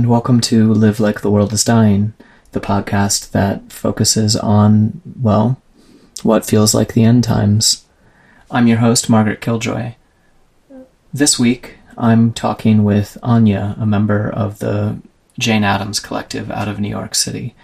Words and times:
And 0.00 0.08
welcome 0.08 0.40
to 0.40 0.72
Live 0.72 0.98
Like 0.98 1.20
the 1.20 1.30
World 1.30 1.52
is 1.52 1.62
Dying, 1.62 2.14
the 2.52 2.58
podcast 2.58 3.32
that 3.32 3.70
focuses 3.70 4.34
on, 4.34 5.02
well, 5.20 5.60
what 6.22 6.46
feels 6.46 6.72
like 6.72 6.94
the 6.94 7.04
end 7.04 7.22
times. 7.22 7.84
I'm 8.50 8.66
your 8.66 8.78
host, 8.78 9.10
Margaret 9.10 9.42
Killjoy. 9.42 9.96
This 11.12 11.38
week, 11.38 11.76
I'm 11.98 12.32
talking 12.32 12.82
with 12.82 13.18
Anya, 13.22 13.76
a 13.78 13.84
member 13.84 14.30
of 14.30 14.60
the 14.60 15.02
Jane 15.38 15.64
Addams 15.64 16.00
Collective 16.00 16.50
out 16.50 16.66
of 16.66 16.80
New 16.80 16.88
York 16.88 17.14
City. 17.14 17.54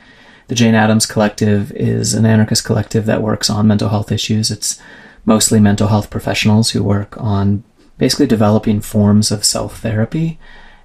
The 0.49 0.55
Jane 0.55 0.75
Addams 0.75 1.07
Collective 1.07 1.73
is 1.73 2.13
an 2.13 2.27
anarchist 2.27 2.67
collective 2.67 3.07
that 3.07 3.23
works 3.23 3.49
on 3.49 3.67
mental 3.67 3.89
health 3.89 4.13
issues. 4.13 4.51
It's 4.51 4.79
mostly 5.25 5.59
mental 5.59 5.89
health 5.89 6.11
professionals 6.11 6.73
who 6.73 6.83
work 6.83 7.19
on 7.19 7.65
basically 7.97 8.27
developing 8.27 8.83
forms 8.83 9.31
of 9.31 9.43
self 9.43 9.81
therapy 9.81 10.39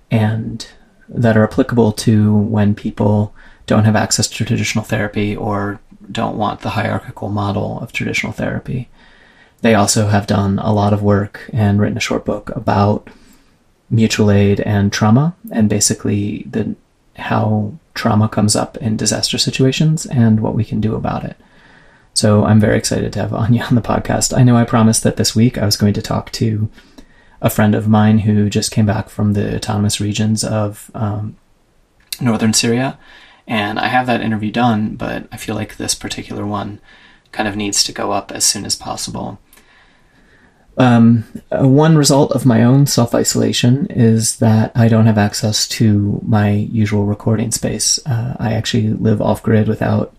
and 0.09 0.65
that 1.13 1.37
are 1.37 1.43
applicable 1.43 1.91
to 1.91 2.33
when 2.35 2.73
people 2.73 3.33
don't 3.67 3.83
have 3.83 3.95
access 3.95 4.27
to 4.27 4.45
traditional 4.45 4.83
therapy 4.83 5.35
or 5.35 5.79
don't 6.11 6.37
want 6.37 6.61
the 6.61 6.71
hierarchical 6.71 7.29
model 7.29 7.79
of 7.79 7.91
traditional 7.91 8.31
therapy. 8.31 8.89
They 9.61 9.75
also 9.75 10.07
have 10.07 10.25
done 10.25 10.57
a 10.59 10.73
lot 10.73 10.93
of 10.93 11.03
work 11.03 11.49
and 11.53 11.79
written 11.79 11.97
a 11.97 12.01
short 12.01 12.25
book 12.25 12.49
about 12.55 13.09
mutual 13.89 14.31
aid 14.31 14.61
and 14.61 14.91
trauma 14.91 15.35
and 15.51 15.69
basically 15.69 16.45
the 16.49 16.75
how 17.17 17.73
trauma 17.93 18.29
comes 18.29 18.55
up 18.55 18.77
in 18.77 18.95
disaster 18.97 19.37
situations 19.37 20.05
and 20.05 20.39
what 20.39 20.55
we 20.55 20.63
can 20.63 20.79
do 20.79 20.95
about 20.95 21.23
it. 21.25 21.35
So 22.13 22.45
I'm 22.45 22.59
very 22.59 22.77
excited 22.77 23.13
to 23.13 23.19
have 23.19 23.33
Anya 23.33 23.63
on 23.63 23.75
the 23.75 23.81
podcast. 23.81 24.35
I 24.35 24.43
know 24.43 24.55
I 24.55 24.63
promised 24.63 25.03
that 25.03 25.17
this 25.17 25.35
week 25.35 25.57
I 25.57 25.65
was 25.65 25.77
going 25.77 25.93
to 25.93 26.01
talk 26.01 26.31
to 26.33 26.69
a 27.41 27.49
friend 27.49 27.73
of 27.73 27.87
mine 27.87 28.19
who 28.19 28.49
just 28.49 28.71
came 28.71 28.85
back 28.85 29.09
from 29.09 29.33
the 29.33 29.55
autonomous 29.55 29.99
regions 29.99 30.43
of 30.43 30.91
um, 30.93 31.35
northern 32.19 32.53
Syria. 32.53 32.99
And 33.47 33.79
I 33.79 33.87
have 33.87 34.05
that 34.05 34.21
interview 34.21 34.51
done, 34.51 34.95
but 34.95 35.27
I 35.31 35.37
feel 35.37 35.55
like 35.55 35.77
this 35.77 35.95
particular 35.95 36.45
one 36.45 36.79
kind 37.31 37.49
of 37.49 37.55
needs 37.55 37.83
to 37.83 37.91
go 37.91 38.11
up 38.11 38.31
as 38.31 38.45
soon 38.45 38.65
as 38.65 38.75
possible. 38.75 39.39
Um, 40.77 41.25
uh, 41.51 41.67
one 41.67 41.97
result 41.97 42.31
of 42.31 42.45
my 42.45 42.63
own 42.63 42.85
self 42.85 43.13
isolation 43.13 43.87
is 43.87 44.37
that 44.37 44.71
I 44.73 44.87
don't 44.87 45.05
have 45.05 45.17
access 45.17 45.67
to 45.69 46.21
my 46.25 46.51
usual 46.51 47.05
recording 47.05 47.51
space. 47.51 47.99
Uh, 48.05 48.35
I 48.39 48.53
actually 48.53 48.89
live 48.89 49.21
off 49.21 49.43
grid 49.43 49.67
without 49.67 50.15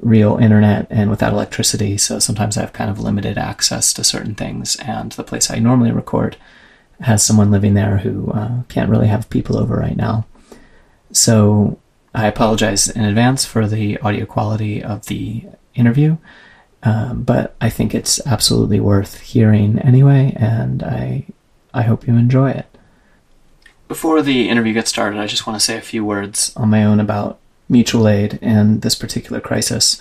real 0.00 0.36
internet 0.36 0.86
and 0.90 1.10
without 1.10 1.32
electricity, 1.32 1.96
so 1.96 2.18
sometimes 2.18 2.56
I 2.56 2.60
have 2.60 2.72
kind 2.72 2.90
of 2.90 3.00
limited 3.00 3.38
access 3.38 3.92
to 3.94 4.04
certain 4.04 4.34
things. 4.34 4.76
And 4.76 5.12
the 5.12 5.24
place 5.24 5.50
I 5.50 5.58
normally 5.58 5.92
record 5.92 6.36
has 7.00 7.24
someone 7.24 7.50
living 7.50 7.74
there 7.74 7.98
who 7.98 8.30
uh, 8.30 8.62
can't 8.68 8.90
really 8.90 9.08
have 9.08 9.30
people 9.30 9.58
over 9.58 9.76
right 9.76 9.96
now. 9.96 10.26
So 11.12 11.78
I 12.14 12.26
apologize 12.26 12.88
in 12.88 13.04
advance 13.04 13.44
for 13.44 13.66
the 13.66 13.98
audio 13.98 14.26
quality 14.26 14.82
of 14.82 15.06
the 15.06 15.44
interview, 15.74 16.16
um, 16.82 17.22
but 17.22 17.54
I 17.60 17.68
think 17.68 17.94
it's 17.94 18.24
absolutely 18.26 18.80
worth 18.80 19.20
hearing 19.20 19.78
anyway, 19.78 20.34
and 20.36 20.82
I 20.82 21.26
I 21.74 21.82
hope 21.82 22.06
you 22.06 22.14
enjoy 22.14 22.50
it. 22.50 22.66
Before 23.88 24.22
the 24.22 24.48
interview 24.48 24.72
gets 24.72 24.90
started, 24.90 25.20
I 25.20 25.26
just 25.26 25.46
want 25.46 25.58
to 25.58 25.64
say 25.64 25.76
a 25.76 25.82
few 25.82 26.04
words 26.04 26.52
on 26.56 26.70
my 26.70 26.84
own 26.84 27.00
about 27.00 27.38
mutual 27.68 28.08
aid 28.08 28.38
in 28.42 28.80
this 28.80 28.94
particular 28.94 29.40
crisis. 29.40 30.00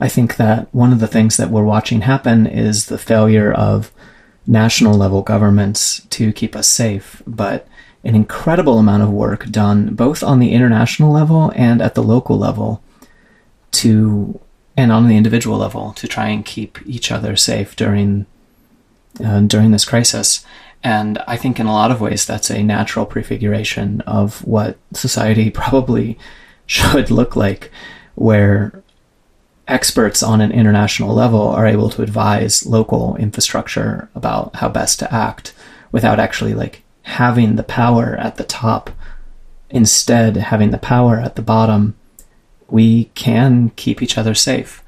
I 0.00 0.08
think 0.08 0.36
that 0.36 0.72
one 0.74 0.92
of 0.92 1.00
the 1.00 1.06
things 1.06 1.36
that 1.36 1.50
we're 1.50 1.62
watching 1.62 2.02
happen 2.02 2.46
is 2.46 2.86
the 2.86 2.98
failure 2.98 3.52
of 3.52 3.92
national 4.46 4.94
level 4.94 5.22
governments 5.22 6.04
to 6.10 6.32
keep 6.32 6.56
us 6.56 6.68
safe, 6.68 7.22
but 7.26 7.68
an 8.04 8.16
incredible 8.16 8.78
amount 8.78 9.02
of 9.02 9.10
work 9.10 9.46
done 9.46 9.94
both 9.94 10.22
on 10.22 10.40
the 10.40 10.52
international 10.52 11.12
level 11.12 11.52
and 11.54 11.80
at 11.80 11.94
the 11.94 12.02
local 12.02 12.36
level 12.36 12.82
to 13.70 14.40
and 14.76 14.90
on 14.90 15.06
the 15.06 15.16
individual 15.16 15.58
level 15.58 15.92
to 15.92 16.08
try 16.08 16.28
and 16.28 16.44
keep 16.44 16.78
each 16.86 17.12
other 17.12 17.36
safe 17.36 17.76
during 17.76 18.26
uh, 19.24 19.40
during 19.40 19.70
this 19.70 19.84
crisis. 19.84 20.44
And 20.82 21.18
I 21.28 21.36
think 21.36 21.60
in 21.60 21.66
a 21.66 21.72
lot 21.72 21.90
of 21.90 22.00
ways 22.00 22.26
that's 22.26 22.50
a 22.50 22.62
natural 22.62 23.06
prefiguration 23.06 24.00
of 24.00 24.44
what 24.44 24.78
society 24.92 25.50
probably 25.62 26.18
should 26.66 27.10
look 27.10 27.36
like, 27.36 27.70
where 28.14 28.82
experts 29.68 30.22
on 30.22 30.40
an 30.40 30.52
international 30.52 31.14
level 31.14 31.48
are 31.48 31.66
able 31.66 31.88
to 31.88 32.02
advise 32.02 32.66
local 32.66 33.16
infrastructure 33.16 34.08
about 34.14 34.56
how 34.56 34.68
best 34.68 34.98
to 34.98 35.14
act 35.14 35.54
without 35.92 36.18
actually 36.18 36.52
like 36.52 36.82
having 37.02 37.56
the 37.56 37.62
power 37.62 38.16
at 38.16 38.36
the 38.36 38.44
top. 38.44 38.90
Instead 39.70 40.36
having 40.36 40.70
the 40.70 40.78
power 40.78 41.18
at 41.18 41.36
the 41.36 41.42
bottom 41.42 41.94
we 42.68 43.04
can 43.14 43.70
keep 43.76 44.02
each 44.02 44.18
other 44.18 44.34
safe. 44.34 44.82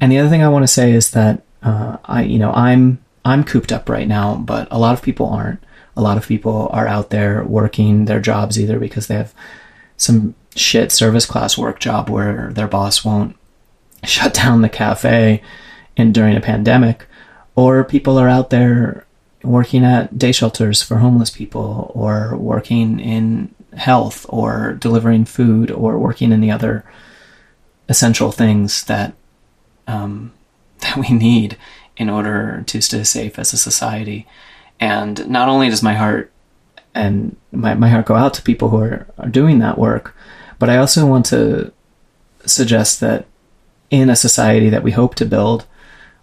And 0.00 0.10
the 0.10 0.18
other 0.18 0.28
thing 0.28 0.42
i 0.42 0.48
want 0.48 0.64
to 0.64 0.68
say 0.68 0.92
is 0.92 1.12
that 1.12 1.42
uh, 1.62 1.96
i 2.04 2.22
you 2.22 2.38
know 2.38 2.52
i'm 2.52 2.98
i'm 3.24 3.44
cooped 3.44 3.72
up 3.72 3.88
right 3.88 4.08
now 4.08 4.34
but 4.36 4.66
a 4.70 4.78
lot 4.78 4.94
of 4.94 5.02
people 5.02 5.28
aren't. 5.28 5.62
A 5.96 6.02
lot 6.02 6.16
of 6.16 6.26
people 6.26 6.68
are 6.72 6.86
out 6.86 7.10
there 7.10 7.44
working 7.44 8.06
their 8.06 8.20
jobs 8.20 8.58
either 8.58 8.78
because 8.78 9.06
they 9.06 9.14
have 9.14 9.34
some 9.96 10.34
shit 10.54 10.92
service 10.92 11.26
class 11.26 11.56
work 11.56 11.80
job 11.80 12.08
where 12.08 12.50
their 12.52 12.68
boss 12.68 13.04
won't 13.04 13.36
shut 14.04 14.34
down 14.34 14.62
the 14.62 14.68
cafe 14.68 15.42
and 15.96 16.14
during 16.14 16.36
a 16.36 16.40
pandemic, 16.40 17.06
or 17.54 17.84
people 17.84 18.18
are 18.18 18.28
out 18.28 18.50
there 18.50 19.06
working 19.42 19.84
at 19.84 20.16
day 20.16 20.32
shelters 20.32 20.82
for 20.82 20.96
homeless 20.98 21.30
people, 21.30 21.92
or 21.94 22.36
working 22.36 22.98
in 22.98 23.54
health, 23.74 24.24
or 24.28 24.74
delivering 24.80 25.24
food, 25.24 25.70
or 25.70 25.98
working 25.98 26.32
in 26.32 26.40
the 26.40 26.50
other 26.50 26.84
essential 27.88 28.32
things 28.32 28.84
that 28.84 29.12
um, 29.86 30.32
that 30.80 30.96
we 30.96 31.10
need 31.10 31.56
in 31.96 32.08
order 32.08 32.64
to 32.66 32.80
stay 32.80 33.04
safe 33.04 33.38
as 33.38 33.52
a 33.52 33.58
society. 33.58 34.26
And 34.80 35.28
not 35.28 35.48
only 35.48 35.68
does 35.68 35.82
my 35.82 35.94
heart 35.94 36.32
and 36.94 37.36
my, 37.52 37.74
my 37.74 37.88
heart 37.88 38.06
go 38.06 38.14
out 38.14 38.34
to 38.34 38.42
people 38.42 38.70
who 38.70 38.78
are, 38.78 39.06
are 39.18 39.28
doing 39.28 39.58
that 39.60 39.78
work, 39.78 40.14
but 40.62 40.70
I 40.70 40.76
also 40.76 41.04
want 41.06 41.26
to 41.26 41.72
suggest 42.46 43.00
that 43.00 43.26
in 43.90 44.08
a 44.08 44.14
society 44.14 44.70
that 44.70 44.84
we 44.84 44.92
hope 44.92 45.16
to 45.16 45.24
build, 45.24 45.66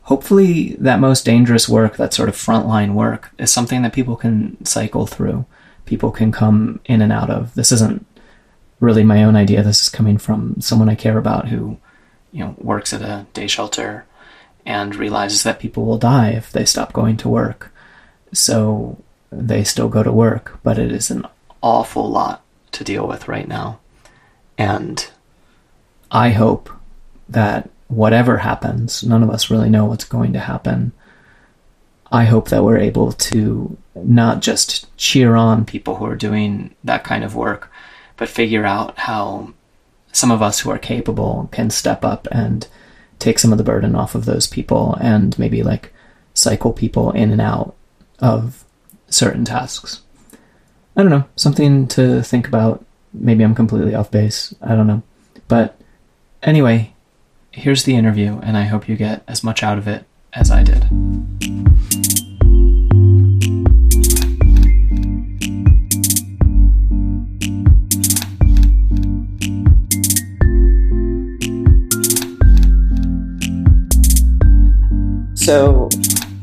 hopefully 0.03 0.77
that 0.79 1.01
most 1.01 1.25
dangerous 1.25 1.67
work, 1.67 1.97
that 1.97 2.13
sort 2.13 2.29
of 2.29 2.37
frontline 2.37 2.93
work, 2.93 3.31
is 3.37 3.51
something 3.51 3.81
that 3.81 3.91
people 3.91 4.15
can 4.15 4.63
cycle 4.63 5.05
through. 5.05 5.45
People 5.83 6.09
can 6.09 6.31
come 6.31 6.79
in 6.85 7.01
and 7.01 7.11
out 7.11 7.29
of. 7.29 7.53
This 7.55 7.73
isn't 7.73 8.05
really 8.79 9.03
my 9.03 9.25
own 9.25 9.35
idea. 9.35 9.61
This 9.61 9.81
is 9.81 9.89
coming 9.89 10.17
from 10.17 10.61
someone 10.61 10.87
I 10.87 10.95
care 10.95 11.17
about 11.17 11.49
who, 11.49 11.77
you 12.31 12.39
know, 12.45 12.55
works 12.59 12.93
at 12.93 13.01
a 13.01 13.25
day 13.33 13.47
shelter 13.47 14.05
and 14.65 14.95
realizes 14.95 15.43
that 15.43 15.59
people 15.59 15.83
will 15.83 15.97
die 15.97 16.29
if 16.29 16.49
they 16.49 16.63
stop 16.63 16.93
going 16.93 17.17
to 17.17 17.27
work. 17.27 17.73
So 18.31 19.03
they 19.33 19.65
still 19.65 19.89
go 19.89 20.01
to 20.01 20.13
work, 20.13 20.61
but 20.63 20.79
it 20.79 20.93
is 20.93 21.11
an 21.11 21.25
awful 21.61 22.09
lot 22.09 22.41
to 22.71 22.85
deal 22.85 23.05
with 23.05 23.27
right 23.27 23.45
now. 23.45 23.79
And 24.59 25.09
I 26.11 26.31
hope 26.31 26.69
that 27.29 27.69
whatever 27.87 28.37
happens, 28.37 29.03
none 29.03 29.23
of 29.23 29.29
us 29.29 29.49
really 29.49 29.69
know 29.69 29.85
what's 29.85 30.03
going 30.03 30.33
to 30.33 30.39
happen. 30.39 30.91
I 32.11 32.25
hope 32.25 32.49
that 32.49 32.63
we're 32.63 32.77
able 32.77 33.13
to 33.13 33.77
not 33.95 34.41
just 34.41 34.95
cheer 34.97 35.35
on 35.35 35.65
people 35.65 35.95
who 35.95 36.05
are 36.05 36.15
doing 36.15 36.75
that 36.83 37.03
kind 37.03 37.23
of 37.23 37.35
work, 37.35 37.71
but 38.17 38.27
figure 38.27 38.65
out 38.65 38.97
how 38.97 39.53
some 40.11 40.29
of 40.29 40.41
us 40.41 40.59
who 40.59 40.69
are 40.71 40.77
capable 40.77 41.47
can 41.51 41.69
step 41.69 42.03
up 42.03 42.27
and 42.31 42.67
take 43.17 43.39
some 43.39 43.51
of 43.51 43.57
the 43.57 43.63
burden 43.63 43.95
off 43.95 44.13
of 44.13 44.25
those 44.25 44.47
people 44.47 44.95
and 44.99 45.37
maybe 45.39 45.63
like 45.63 45.93
cycle 46.33 46.73
people 46.73 47.11
in 47.11 47.31
and 47.31 47.41
out 47.41 47.75
of 48.19 48.65
certain 49.07 49.45
tasks. 49.45 50.01
I 50.97 51.03
don't 51.03 51.11
know, 51.11 51.25
something 51.37 51.87
to 51.89 52.21
think 52.23 52.45
about. 52.47 52.83
Maybe 53.13 53.43
I'm 53.43 53.55
completely 53.55 53.95
off 53.95 54.11
base. 54.11 54.53
I 54.61 54.75
don't 54.75 54.87
know. 54.87 55.01
But 55.47 55.79
anyway, 56.43 56.93
here's 57.51 57.83
the 57.83 57.95
interview, 57.95 58.39
and 58.43 58.55
I 58.55 58.63
hope 58.63 58.87
you 58.87 58.95
get 58.95 59.23
as 59.27 59.43
much 59.43 59.63
out 59.63 59.77
of 59.77 59.87
it 59.87 60.05
as 60.33 60.51
I 60.51 60.63
did. 60.63 60.83
So, 75.35 75.89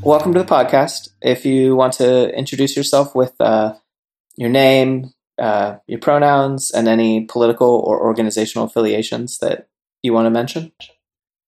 welcome 0.03 0.35
to 0.35 0.41
the 0.41 0.45
podcast. 0.45 1.11
If 1.23 1.47
you 1.47 1.77
want 1.77 1.93
to 1.95 2.37
introduce 2.37 2.77
yourself 2.77 3.15
with 3.15 3.35
uh, 3.41 3.75
your 4.37 4.51
name, 4.51 5.13
uh, 5.39 5.77
your 5.87 5.99
pronouns, 5.99 6.71
and 6.71 6.89
any 6.89 7.25
political 7.25 7.69
or 7.69 8.01
organizational 8.03 8.67
affiliations 8.67 9.39
that 9.39 9.69
you 10.03 10.13
want 10.13 10.27
to 10.27 10.31
mention. 10.31 10.73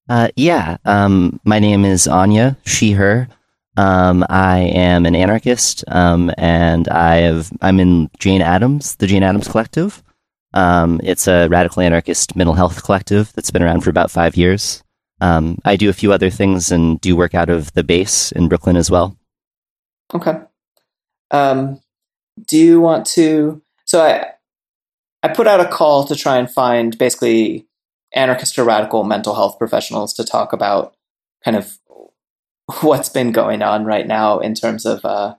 Uh, 0.09 0.29
yeah. 0.37 0.79
Um, 0.85 1.41
my 1.45 1.59
name 1.59 1.85
is 1.85 2.09
Anya, 2.09 2.57
she, 2.65 2.93
her. 2.93 3.29
Um, 3.77 4.25
I 4.29 4.59
am 4.59 5.07
an 5.07 5.15
anarchist, 5.15 5.85
um, 5.89 6.33
and 6.37 6.89
I 6.89 7.17
have 7.17 7.53
I'm 7.61 7.79
in 7.79 8.11
Jane 8.19 8.43
Addams, 8.43 8.97
the 8.97 9.07
Jane 9.07 9.23
Addams 9.23 9.47
Collective. 9.47 10.03
Um, 10.55 11.01
it's 11.05 11.29
a 11.29 11.47
radical 11.49 11.83
anarchist 11.83 12.35
mental 12.35 12.55
health 12.55 12.83
collective 12.83 13.33
that's 13.35 13.51
been 13.51 13.63
around 13.63 13.83
for 13.83 13.91
about 13.91 14.11
five 14.11 14.37
years. 14.37 14.83
Um, 15.21 15.59
I 15.65 15.77
do 15.77 15.89
a 15.89 15.93
few 15.93 16.13
other 16.13 16.31
things 16.31 16.73
and 16.73 17.01
do 17.01 17.15
work 17.17 17.35
out 17.35 17.51
of 17.51 17.73
the 17.75 17.85
base 17.85 18.33
in 18.33 18.49
Brooklyn 18.49 18.77
as 18.77 18.91
well. 18.91 19.17
Okay. 20.13 20.41
Um, 21.31 21.81
do 22.47 22.59
you 22.59 22.81
want 22.81 23.07
to? 23.07 23.63
So 23.89 24.03
I 24.03 24.33
I 25.23 25.29
put 25.29 25.49
out 25.49 25.61
a 25.61 25.69
call 25.69 26.05
to 26.05 26.15
try 26.15 26.37
and 26.37 26.49
find 26.49 26.97
basically 26.97 27.67
anarchist 28.15 28.59
or 28.59 28.65
radical 28.65 29.03
mental 29.03 29.35
health 29.35 29.59
professionals 29.59 30.13
to 30.15 30.25
talk 30.25 30.53
about 30.53 30.95
kind 31.45 31.57
of 31.57 31.79
what's 32.83 33.09
been 33.09 33.33
going 33.33 33.63
on 33.63 33.85
right 33.85 34.07
now 34.07 34.39
in 34.39 34.55
terms 34.55 34.87
of. 34.87 35.05
Uh, 35.05 35.35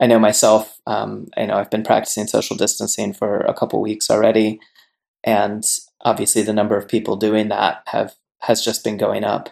I 0.00 0.08
know 0.08 0.18
myself. 0.18 0.80
Um, 0.84 1.28
I 1.36 1.46
know 1.46 1.54
I've 1.54 1.70
been 1.70 1.84
practicing 1.84 2.26
social 2.26 2.56
distancing 2.56 3.12
for 3.12 3.38
a 3.38 3.54
couple 3.54 3.80
weeks 3.80 4.10
already, 4.10 4.58
and 5.22 5.64
obviously 6.00 6.42
the 6.42 6.52
number 6.52 6.76
of 6.76 6.88
people 6.88 7.14
doing 7.14 7.48
that 7.48 7.84
have 7.86 8.16
has 8.40 8.64
just 8.64 8.82
been 8.82 8.96
going 8.96 9.22
up. 9.22 9.50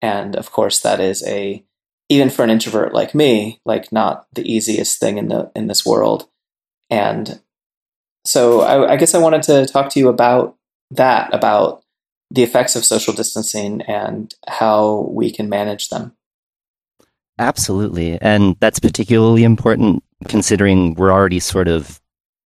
And 0.00 0.34
of 0.34 0.50
course, 0.50 0.80
that 0.80 0.98
is 0.98 1.24
a 1.24 1.64
even 2.08 2.30
for 2.30 2.42
an 2.42 2.50
introvert 2.50 2.92
like 2.92 3.14
me, 3.14 3.60
like 3.64 3.92
not 3.92 4.26
the 4.32 4.52
easiest 4.52 4.98
thing 4.98 5.18
in 5.18 5.28
the 5.28 5.52
in 5.54 5.68
this 5.68 5.86
world. 5.86 6.28
And 6.90 7.40
so 8.24 8.60
I, 8.60 8.92
I 8.92 8.96
guess 8.96 9.14
I 9.14 9.18
wanted 9.18 9.42
to 9.44 9.66
talk 9.66 9.90
to 9.90 9.98
you 9.98 10.08
about 10.08 10.56
that, 10.90 11.32
about 11.34 11.82
the 12.30 12.42
effects 12.42 12.76
of 12.76 12.84
social 12.84 13.12
distancing 13.12 13.82
and 13.82 14.34
how 14.48 15.08
we 15.10 15.30
can 15.30 15.48
manage 15.48 15.88
them. 15.88 16.16
Absolutely. 17.38 18.18
And 18.20 18.56
that's 18.60 18.78
particularly 18.78 19.44
important 19.44 20.02
considering 20.28 20.94
we're 20.94 21.12
already 21.12 21.40
sort 21.40 21.68
of 21.68 22.00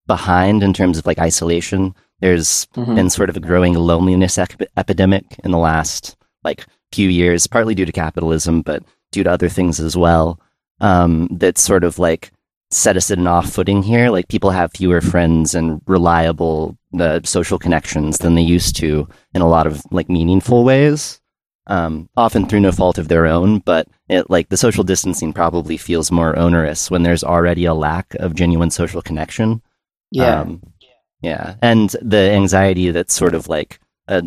behind 0.08 0.64
in 0.64 0.74
terms 0.74 0.98
of 0.98 1.06
like 1.06 1.20
isolation. 1.20 1.94
There's 2.20 2.66
mm-hmm. 2.76 2.96
been 2.96 3.10
sort 3.10 3.30
of 3.30 3.38
a 3.38 3.42
growing 3.42 3.74
loneliness 3.74 4.38
ep- 4.38 4.62
epidemic 4.78 5.40
in 5.44 5.52
the 5.52 5.58
last 5.58 6.16
like 6.44 6.66
few 6.92 7.10
years, 7.10 7.48
partly 7.48 7.76
due 7.76 7.86
to 7.86 7.92
capitalism, 7.92 8.62
but 8.62 8.84
due 9.12 9.24
to 9.24 9.32
other 9.32 9.50
things 9.50 9.80
as 9.80 9.98
well. 9.98 10.40
Um, 10.82 11.30
that's 11.32 11.62
sort 11.62 11.84
of 11.84 12.00
like 12.00 12.32
set 12.76 12.98
us 12.98 13.10
in 13.10 13.20
an 13.20 13.28
off 13.28 13.50
footing 13.50 13.82
here. 13.82 14.10
Like 14.10 14.28
people 14.28 14.50
have 14.52 14.72
fewer 14.74 15.00
friends 15.00 15.56
and 15.56 15.82
reliable 15.88 16.78
uh, 17.00 17.22
social 17.24 17.58
connections 17.58 18.18
than 18.18 18.36
they 18.36 18.42
used 18.42 18.76
to 18.78 19.08
in 19.34 19.42
a 19.42 19.48
lot 19.48 19.66
of 19.66 19.82
like 19.92 20.10
meaningful 20.10 20.64
ways. 20.64 21.22
Um, 21.68 22.10
often 22.16 22.46
through 22.46 22.60
no 22.60 22.72
fault 22.72 23.00
of 23.00 23.08
their 23.08 23.26
own, 23.26 23.58
but 23.60 23.88
it, 24.08 24.30
like 24.30 24.50
the 24.50 24.58
social 24.58 24.84
distancing 24.84 25.34
probably 25.34 25.78
feels 25.78 26.12
more 26.12 26.38
onerous 26.38 26.92
when 26.92 27.02
there's 27.02 27.24
already 27.24 27.66
a 27.66 27.74
lack 27.74 28.14
of 28.16 28.36
genuine 28.36 28.70
social 28.70 29.02
connection. 29.02 29.64
Yeah. 30.12 30.42
Um, 30.42 30.62
yeah. 31.22 31.56
And 31.64 31.90
the 32.04 32.30
anxiety 32.30 32.92
that's 32.92 33.16
sort 33.16 33.34
of 33.34 33.48
like 33.48 33.80
a, 34.08 34.22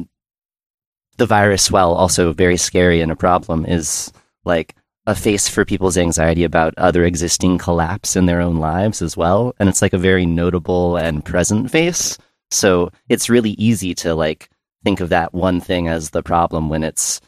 the 1.18 1.26
virus, 1.26 1.70
while 1.70 1.92
also 1.92 2.32
very 2.32 2.56
scary 2.56 3.00
and 3.02 3.12
a 3.12 3.16
problem, 3.16 3.64
is 3.66 4.12
like 4.44 4.74
a 5.08 5.14
face 5.14 5.49
for 5.49 5.64
people's 5.64 5.96
anxiety 5.96 6.44
about 6.44 6.75
other 6.76 7.02
existing 7.02 7.56
collapse 7.56 8.14
in 8.14 8.26
their 8.26 8.43
own 8.43 8.56
lives 8.56 9.00
as 9.00 9.16
well. 9.16 9.55
And 9.58 9.66
it's 9.66 9.81
like 9.81 9.94
a 9.94 9.99
very 9.99 10.26
notable 10.26 10.99
and 10.99 11.25
present 11.25 11.70
face. 11.70 12.19
So 12.50 12.90
it's 13.08 13.31
really 13.31 13.52
easy 13.52 13.94
to 13.96 14.14
like 14.14 14.50
think 14.84 15.00
of 15.00 15.08
that 15.08 15.32
one 15.32 15.62
thing 15.62 15.88
as 15.88 16.10
the 16.10 16.22
problem 16.22 16.69
when 16.69 16.84
it's 16.84 17.22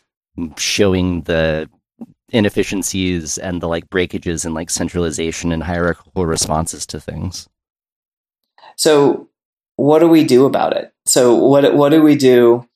showing 0.59 1.23
the 1.23 1.71
inefficiencies 2.29 3.38
and 3.38 3.62
the 3.62 3.67
like 3.67 3.88
breakages 3.88 4.44
and 4.44 4.55
like 4.55 4.69
centralization 4.69 5.50
and 5.50 5.62
hierarchical 5.62 6.27
responses 6.27 6.85
to 6.85 7.00
things. 7.00 7.49
So 8.77 9.31
what 9.77 10.00
do 10.00 10.09
we 10.09 10.25
do 10.25 10.44
about 10.44 10.77
it? 10.77 10.93
So 11.06 11.35
what 11.35 11.75
what 11.75 11.88
do 11.88 12.03
we 12.03 12.15
do 12.15 12.69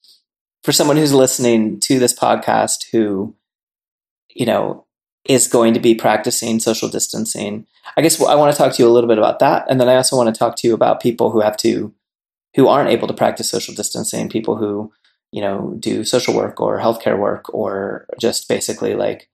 for 0.63 0.73
someone 0.73 0.97
who's 0.97 1.13
listening 1.13 1.79
to 1.81 1.99
this 1.99 2.19
podcast 2.19 2.87
who 2.91 3.37
you 4.31 4.47
know 4.47 4.84
is 5.25 5.47
going 5.47 5.73
to 5.75 5.81
be 5.81 5.95
practicing 5.95 6.61
social 6.61 6.89
distancing. 6.89 7.67
I 7.97 8.03
guess 8.03 8.21
I 8.21 8.35
want 8.35 8.55
to 8.55 8.59
talk 8.59 8.73
to 8.75 8.83
you 8.83 8.89
a 8.89 8.93
little 8.93 9.09
bit 9.09 9.19
about 9.19 9.39
that, 9.39 9.67
and 9.69 9.81
then 9.81 9.89
I 9.89 9.97
also 9.97 10.17
want 10.17 10.35
to 10.35 10.39
talk 10.39 10.57
to 10.57 10.69
you 10.69 10.75
about 10.75 11.01
people 11.01 11.31
who 11.31 11.41
have 11.41 11.57
to, 11.59 11.93
who 12.57 12.69
aren't 12.69 12.91
able 12.91 13.09
to 13.09 13.15
practice 13.15 13.49
social 13.49 13.75
distancing, 13.75 14.29
people 14.29 14.57
who, 14.57 14.93
you 15.33 15.41
know, 15.41 15.75
do 15.79 16.05
social 16.05 16.35
work 16.35 16.61
or 16.61 16.79
healthcare 16.79 17.19
work, 17.19 17.53
or 17.55 18.07
just 18.21 18.49
basically 18.49 18.95
like 18.95 19.31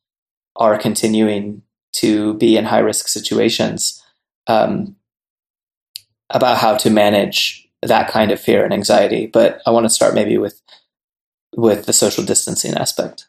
are 0.56 0.78
continuing 0.78 1.62
to 1.92 2.34
be 2.34 2.56
in 2.56 2.64
high 2.64 2.78
risk 2.78 3.08
situations, 3.08 4.02
um, 4.46 4.94
about 6.30 6.58
how 6.58 6.76
to 6.76 6.90
manage 6.90 7.68
that 7.82 8.08
kind 8.10 8.30
of 8.30 8.40
fear 8.40 8.64
and 8.64 8.72
anxiety. 8.72 9.26
But 9.26 9.60
I 9.66 9.70
want 9.70 9.86
to 9.86 9.90
start 9.90 10.14
maybe 10.14 10.38
with 10.38 10.60
with 11.56 11.86
the 11.86 11.92
social 11.92 12.24
distancing 12.24 12.74
aspect. 12.74 13.26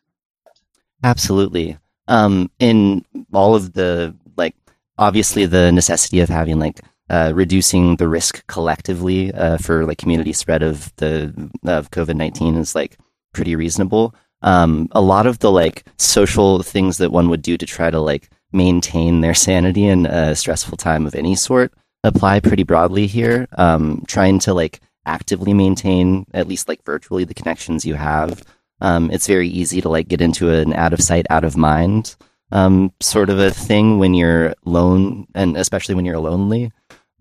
Absolutely 1.03 1.79
um, 2.11 2.51
in 2.59 3.05
all 3.33 3.55
of 3.55 3.73
the 3.73 4.13
like 4.35 4.55
obviously 4.97 5.45
the 5.45 5.71
necessity 5.71 6.19
of 6.19 6.29
having 6.29 6.59
like 6.59 6.81
uh, 7.09 7.31
reducing 7.33 7.95
the 7.95 8.07
risk 8.07 8.45
collectively 8.47 9.33
uh, 9.33 9.57
for 9.57 9.85
like 9.85 9.97
community 9.97 10.33
spread 10.33 10.61
of 10.61 10.93
the 10.97 11.33
of 11.63 11.89
COVID 11.91 12.15
nineteen 12.15 12.55
is 12.57 12.75
like 12.75 12.97
pretty 13.33 13.55
reasonable. 13.55 14.13
Um, 14.43 14.89
a 14.91 15.01
lot 15.01 15.25
of 15.25 15.39
the 15.39 15.51
like 15.51 15.85
social 15.97 16.63
things 16.63 16.97
that 16.97 17.11
one 17.11 17.29
would 17.29 17.41
do 17.41 17.57
to 17.57 17.65
try 17.65 17.89
to 17.89 17.99
like 17.99 18.29
maintain 18.51 19.21
their 19.21 19.33
sanity 19.33 19.85
in 19.85 20.05
a 20.05 20.35
stressful 20.35 20.77
time 20.77 21.07
of 21.07 21.15
any 21.15 21.35
sort 21.35 21.73
apply 22.03 22.39
pretty 22.39 22.63
broadly 22.63 23.07
here. 23.07 23.47
Um, 23.57 24.03
trying 24.07 24.39
to 24.39 24.53
like 24.53 24.81
actively 25.05 25.53
maintain 25.53 26.25
at 26.33 26.47
least 26.47 26.67
like 26.67 26.83
virtually 26.83 27.23
the 27.23 27.33
connections 27.33 27.85
you 27.85 27.95
have 27.95 28.43
um, 28.81 29.09
it's 29.11 29.27
very 29.27 29.47
easy 29.47 29.81
to 29.81 29.89
like 29.89 30.07
get 30.07 30.21
into 30.21 30.51
an 30.51 30.73
out 30.73 30.93
of 30.93 31.01
sight, 31.01 31.25
out 31.29 31.43
of 31.43 31.55
mind 31.55 32.15
um, 32.51 32.91
sort 32.99 33.29
of 33.29 33.39
a 33.39 33.51
thing 33.51 33.97
when 33.97 34.13
you're 34.13 34.53
lone, 34.65 35.27
and 35.33 35.57
especially 35.57 35.95
when 35.95 36.05
you're 36.05 36.19
lonely. 36.19 36.71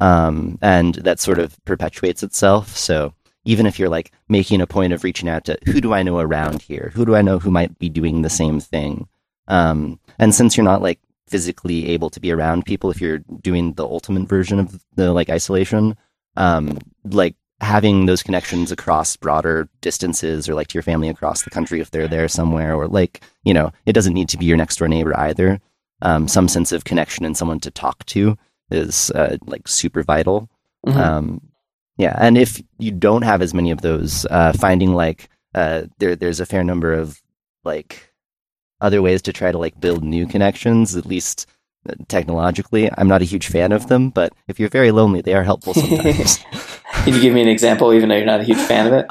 Um, 0.00 0.58
and 0.62 0.94
that 0.96 1.20
sort 1.20 1.38
of 1.38 1.62
perpetuates 1.64 2.22
itself. 2.22 2.76
So 2.76 3.14
even 3.44 3.66
if 3.66 3.78
you're 3.78 3.90
like 3.90 4.12
making 4.28 4.60
a 4.60 4.66
point 4.66 4.92
of 4.92 5.04
reaching 5.04 5.28
out 5.28 5.44
to 5.44 5.58
who 5.66 5.80
do 5.80 5.92
I 5.92 6.02
know 6.02 6.18
around 6.18 6.62
here? 6.62 6.90
Who 6.94 7.04
do 7.04 7.14
I 7.14 7.22
know 7.22 7.38
who 7.38 7.50
might 7.50 7.78
be 7.78 7.88
doing 7.88 8.22
the 8.22 8.30
same 8.30 8.60
thing? 8.60 9.08
Um, 9.46 10.00
and 10.18 10.34
since 10.34 10.56
you're 10.56 10.64
not 10.64 10.82
like 10.82 11.00
physically 11.28 11.88
able 11.90 12.10
to 12.10 12.20
be 12.20 12.32
around 12.32 12.64
people, 12.64 12.90
if 12.90 13.00
you're 13.00 13.18
doing 13.18 13.74
the 13.74 13.84
ultimate 13.84 14.28
version 14.28 14.58
of 14.58 14.82
the 14.94 15.12
like 15.12 15.28
isolation, 15.28 15.96
um, 16.36 16.78
like 17.04 17.36
having 17.60 18.06
those 18.06 18.22
connections 18.22 18.72
across 18.72 19.16
broader 19.16 19.68
distances 19.80 20.48
or 20.48 20.54
like 20.54 20.68
to 20.68 20.74
your 20.74 20.82
family 20.82 21.08
across 21.08 21.42
the 21.42 21.50
country 21.50 21.80
if 21.80 21.90
they're 21.90 22.08
there 22.08 22.28
somewhere 22.28 22.74
or 22.74 22.88
like 22.88 23.20
you 23.44 23.52
know 23.52 23.70
it 23.86 23.92
doesn't 23.92 24.14
need 24.14 24.28
to 24.28 24.38
be 24.38 24.46
your 24.46 24.56
next 24.56 24.76
door 24.76 24.88
neighbor 24.88 25.16
either 25.18 25.60
um, 26.02 26.26
some 26.26 26.48
sense 26.48 26.72
of 26.72 26.84
connection 26.84 27.24
and 27.24 27.36
someone 27.36 27.60
to 27.60 27.70
talk 27.70 28.04
to 28.06 28.36
is 28.70 29.10
uh, 29.10 29.36
like 29.46 29.68
super 29.68 30.02
vital 30.02 30.48
mm-hmm. 30.86 30.98
um, 30.98 31.40
yeah 31.98 32.16
and 32.18 32.38
if 32.38 32.62
you 32.78 32.90
don't 32.90 33.22
have 33.22 33.42
as 33.42 33.52
many 33.52 33.70
of 33.70 33.82
those 33.82 34.24
uh, 34.30 34.52
finding 34.52 34.94
like 34.94 35.28
uh, 35.54 35.82
there 35.98 36.16
there's 36.16 36.40
a 36.40 36.46
fair 36.46 36.64
number 36.64 36.94
of 36.94 37.20
like 37.64 38.10
other 38.80 39.02
ways 39.02 39.20
to 39.20 39.32
try 39.32 39.52
to 39.52 39.58
like 39.58 39.78
build 39.78 40.02
new 40.02 40.26
connections 40.26 40.96
at 40.96 41.04
least 41.04 41.46
technologically 42.08 42.90
i'm 42.98 43.08
not 43.08 43.22
a 43.22 43.24
huge 43.24 43.48
fan 43.48 43.72
of 43.72 43.88
them 43.88 44.10
but 44.10 44.32
if 44.48 44.60
you're 44.60 44.68
very 44.68 44.90
lonely 44.90 45.20
they 45.20 45.34
are 45.34 45.44
helpful 45.44 45.74
sometimes 45.74 46.38
Can 47.04 47.14
you 47.14 47.20
give 47.20 47.34
me 47.34 47.42
an 47.42 47.48
example, 47.48 47.92
even 47.94 48.08
though 48.08 48.16
you're 48.16 48.26
not 48.26 48.40
a 48.40 48.44
huge 48.44 48.58
fan 48.58 48.86
of 48.86 48.92
it? 48.92 49.06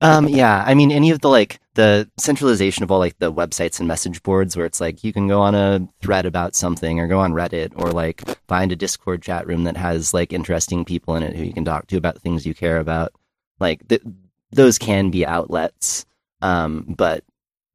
Um, 0.00 0.28
yeah, 0.28 0.64
I 0.66 0.74
mean, 0.74 0.90
any 0.90 1.10
of 1.10 1.20
the 1.20 1.28
like 1.28 1.60
the 1.74 2.10
centralization 2.18 2.82
of 2.82 2.90
all 2.90 2.98
like 2.98 3.18
the 3.18 3.32
websites 3.32 3.78
and 3.78 3.86
message 3.86 4.22
boards, 4.22 4.56
where 4.56 4.66
it's 4.66 4.80
like 4.80 5.04
you 5.04 5.12
can 5.12 5.28
go 5.28 5.40
on 5.40 5.54
a 5.54 5.86
thread 6.00 6.26
about 6.26 6.54
something, 6.54 6.98
or 6.98 7.06
go 7.06 7.20
on 7.20 7.32
Reddit, 7.32 7.72
or 7.76 7.92
like 7.92 8.22
find 8.48 8.72
a 8.72 8.76
Discord 8.76 9.22
chat 9.22 9.46
room 9.46 9.64
that 9.64 9.76
has 9.76 10.12
like 10.12 10.32
interesting 10.32 10.84
people 10.84 11.14
in 11.14 11.22
it 11.22 11.36
who 11.36 11.44
you 11.44 11.52
can 11.52 11.64
talk 11.64 11.86
to 11.88 11.96
about 11.96 12.20
things 12.20 12.44
you 12.44 12.54
care 12.54 12.78
about. 12.78 13.12
Like 13.60 13.86
th- 13.88 14.02
those 14.50 14.78
can 14.78 15.10
be 15.10 15.24
outlets, 15.24 16.04
um, 16.42 16.94
but 16.96 17.22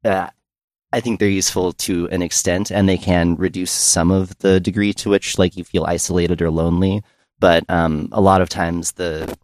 uh, 0.04 0.28
I 0.92 1.00
think 1.00 1.20
they're 1.20 1.28
useful 1.28 1.72
to 1.72 2.08
an 2.10 2.22
extent, 2.22 2.70
and 2.70 2.88
they 2.88 2.98
can 2.98 3.36
reduce 3.36 3.70
some 3.70 4.10
of 4.10 4.36
the 4.38 4.58
degree 4.60 4.92
to 4.94 5.10
which 5.10 5.38
like 5.38 5.56
you 5.56 5.64
feel 5.64 5.84
isolated 5.84 6.42
or 6.42 6.50
lonely 6.50 7.02
but 7.40 7.64
um, 7.68 8.08
a 8.12 8.20
lot 8.20 8.42
of 8.42 8.48
times 8.48 8.92
the 8.92 9.36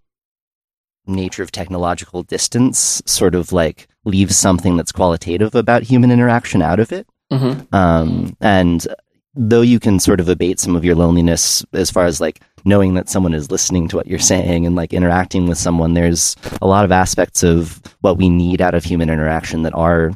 nature 1.06 1.42
of 1.42 1.50
technological 1.50 2.22
distance 2.22 3.02
sort 3.06 3.34
of 3.34 3.52
like 3.52 3.88
leaves 4.04 4.36
something 4.36 4.76
that's 4.76 4.92
qualitative 4.92 5.54
about 5.54 5.82
human 5.82 6.12
interaction 6.12 6.62
out 6.62 6.78
of 6.78 6.92
it. 6.92 7.08
Mm-hmm. 7.32 7.74
Um, 7.74 8.36
and 8.40 8.86
though 9.34 9.62
you 9.62 9.80
can 9.80 9.98
sort 9.98 10.20
of 10.20 10.28
abate 10.28 10.60
some 10.60 10.76
of 10.76 10.84
your 10.84 10.94
loneliness 10.94 11.64
as 11.72 11.90
far 11.90 12.04
as 12.04 12.20
like 12.20 12.40
knowing 12.64 12.94
that 12.94 13.08
someone 13.08 13.34
is 13.34 13.50
listening 13.50 13.88
to 13.88 13.96
what 13.96 14.06
you're 14.06 14.18
saying 14.18 14.66
and 14.66 14.76
like 14.76 14.92
interacting 14.92 15.48
with 15.48 15.58
someone, 15.58 15.94
there's 15.94 16.36
a 16.60 16.66
lot 16.66 16.84
of 16.84 16.92
aspects 16.92 17.42
of 17.42 17.80
what 18.00 18.18
we 18.18 18.28
need 18.28 18.60
out 18.60 18.74
of 18.74 18.84
human 18.84 19.08
interaction 19.08 19.62
that 19.62 19.74
are 19.74 20.12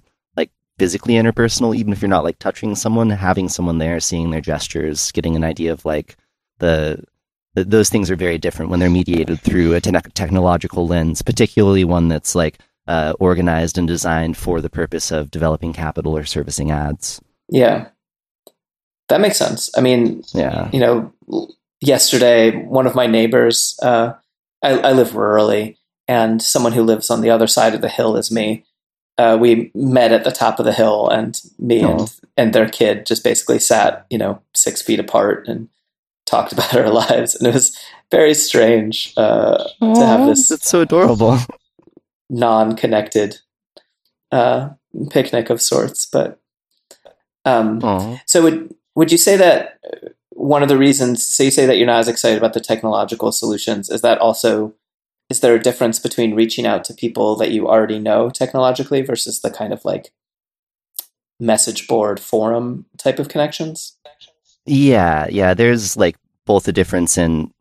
physically 0.81 1.13
interpersonal, 1.13 1.77
even 1.77 1.93
if 1.93 2.01
you're 2.01 2.09
not 2.09 2.25
like 2.25 2.39
touching 2.39 2.75
someone, 2.75 3.11
having 3.11 3.51
someone 3.51 3.77
there, 3.77 4.01
seeing 4.01 4.31
their 4.31 4.41
gestures, 4.41 5.13
getting 5.13 5.37
an 5.37 5.45
idea 5.45 5.71
of 5.71 5.85
like 5.85 6.17
the, 6.59 7.05
the 7.53 7.65
those 7.65 7.91
things 7.91 8.11
are 8.11 8.17
very 8.17 8.39
different 8.39 8.71
when 8.71 8.81
they're 8.81 8.89
mediated 8.89 9.39
through 9.41 9.75
a 9.75 9.81
te- 9.83 9.93
technological 10.15 10.87
lens, 10.87 11.21
particularly 11.21 11.85
one 11.85 12.09
that's 12.09 12.35
like 12.35 12.61
uh, 12.87 13.13
organized 13.21 13.77
and 13.77 13.87
designed 13.87 14.39
for 14.39 14.63
the 14.63 14.71
purpose 14.71 15.11
of 15.11 15.31
developing 15.31 15.75
capital 15.75 16.17
or 16.17 16.25
servicing 16.25 16.71
ads. 16.71 17.21
Yeah, 17.51 17.89
that 19.11 19.21
makes 19.21 19.37
sense. 19.37 19.69
I 19.77 19.83
mean, 19.83 20.25
yeah, 20.33 20.71
you 20.73 20.81
know, 20.81 21.13
yesterday 21.83 22.57
one 22.57 22.87
of 22.87 22.95
my 22.95 23.07
neighbors, 23.07 23.79
uh, 23.83 24.15
I, 24.63 24.79
I 24.79 24.93
live 24.93 25.11
rurally, 25.11 25.77
and 26.09 26.41
someone 26.41 26.73
who 26.73 26.85
lives 26.85 27.11
on 27.11 27.21
the 27.21 27.29
other 27.29 27.47
side 27.47 27.75
of 27.75 27.83
the 27.83 27.91
hill 27.91 28.17
is 28.17 28.33
me 28.33 28.65
uh, 29.21 29.37
we 29.37 29.71
met 29.75 30.13
at 30.13 30.25
the 30.25 30.33
top 30.33 30.59
of 30.59 30.65
the 30.65 30.73
hill, 30.73 31.09
and 31.11 31.39
me 31.59 31.85
oh. 31.85 31.91
and 31.91 32.21
and 32.39 32.53
their 32.55 32.69
kid 32.69 33.05
just 33.05 33.23
basically 33.23 33.59
sat, 33.59 34.07
you 34.09 34.17
know, 34.17 34.41
six 34.55 34.81
feet 34.81 34.99
apart 34.99 35.47
and 35.47 35.69
talked 36.25 36.53
about 36.55 36.75
our 36.75 36.89
lives, 36.89 37.35
and 37.35 37.47
it 37.47 37.53
was 37.53 37.79
very 38.11 38.33
strange 38.33 39.13
uh, 39.19 39.63
to 39.81 40.07
have 40.07 40.27
this. 40.27 40.51
It's 40.51 40.71
so 40.71 40.81
adorable, 40.81 41.39
non-connected 42.31 43.41
uh, 44.33 44.71
picnic 45.11 45.51
of 45.51 45.61
sorts. 45.61 46.07
But 46.07 46.41
um, 47.45 48.19
so 48.25 48.43
would 48.43 48.75
would 48.95 49.13
you 49.13 49.19
say 49.19 49.37
that 49.37 49.81
one 50.31 50.63
of 50.63 50.71
the 50.71 50.79
reasons? 50.79 51.27
So 51.27 51.43
you 51.43 51.51
say 51.51 51.67
that 51.67 51.77
you're 51.77 51.87
not 51.87 52.01
as 52.01 52.09
excited 52.09 52.39
about 52.39 52.55
the 52.55 52.61
technological 52.61 53.33
solutions. 53.33 53.91
Is 53.91 54.01
that 54.01 54.19
also 54.19 54.73
is 55.31 55.41
there 55.41 55.55
a 55.55 55.63
difference 55.63 56.01
between 56.01 56.35
reaching 56.35 56.67
out 56.67 56.85
to 56.85 56.95
people 56.95 57.37
that 57.37 57.53
you 57.53 57.69
already 57.69 58.01
know 58.01 58.29
technologically 58.29 59.01
versus 59.01 59.41
the 59.41 59.51
kind 59.51 59.73
of 59.73 59.85
like 59.85 60.11
message 61.39 61.87
board 61.87 62.19
forum 62.21 62.85
type 62.99 63.19
of 63.19 63.29
connections? 63.29 63.97
Yeah, 64.67 65.27
yeah. 65.31 65.55
There's 65.55 65.97
like 65.97 66.17
both 66.45 66.67
a 66.69 66.73
difference 66.73 67.17
in 67.17 67.53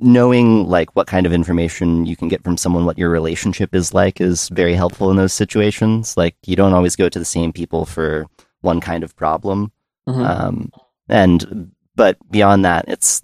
knowing 0.00 0.68
like 0.68 0.94
what 0.94 1.06
kind 1.06 1.24
of 1.24 1.32
information 1.32 2.04
you 2.04 2.16
can 2.16 2.28
get 2.28 2.44
from 2.44 2.56
someone, 2.56 2.84
what 2.84 2.98
your 2.98 3.08
relationship 3.08 3.74
is 3.74 3.94
like, 3.94 4.20
is 4.20 4.48
very 4.50 4.74
helpful 4.74 5.10
in 5.10 5.16
those 5.16 5.32
situations. 5.32 6.16
Like 6.16 6.36
you 6.44 6.56
don't 6.56 6.74
always 6.74 6.96
go 6.96 7.08
to 7.08 7.18
the 7.18 7.24
same 7.24 7.52
people 7.52 7.86
for 7.86 8.26
one 8.60 8.80
kind 8.80 9.04
of 9.04 9.14
problem, 9.16 9.72
mm-hmm. 10.08 10.22
um, 10.22 10.72
and 11.08 11.70
but 11.94 12.18
beyond 12.30 12.64
that, 12.64 12.86
it's 12.88 13.22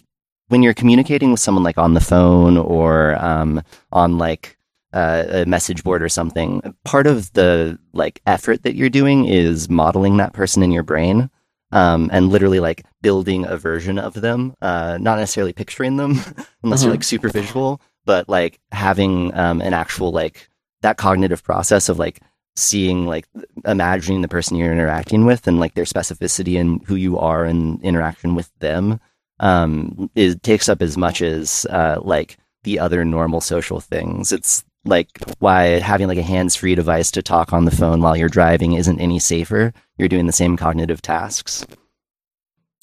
when 0.53 0.63
you're 0.63 0.75
communicating 0.75 1.31
with 1.31 1.41
someone 1.41 1.65
like 1.65 1.79
on 1.79 1.95
the 1.95 2.01
phone 2.01 2.59
or 2.59 3.17
um, 3.25 3.63
on 3.91 4.19
like 4.19 4.59
uh, 4.93 5.25
a 5.31 5.47
message 5.47 5.83
board 5.83 6.03
or 6.03 6.11
something, 6.11 6.77
part 6.85 7.07
of 7.07 7.33
the 7.33 7.79
like 7.95 8.21
effort 8.27 8.63
that 8.63 8.77
you're 8.77 8.91
doing 8.91 9.25
is 9.25 9.71
modeling 9.71 10.19
that 10.19 10.35
person 10.35 10.63
in 10.63 10.71
your 10.71 10.83
brain. 10.83 11.31
Um, 11.71 12.11
and 12.13 12.29
literally 12.29 12.61
like 12.61 12.85
building 13.01 13.47
a 13.47 13.57
version 13.57 13.99
of 13.99 14.13
them, 14.13 14.55
uh, 14.61 14.99
not 15.01 15.17
necessarily 15.17 15.55
picturing 15.55 15.97
them 15.97 16.11
unless 16.63 16.81
mm-hmm. 16.81 16.85
you're 16.85 16.93
like 16.93 17.03
super 17.03 17.31
visual, 17.31 17.81
but 18.05 18.29
like 18.29 18.61
having 18.73 19.35
um, 19.35 19.63
an 19.63 19.73
actual 19.73 20.13
like 20.13 20.51
that 20.83 20.99
cognitive 20.99 21.43
process 21.43 21.89
of 21.89 21.99
like 21.99 22.21
seeing 22.57 23.07
like 23.07 23.27
imagining 23.65 24.21
the 24.21 24.29
person 24.29 24.59
you're 24.59 24.71
interacting 24.71 25.25
with 25.25 25.47
and 25.47 25.59
like 25.59 25.73
their 25.73 25.87
specificity 25.87 26.61
and 26.61 26.85
who 26.85 26.95
you 26.95 27.19
are 27.19 27.47
in 27.47 27.81
interaction 27.83 28.35
with 28.35 28.51
them 28.59 29.01
um, 29.43 30.11
it 30.15 30.43
takes 30.43 30.69
up 30.69 30.81
as 30.81 30.97
much 30.97 31.21
as 31.21 31.67
uh, 31.69 31.99
like 32.01 32.39
the 32.63 32.79
other 32.79 33.05
normal 33.05 33.41
social 33.41 33.81
things. 33.81 34.33
It's 34.33 34.65
like 34.85 35.09
why 35.41 35.81
having 35.81 36.09
like 36.09 36.19
a 36.19 36.23
hands-free 36.23 36.77
device 36.77 37.11
to 37.13 37.23
talk 37.23 37.53
on 37.53 37.65
the 37.65 37.71
phone 37.71 38.01
while 38.01 38.17
you're 38.17 38.29
driving 38.29 38.73
isn't 38.73 39.01
any 39.01 39.19
safer. 39.19 39.73
You're 39.99 40.09
doing 40.09 40.27
the 40.27 40.33
same 40.33 40.57
cognitive 40.57 41.03
tasks. 41.03 41.67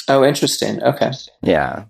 Oh, 0.07 0.23
interesting. 0.23 0.83
Okay. 0.83 1.11
Yeah. 1.41 1.85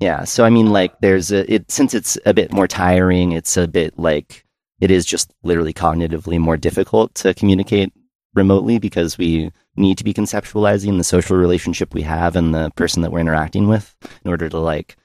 Yeah. 0.00 0.24
So 0.24 0.44
I 0.44 0.50
mean 0.50 0.70
like 0.70 0.98
there's 1.00 1.30
a 1.30 1.52
it 1.52 1.70
since 1.70 1.94
it's 1.94 2.18
a 2.26 2.34
bit 2.34 2.52
more 2.52 2.66
tiring, 2.66 3.32
it's 3.32 3.56
a 3.56 3.68
bit 3.68 3.98
like 3.98 4.44
it 4.80 4.90
is 4.90 5.06
just 5.06 5.32
literally 5.44 5.72
cognitively 5.72 6.40
more 6.40 6.56
difficult 6.56 7.14
to 7.16 7.34
communicate 7.34 7.92
remotely 8.34 8.78
because 8.78 9.16
we 9.16 9.52
need 9.76 9.98
to 9.98 10.04
be 10.04 10.14
conceptualizing 10.14 10.98
the 10.98 11.04
social 11.04 11.36
relationship 11.36 11.94
we 11.94 12.02
have 12.02 12.36
and 12.36 12.54
the 12.54 12.70
person 12.76 13.02
that 13.02 13.10
we're 13.10 13.20
interacting 13.20 13.68
with 13.68 13.94
in 14.24 14.30
order 14.30 14.48
to 14.48 14.58
like 14.58 14.96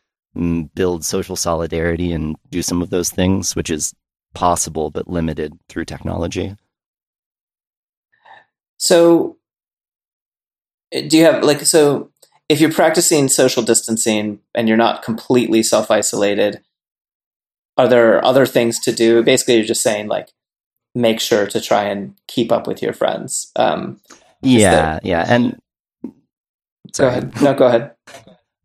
build 0.75 1.03
social 1.03 1.35
solidarity 1.35 2.11
and 2.11 2.35
do 2.49 2.61
some 2.61 2.81
of 2.81 2.89
those 2.89 3.09
things, 3.09 3.55
which 3.55 3.69
is 3.69 3.93
possible 4.33 4.91
but 4.91 5.07
limited 5.07 5.57
through 5.69 5.85
technology. 5.85 6.55
So, 8.77 9.37
do 10.91 11.17
you 11.17 11.25
have 11.25 11.43
like 11.43 11.61
so? 11.61 12.11
If 12.49 12.61
you're 12.61 12.71
practicing 12.71 13.27
social 13.27 13.63
distancing 13.63 14.39
and 14.55 14.67
you're 14.67 14.77
not 14.77 15.01
completely 15.01 15.63
self 15.63 15.89
isolated, 15.89 16.61
are 17.77 17.87
there 17.87 18.23
other 18.23 18.45
things 18.45 18.79
to 18.81 18.91
do? 18.91 19.23
Basically, 19.23 19.55
you're 19.55 19.65
just 19.65 19.81
saying 19.81 20.07
like 20.07 20.29
make 20.93 21.19
sure 21.19 21.47
to 21.47 21.59
try 21.61 21.83
and 21.85 22.15
keep 22.27 22.51
up 22.51 22.67
with 22.67 22.81
your 22.81 22.93
friends. 22.93 23.51
Um, 23.55 23.99
yeah, 24.41 24.99
yeah, 25.03 25.25
and 25.27 25.57
sorry. 26.93 27.11
go 27.11 27.17
ahead. 27.17 27.41
No, 27.41 27.53
go 27.53 27.67
ahead. 27.67 27.91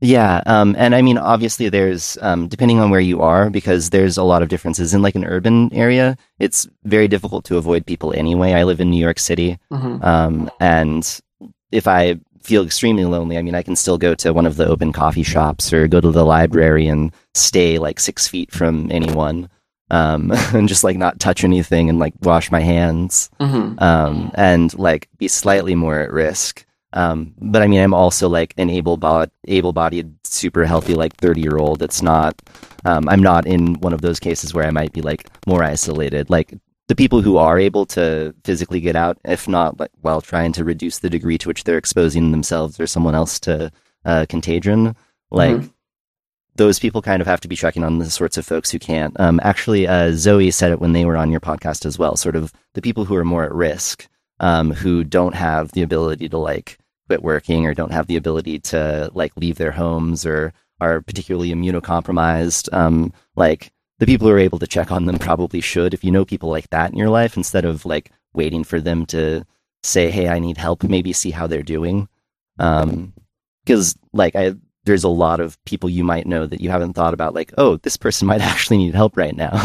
Yeah, 0.00 0.42
um, 0.46 0.74
and 0.76 0.96
I 0.96 1.02
mean, 1.02 1.16
obviously, 1.16 1.68
there's 1.68 2.18
um, 2.22 2.48
depending 2.48 2.80
on 2.80 2.90
where 2.90 3.00
you 3.00 3.22
are, 3.22 3.50
because 3.50 3.90
there's 3.90 4.16
a 4.16 4.24
lot 4.24 4.42
of 4.42 4.48
differences. 4.48 4.94
In 4.94 5.00
like 5.00 5.14
an 5.14 5.24
urban 5.24 5.72
area, 5.72 6.16
it's 6.40 6.66
very 6.82 7.06
difficult 7.06 7.44
to 7.46 7.56
avoid 7.56 7.86
people 7.86 8.12
anyway. 8.12 8.52
I 8.52 8.64
live 8.64 8.80
in 8.80 8.90
New 8.90 9.02
York 9.02 9.20
City, 9.20 9.58
mm-hmm. 9.72 10.02
um, 10.04 10.50
and 10.58 11.20
if 11.70 11.86
I 11.86 12.18
feel 12.42 12.64
extremely 12.64 13.04
lonely, 13.04 13.38
I 13.38 13.42
mean, 13.42 13.54
I 13.54 13.62
can 13.62 13.76
still 13.76 13.96
go 13.96 14.14
to 14.16 14.32
one 14.32 14.46
of 14.46 14.56
the 14.56 14.66
open 14.66 14.92
coffee 14.92 15.22
shops 15.22 15.72
or 15.72 15.86
go 15.86 16.00
to 16.00 16.10
the 16.10 16.24
library 16.24 16.88
and 16.88 17.12
stay 17.34 17.78
like 17.78 18.00
six 18.00 18.26
feet 18.26 18.50
from 18.50 18.90
anyone 18.90 19.48
um, 19.92 20.32
and 20.54 20.68
just 20.68 20.82
like 20.82 20.96
not 20.96 21.20
touch 21.20 21.44
anything 21.44 21.88
and 21.88 22.00
like 22.00 22.14
wash 22.22 22.50
my 22.50 22.60
hands 22.60 23.30
mm-hmm. 23.38 23.78
um, 23.78 24.32
and 24.34 24.76
like 24.76 25.08
be 25.18 25.28
slightly 25.28 25.76
more 25.76 26.00
at 26.00 26.10
risk. 26.10 26.66
Um, 26.94 27.34
but 27.38 27.62
I 27.62 27.68
mean, 27.68 27.80
I'm 27.80 27.94
also 27.94 28.28
like 28.28 28.52
an 28.58 28.68
able-bodied, 28.68 29.30
able-bodied, 29.48 30.14
super 30.26 30.64
healthy, 30.64 30.94
like 30.94 31.16
30 31.16 31.40
year 31.40 31.56
old. 31.56 31.82
It's 31.82 32.02
not, 32.02 32.42
um, 32.84 33.08
I'm 33.08 33.22
not 33.22 33.46
in 33.46 33.74
one 33.80 33.94
of 33.94 34.02
those 34.02 34.20
cases 34.20 34.52
where 34.52 34.66
I 34.66 34.70
might 34.70 34.92
be 34.92 35.00
like 35.00 35.26
more 35.46 35.62
isolated. 35.62 36.28
Like 36.28 36.52
the 36.88 36.96
people 36.96 37.22
who 37.22 37.38
are 37.38 37.58
able 37.58 37.86
to 37.86 38.34
physically 38.44 38.80
get 38.80 38.96
out, 38.96 39.18
if 39.24 39.48
not 39.48 39.80
like 39.80 39.90
while 40.02 40.20
trying 40.20 40.52
to 40.52 40.64
reduce 40.64 40.98
the 40.98 41.08
degree 41.08 41.38
to 41.38 41.48
which 41.48 41.64
they're 41.64 41.78
exposing 41.78 42.30
themselves 42.30 42.78
or 42.78 42.86
someone 42.86 43.14
else 43.14 43.40
to 43.40 43.72
uh, 44.04 44.26
contagion, 44.28 44.94
like 45.30 45.56
mm-hmm 45.56 45.66
those 46.56 46.78
people 46.78 47.02
kind 47.02 47.20
of 47.20 47.26
have 47.26 47.40
to 47.40 47.48
be 47.48 47.56
checking 47.56 47.84
on 47.84 47.98
the 47.98 48.10
sorts 48.10 48.36
of 48.36 48.44
folks 48.46 48.70
who 48.70 48.78
can't. 48.78 49.18
Um, 49.18 49.40
actually, 49.42 49.86
uh, 49.86 50.12
Zoe 50.12 50.50
said 50.50 50.70
it 50.70 50.80
when 50.80 50.92
they 50.92 51.04
were 51.04 51.16
on 51.16 51.30
your 51.30 51.40
podcast 51.40 51.86
as 51.86 51.98
well. 51.98 52.16
Sort 52.16 52.36
of 52.36 52.52
the 52.74 52.82
people 52.82 53.04
who 53.04 53.16
are 53.16 53.24
more 53.24 53.44
at 53.44 53.54
risk, 53.54 54.06
um, 54.40 54.70
who 54.72 55.04
don't 55.04 55.34
have 55.34 55.72
the 55.72 55.82
ability 55.82 56.28
to 56.28 56.38
like 56.38 56.78
quit 57.08 57.22
working 57.22 57.66
or 57.66 57.74
don't 57.74 57.92
have 57.92 58.06
the 58.06 58.16
ability 58.16 58.58
to 58.58 59.10
like 59.14 59.36
leave 59.36 59.56
their 59.56 59.72
homes 59.72 60.26
or 60.26 60.52
are 60.80 61.00
particularly 61.00 61.50
immunocompromised. 61.50 62.72
Um, 62.72 63.12
like 63.36 63.72
the 63.98 64.06
people 64.06 64.26
who 64.26 64.34
are 64.34 64.38
able 64.38 64.58
to 64.58 64.66
check 64.66 64.90
on 64.90 65.06
them 65.06 65.18
probably 65.18 65.60
should. 65.60 65.94
If 65.94 66.04
you 66.04 66.10
know 66.10 66.24
people 66.24 66.50
like 66.50 66.68
that 66.70 66.90
in 66.90 66.98
your 66.98 67.08
life, 67.08 67.36
instead 67.36 67.64
of 67.64 67.86
like 67.86 68.10
waiting 68.34 68.64
for 68.64 68.80
them 68.80 69.06
to 69.06 69.44
say, 69.82 70.10
"Hey, 70.10 70.28
I 70.28 70.38
need 70.38 70.58
help," 70.58 70.82
maybe 70.82 71.12
see 71.12 71.30
how 71.30 71.46
they're 71.46 71.62
doing. 71.62 72.08
Because 72.56 73.94
um, 73.94 74.00
like 74.12 74.34
I 74.36 74.54
there's 74.84 75.04
a 75.04 75.08
lot 75.08 75.40
of 75.40 75.62
people 75.64 75.88
you 75.88 76.04
might 76.04 76.26
know 76.26 76.46
that 76.46 76.60
you 76.60 76.70
haven't 76.70 76.94
thought 76.94 77.14
about, 77.14 77.34
like, 77.34 77.52
oh, 77.58 77.76
this 77.78 77.96
person 77.96 78.26
might 78.26 78.40
actually 78.52 78.78
need 78.78 78.94
help 78.94 79.16
right 79.16 79.36
now. 79.36 79.64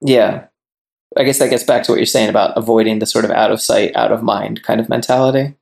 yeah. 0.00 0.46
I 1.16 1.24
guess 1.24 1.38
that 1.38 1.50
gets 1.50 1.64
back 1.64 1.82
to 1.84 1.92
what 1.92 1.98
you're 1.98 2.06
saying 2.06 2.30
about 2.30 2.56
avoiding 2.56 2.98
the 2.98 3.06
sort 3.06 3.26
of 3.26 3.30
out 3.30 3.50
of 3.50 3.60
sight, 3.60 3.94
out 3.94 4.12
of 4.12 4.22
mind 4.22 4.62
kind 4.62 4.80
of 4.80 4.88
mentality. 4.88 5.54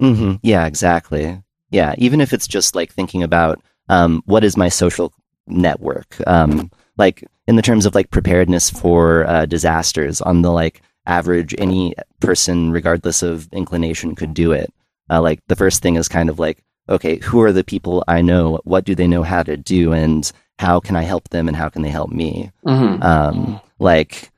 Mm-hmm. 0.00 0.34
Yeah, 0.42 0.66
exactly. 0.66 1.42
Yeah, 1.70 1.94
even 1.98 2.20
if 2.20 2.32
it's 2.32 2.46
just 2.46 2.76
like 2.76 2.92
thinking 2.92 3.22
about 3.22 3.60
um, 3.88 4.22
what 4.26 4.44
is 4.44 4.56
my 4.56 4.68
social 4.68 5.12
network, 5.48 6.16
um, 6.26 6.70
like 6.96 7.24
in 7.48 7.56
the 7.56 7.62
terms 7.62 7.86
of 7.86 7.94
like 7.94 8.10
preparedness 8.10 8.70
for 8.70 9.26
uh, 9.26 9.46
disasters, 9.46 10.20
on 10.20 10.42
the 10.42 10.52
like 10.52 10.80
average, 11.06 11.54
any 11.58 11.94
person, 12.20 12.70
regardless 12.70 13.22
of 13.22 13.52
inclination, 13.52 14.14
could 14.14 14.34
do 14.34 14.52
it. 14.52 14.72
Uh, 15.10 15.20
like 15.20 15.40
the 15.48 15.56
first 15.56 15.82
thing 15.82 15.96
is 15.96 16.08
kind 16.08 16.28
of 16.28 16.38
like 16.38 16.62
okay, 16.88 17.18
who 17.18 17.40
are 17.42 17.52
the 17.52 17.64
people 17.64 18.04
I 18.08 18.22
know? 18.22 18.60
What 18.64 18.84
do 18.84 18.94
they 18.94 19.06
know 19.06 19.22
how 19.22 19.42
to 19.42 19.56
do? 19.56 19.92
And 19.92 20.30
how 20.58 20.80
can 20.80 20.96
I 20.96 21.02
help 21.02 21.28
them 21.28 21.48
and 21.48 21.56
how 21.56 21.68
can 21.68 21.82
they 21.82 21.90
help 21.90 22.10
me? 22.10 22.50
Mm-hmm. 22.66 23.02
Um, 23.02 23.60
like, 23.78 24.30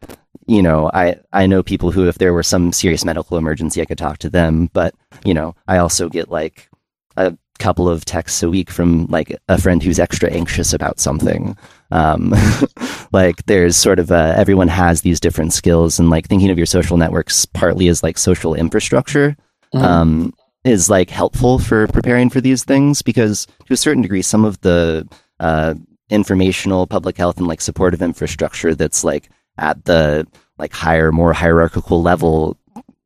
you 0.47 0.63
know, 0.63 0.91
I, 0.93 1.17
I 1.33 1.47
know 1.47 1.63
people 1.63 1.91
who, 1.91 2.09
if 2.09 2.19
there 2.19 2.35
were 2.35 2.43
some 2.43 2.73
serious 2.73 3.05
medical 3.05 3.39
emergency, 3.39 3.81
I 3.81 3.85
could 3.85 3.99
talk 3.99 4.19
to 4.19 4.31
them. 4.31 4.69
But, 4.73 4.95
you 5.25 5.33
know, 5.33 5.55
I 5.69 5.79
also 5.79 6.09
get 6.09 6.31
like 6.31 6.69
a 7.17 7.37
couple 7.59 7.89
of 7.89 8.05
texts 8.05 8.43
a 8.43 8.51
week 8.51 8.71
from 8.71 9.07
like 9.07 9.37
a 9.49 9.61
friend 9.61 9.83
who's 9.83 9.99
extra 9.99 10.31
anxious 10.31 10.73
about 10.73 10.99
something. 10.99 11.57
Um, 11.91 12.35
like 13.13 13.45
there's 13.47 13.77
sort 13.77 13.99
of 13.99 14.11
a, 14.11 14.35
everyone 14.37 14.69
has 14.69 15.03
these 15.03 15.21
different 15.21 15.53
skills 15.53 15.99
and 15.99 16.11
like 16.11 16.27
thinking 16.27 16.51
of 16.51 16.59
your 16.59 16.67
social 16.67 16.97
networks 16.97 17.47
partly 17.47 17.89
as 17.89 18.03
like 18.03 18.19
social 18.19 18.55
infrastructure 18.55 19.37
mm-hmm. 19.75 19.85
um, 19.85 20.35
is 20.65 20.91
like 20.91 21.11
helpful 21.11 21.59
for 21.59 21.87
preparing 21.89 22.31
for 22.31 22.41
these 22.41 22.65
things 22.65 23.03
because 23.03 23.47
to 23.67 23.75
a 23.75 23.77
certain 23.77 24.03
degree 24.03 24.23
some 24.23 24.45
of 24.45 24.61
the 24.61 25.09
uh, 25.39 25.75
informational 26.11 26.87
public 26.87 27.17
health 27.17 27.39
and 27.39 27.47
like 27.47 27.61
supportive 27.61 28.03
infrastructure 28.03 28.75
that's 28.75 29.05
like 29.05 29.31
at 29.59 29.85
the 29.85 30.27
like 30.59 30.73
higher 30.73 31.11
more 31.11 31.33
hierarchical 31.33 32.03
level 32.03 32.57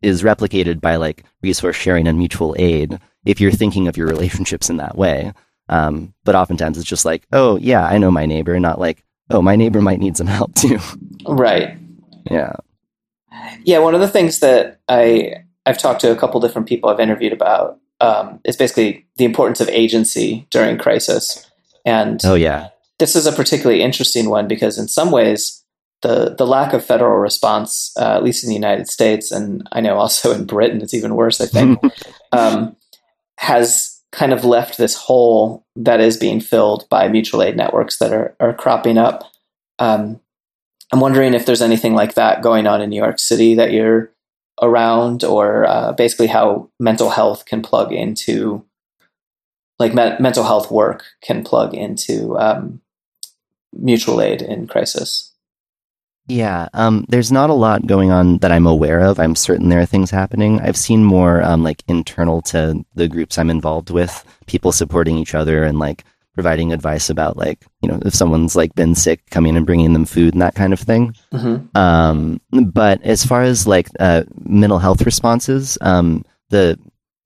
is 0.03 0.23
replicated 0.23 0.81
by 0.81 0.97
like 0.97 1.25
resource 1.43 1.77
sharing 1.77 2.09
and 2.09 2.19
mutual 2.19 2.55
aid 2.59 2.99
if 3.25 3.41
you're 3.41 3.53
thinking 3.53 3.89
of 3.89 3.97
your 3.97 4.07
relationships 4.07 4.69
in 4.69 4.79
that 4.79 4.97
way 4.97 5.33
um, 5.69 6.15
but 6.25 6.35
oftentimes 6.35 6.79
it's 6.79 6.89
just 6.89 7.05
like, 7.05 7.27
oh 7.33 7.57
yeah, 7.57 7.85
I 7.85 7.99
know 7.99 8.11
my 8.11 8.27
neighbor, 8.27 8.59
not 8.61 8.79
like, 8.79 9.05
oh 9.31 9.41
my 9.41 9.57
neighbor 9.57 9.81
might 9.81 10.01
need 10.01 10.17
some 10.17 10.27
help 10.27 10.55
too. 10.55 10.79
Right. 11.27 11.79
Yeah. 12.31 12.57
Yeah. 13.65 13.79
One 13.79 13.95
of 13.95 14.01
the 14.01 14.09
things 14.09 14.41
that 14.41 14.81
I 14.89 15.44
I've 15.67 15.79
talked 15.79 16.01
to 16.03 16.11
a 16.11 16.17
couple 16.17 16.41
different 16.41 16.69
people 16.69 16.91
I've 16.91 17.01
interviewed 17.01 17.33
about 17.33 17.79
um, 18.01 18.41
is 18.45 18.57
basically 18.57 19.07
the 19.17 19.25
importance 19.25 19.61
of 19.61 19.69
agency 19.69 20.47
during 20.51 20.79
crisis. 20.79 21.51
And 21.85 22.21
oh 22.25 22.35
yeah, 22.35 22.69
this 22.99 23.17
is 23.17 23.27
a 23.27 23.33
particularly 23.33 23.83
interesting 23.83 24.29
one 24.29 24.49
because 24.49 24.79
in 24.79 24.89
some 24.89 25.11
ways 25.11 25.65
the 26.03 26.35
the 26.37 26.47
lack 26.47 26.73
of 26.73 26.85
federal 26.85 27.17
response, 27.17 27.93
uh, 27.99 28.17
at 28.17 28.23
least 28.23 28.45
in 28.45 28.49
the 28.49 28.55
United 28.55 28.89
States, 28.89 29.33
and 29.33 29.67
I 29.73 29.81
know 29.81 29.97
also 29.97 30.33
in 30.33 30.47
Britain, 30.47 30.83
it's 30.83 30.95
even 30.95 31.15
worse. 31.15 31.41
I 31.41 31.47
think 31.47 31.81
um, 32.33 32.77
has 33.39 34.03
kind 34.13 34.33
of 34.33 34.45
left 34.45 34.79
this 34.79 34.95
hole 34.95 35.67
that 35.75 36.01
is 36.01 36.17
being 36.17 36.41
filled 36.41 36.89
by 36.89 37.09
mutual 37.09 37.43
aid 37.43 37.57
networks 37.57 37.99
that 37.99 38.13
are, 38.13 38.37
are 38.39 38.55
cropping 38.55 38.97
up. 38.97 39.25
Um, 39.81 40.21
I'm 40.93 41.01
wondering 41.01 41.35
if 41.35 41.47
there's 41.47 41.63
anything 41.63 41.95
like 41.95 42.15
that 42.15 42.41
going 42.41 42.69
on 42.69 42.81
in 42.81 42.91
New 42.91 43.03
York 43.03 43.19
City 43.19 43.57
that 43.57 43.73
you're 43.73 44.14
around, 44.63 45.25
or 45.25 45.67
uh, 45.67 45.93
basically 45.93 46.29
how 46.29 46.71
mental 46.79 47.11
health 47.11 47.45
can 47.45 47.63
plug 47.63 47.93
into, 47.93 48.65
like 49.79 49.95
me- 49.95 50.17
mental 50.21 50.45
health 50.45 50.71
work 50.71 51.05
can 51.23 51.43
plug 51.45 51.75
into 51.75 52.39
um, 52.39 52.81
mutual 53.73 54.21
aid 54.21 54.43
in 54.43 54.67
crisis. 54.67 55.33
Yeah, 56.27 56.69
um, 56.73 57.05
there's 57.09 57.31
not 57.31 57.51
a 57.51 57.55
lot 57.55 57.87
going 57.87 58.11
on 58.11 58.39
that 58.39 58.51
I'm 58.51 58.67
aware 58.67 59.01
of. 59.01 59.21
I'm 59.21 59.37
certain 59.37 59.69
there 59.69 59.81
are 59.81 59.87
things 59.87 60.11
happening. 60.11 60.59
I've 60.59 60.77
seen 60.77 61.05
more 61.05 61.43
um, 61.43 61.63
like 61.63 61.83
internal 61.87 62.41
to 62.43 62.83
the 62.95 63.09
groups 63.09 63.37
I'm 63.37 63.51
involved 63.51 63.91
with, 63.91 64.25
people 64.47 64.73
supporting 64.73 65.19
each 65.19 65.35
other 65.35 65.65
and 65.65 65.79
like 65.79 66.03
providing 66.35 66.73
advice 66.73 67.09
about 67.09 67.37
like 67.37 67.65
you 67.81 67.89
know 67.89 67.99
if 68.05 68.15
someone's 68.15 68.57
like 68.57 68.75
been 68.75 68.95
sick, 68.95 69.25
coming 69.31 69.57
and 69.57 69.67
bringing 69.67 69.93
them 69.93 70.05
food 70.05 70.35
and 70.35 70.43
that 70.43 70.55
kind 70.55 70.73
of 70.73 70.81
thing. 70.81 71.15
Mm-hmm. 71.33 71.77
Um, 71.77 72.41
but 72.51 73.03
as 73.03 73.25
far 73.25 73.43
as 73.43 73.67
like 73.67 73.89
uh, 74.01 74.25
mental 74.45 74.79
health 74.79 75.07
responses, 75.07 75.79
um, 75.81 76.25
the 76.51 76.79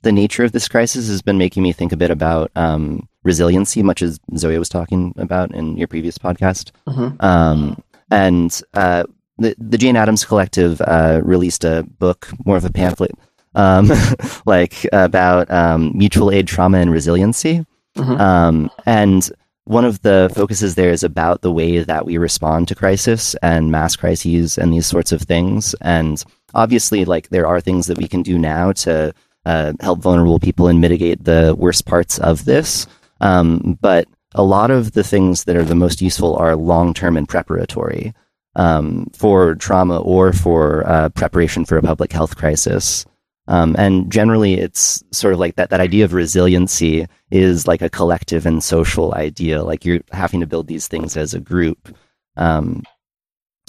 the 0.03 0.13
nature 0.13 0.45
of 0.45 0.53
this 0.53 0.69
crisis 0.69 1.09
has 1.09 1.23
been 1.23 1.39
making 1.39 1.63
me 1.63 1.73
think 1.73 1.93
a 1.93 1.97
bit 1.97 2.11
about 2.11 2.51
um, 2.55 3.09
resiliency, 3.25 3.83
much 3.83 4.03
as 4.03 4.21
Zoe 4.37 4.59
was 4.59 4.69
talking 4.69 5.15
about 5.17 5.53
in 5.55 5.77
your 5.77 5.89
previous 5.89 6.19
podcast. 6.19 6.71
Mm-hmm. 6.87 7.25
Um, 7.25 7.83
and 8.11 8.63
uh, 8.75 9.05
the 9.39 9.55
the 9.59 9.79
Jane 9.79 9.97
Addams 9.97 10.25
Collective 10.25 10.81
uh, 10.81 11.21
released 11.25 11.65
a 11.65 11.85
book, 11.99 12.29
more 12.45 12.57
of 12.57 12.65
a 12.65 12.73
pamphlet, 12.73 13.13
um, 13.55 13.91
like 14.47 14.87
about 14.93 15.51
um, 15.51 15.93
mutual 15.95 16.31
aid, 16.31 16.47
trauma, 16.47 16.79
and 16.79 16.93
resiliency. 16.93 17.65
Mm-hmm. 17.99 18.21
Um, 18.21 18.71
and 18.87 19.31
one 19.65 19.85
of 19.85 20.01
the 20.01 20.31
focuses 20.35 20.77
there 20.77 20.91
is 20.91 21.03
about 21.03 21.43
the 21.43 21.53
way 21.53 21.81
that 21.81 22.07
we 22.07 22.17
respond 22.17 22.69
to 22.69 22.75
crisis 22.75 23.35
and 23.43 23.71
mass 23.71 23.97
crises 23.97 24.57
and 24.57 24.73
these 24.73 24.87
sorts 24.87 25.13
of 25.13 25.23
things. 25.23 25.75
And 25.83 26.25
obviously, 26.55 27.05
like 27.05 27.29
there 27.29 27.47
are 27.47 27.61
things 27.61 27.87
that 27.87 27.99
we 27.99 28.09
can 28.09 28.23
do 28.23 28.39
now 28.39 28.73
to 28.73 29.13
uh, 29.45 29.73
help 29.81 30.01
vulnerable 30.01 30.39
people 30.39 30.69
and 30.69 30.81
mitigate 30.81 31.25
the 31.25 31.55
worst 31.59 31.85
parts 31.85 32.19
of 32.19 32.47
this. 32.47 32.87
Um, 33.21 33.79
but 33.81 34.09
a 34.35 34.43
lot 34.43 34.71
of 34.71 34.93
the 34.93 35.05
things 35.05 35.45
that 35.45 35.57
are 35.57 35.65
the 35.65 35.75
most 35.75 36.01
useful 36.01 36.37
are 36.37 36.57
long 36.57 36.95
term 36.95 37.17
and 37.17 37.29
preparatory 37.29 38.15
um, 38.57 39.07
for 39.13 39.55
trauma 39.55 40.01
or 40.01 40.33
for 40.33 40.87
uh, 40.87 41.09
preparation 41.11 41.65
for 41.65 41.77
a 41.77 41.83
public 41.83 42.13
health 42.13 42.37
crisis. 42.37 43.05
Um, 43.49 43.75
and 43.79 44.13
generally, 44.13 44.55
it's 44.55 45.03
sort 45.11 45.33
of 45.33 45.41
like 45.41 45.57
that, 45.57 45.71
that 45.71 45.81
idea 45.81 46.05
of 46.05 46.13
resiliency 46.13 47.07
is 47.31 47.67
like 47.67 47.81
a 47.81 47.89
collective 47.89 48.45
and 48.45 48.63
social 48.63 49.15
idea. 49.15 49.65
Like 49.65 49.85
you're 49.85 50.01
having 50.13 50.41
to 50.41 50.47
build 50.47 50.69
these 50.69 50.87
things 50.87 51.17
as 51.17 51.33
a 51.33 51.41
group. 51.41 51.97
Um, 52.37 52.83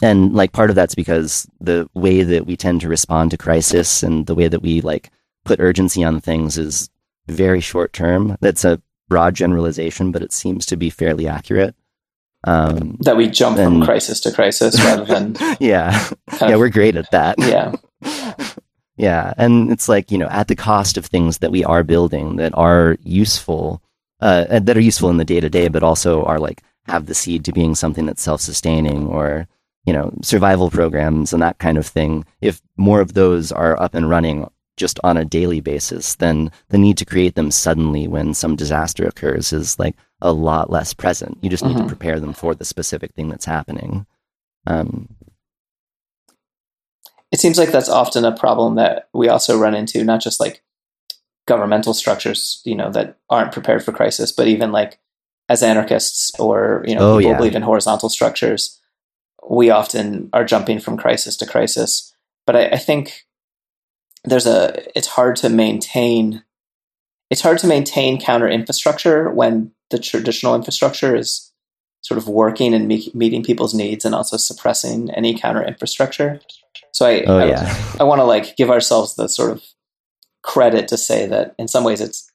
and 0.02 0.34
like 0.34 0.52
part 0.52 0.70
of 0.70 0.76
that's 0.76 0.96
because 0.96 1.48
the 1.60 1.90
way 1.94 2.24
that 2.24 2.46
we 2.46 2.58
tend 2.58 2.82
to 2.82 2.90
respond 2.90 3.32
to 3.32 3.38
crisis 3.38 4.04
and 4.04 4.28
the 4.28 4.36
way 4.36 4.50
that 4.50 4.62
we 4.62 4.82
like 4.82 5.12
put 5.46 5.62
urgency 5.62 6.04
on 6.04 6.20
things 6.20 6.58
is 6.58 6.90
very 7.28 7.62
short 7.62 7.94
term. 7.94 8.38
That's 8.42 8.66
a 8.66 8.82
broad 9.08 9.34
generalization, 9.34 10.12
but 10.12 10.22
it 10.22 10.34
seems 10.34 10.66
to 10.68 10.78
be 10.78 10.90
fairly 10.90 11.28
accurate. 11.28 11.74
Um, 12.46 12.98
that 13.02 13.18
we 13.18 13.28
jump 13.30 13.58
and, 13.58 13.80
from 13.80 13.86
crisis 13.86 14.22
to 14.22 14.32
crisis 14.32 14.82
rather 14.82 15.04
than 15.04 15.36
yeah 15.60 16.10
yeah 16.40 16.56
we're 16.56 16.70
great 16.70 16.96
at 16.96 17.12
that 17.12 17.36
yeah 17.38 17.76
yeah 19.00 19.34
and 19.38 19.72
it's 19.72 19.90
like 19.90 20.12
you 20.12 20.18
know 20.18 20.28
at 20.28 20.48
the 20.48 20.56
cost 20.56 20.98
of 20.98 21.06
things 21.06 21.40
that 21.40 21.52
we 21.52 21.64
are 21.64 21.84
building 21.84 22.36
that 22.36 22.56
are 22.56 22.98
useful 23.04 23.82
uh, 24.22 24.60
that 24.60 24.76
are 24.76 24.82
useful 24.82 25.10
in 25.10 25.18
the 25.18 25.26
day 25.26 25.40
to 25.40 25.50
day 25.50 25.68
but 25.68 25.84
also 25.84 26.24
are 26.26 26.40
like 26.40 26.62
have 26.86 27.06
the 27.08 27.16
seed 27.16 27.44
to 27.46 27.52
being 27.52 27.74
something 27.74 28.06
that's 28.06 28.22
self-sustaining 28.22 29.08
or 29.08 29.48
you 29.86 29.94
know 29.94 30.14
survival 30.22 30.70
programs 30.70 31.34
and 31.34 31.42
that 31.42 31.58
kind 31.58 31.78
of 31.78 31.88
thing 31.88 32.26
if 32.42 32.62
more 32.78 33.02
of 33.02 33.14
those 33.14 33.52
are 33.52 33.82
up 33.82 33.96
and 33.96 34.10
running 34.10 34.48
just 34.80 35.00
on 35.04 35.18
a 35.18 35.26
daily 35.26 35.60
basis, 35.60 36.16
then 36.16 36.52
the 36.70 36.78
need 36.78 36.98
to 36.98 37.06
create 37.06 37.36
them 37.36 37.52
suddenly 37.52 38.08
when 38.08 38.34
some 38.34 38.56
disaster 38.56 39.06
occurs 39.06 39.54
is 39.54 39.78
like 39.78 39.96
a 40.22 40.32
lot 40.32 40.72
less 40.72 40.94
present. 40.94 41.38
You 41.42 41.50
just 41.50 41.64
need 41.64 41.76
mm-hmm. 41.76 41.84
to 41.84 41.96
prepare 41.96 42.20
them 42.20 42.34
for 42.34 42.56
the 42.56 42.66
specific 42.66 43.14
thing 43.14 43.30
that's 43.30 43.46
happening. 43.46 44.08
Um, 44.66 45.10
it 47.32 47.40
seems 47.40 47.58
like 47.58 47.72
that's 47.72 47.90
often 47.90 48.26
a 48.26 48.36
problem 48.36 48.76
that 48.76 49.10
we 49.14 49.30
also 49.30 49.58
run 49.58 49.76
into, 49.76 50.04
not 50.04 50.22
just 50.22 50.40
like 50.40 50.64
governmental 51.46 51.94
structures, 51.94 52.62
you 52.66 52.76
know, 52.76 52.92
that 52.92 53.18
aren't 53.30 53.52
prepared 53.52 53.84
for 53.84 53.92
crisis, 53.92 54.32
but 54.32 54.48
even 54.48 54.72
like 54.72 55.00
as 55.48 55.64
anarchists 55.64 56.32
or, 56.40 56.84
you 56.88 56.96
know, 56.96 57.14
oh, 57.14 57.18
people 57.18 57.32
yeah. 57.32 57.38
believe 57.38 57.56
in 57.56 57.62
horizontal 57.62 58.10
structures, 58.10 58.80
we 59.48 59.70
often 59.70 60.30
are 60.34 60.46
jumping 60.46 60.80
from 60.80 60.98
crisis 60.98 61.36
to 61.38 61.46
crisis. 61.46 62.14
But 62.46 62.56
I, 62.56 62.66
I 62.70 62.78
think 62.78 63.26
there's 64.24 64.46
a 64.46 64.84
it's 64.98 65.08
hard 65.08 65.36
to 65.38 65.50
maintain 65.50 66.44
it's 67.30 67.42
hard 67.42 67.60
to 67.60 67.68
maintain 67.68 68.20
counter 68.20 68.50
infrastructure 68.50 69.30
when 69.30 69.72
the 69.92 70.00
traditional 70.00 70.56
infrastructure 70.56 71.16
is 71.16 71.52
sort 72.02 72.18
of 72.18 72.28
working 72.28 72.74
and 72.74 72.88
me- 72.88 73.12
meeting 73.14 73.44
people's 73.44 73.74
needs 73.74 74.06
and 74.06 74.16
also 74.16 74.38
suppressing 74.38 75.12
any 75.12 75.38
counter 75.38 75.64
infrastructure. 75.64 76.40
So 76.94 77.06
I 77.06 77.24
oh, 77.26 77.38
I, 77.38 77.46
yeah. 77.46 77.94
I 78.00 78.04
want 78.04 78.20
to 78.20 78.26
like 78.26 78.56
give 78.56 78.70
ourselves 78.70 79.16
the 79.16 79.28
sort 79.28 79.52
of 79.52 79.64
credit 80.42 80.88
to 80.88 80.98
say 80.98 81.26
that 81.28 81.54
in 81.58 81.68
some 81.68 81.84
ways 81.84 82.02
it's 82.02 82.32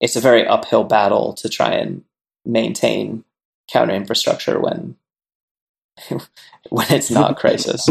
it's 0.00 0.16
a 0.16 0.20
very 0.20 0.46
uphill 0.46 0.84
battle 0.84 1.32
to 1.34 1.48
try 1.48 1.72
and 1.72 2.04
maintain 2.44 3.24
counter 3.70 3.94
infrastructure 3.94 4.60
when 4.60 4.96
when 6.70 6.86
it's 6.90 7.10
not 7.10 7.36
crisis. 7.38 7.88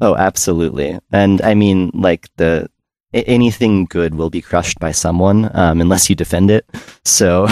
Oh, 0.00 0.14
absolutely. 0.16 0.98
And 1.12 1.40
I 1.42 1.54
mean, 1.54 1.90
like 1.94 2.28
the 2.36 2.68
anything 3.14 3.84
good 3.86 4.14
will 4.14 4.30
be 4.30 4.40
crushed 4.42 4.78
by 4.78 4.92
someone 4.92 5.50
um, 5.54 5.80
unless 5.80 6.08
you 6.08 6.16
defend 6.16 6.50
it. 6.50 6.66
So, 7.04 7.46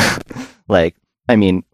like, 0.69 0.97
I 1.29 1.37
mean, 1.37 1.65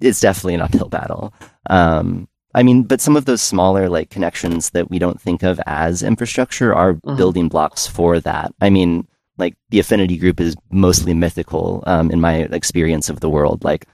it's 0.00 0.20
definitely 0.20 0.54
an 0.54 0.62
uphill 0.62 0.88
battle. 0.88 1.32
Um, 1.68 2.28
I 2.54 2.62
mean, 2.62 2.82
but 2.82 3.00
some 3.00 3.16
of 3.16 3.24
those 3.24 3.42
smaller 3.42 3.88
like 3.88 4.10
connections 4.10 4.70
that 4.70 4.90
we 4.90 4.98
don't 4.98 5.20
think 5.20 5.42
of 5.42 5.60
as 5.66 6.02
infrastructure 6.02 6.74
are 6.74 6.94
mm-hmm. 6.94 7.16
building 7.16 7.48
blocks 7.48 7.86
for 7.86 8.20
that. 8.20 8.54
I 8.60 8.70
mean, 8.70 9.06
like 9.38 9.56
the 9.70 9.78
affinity 9.80 10.18
group 10.18 10.40
is 10.40 10.54
mostly 10.70 11.14
mythical 11.14 11.82
um, 11.86 12.10
in 12.10 12.20
my 12.20 12.36
experience 12.36 13.08
of 13.08 13.20
the 13.20 13.30
world. 13.30 13.64
Like, 13.64 13.86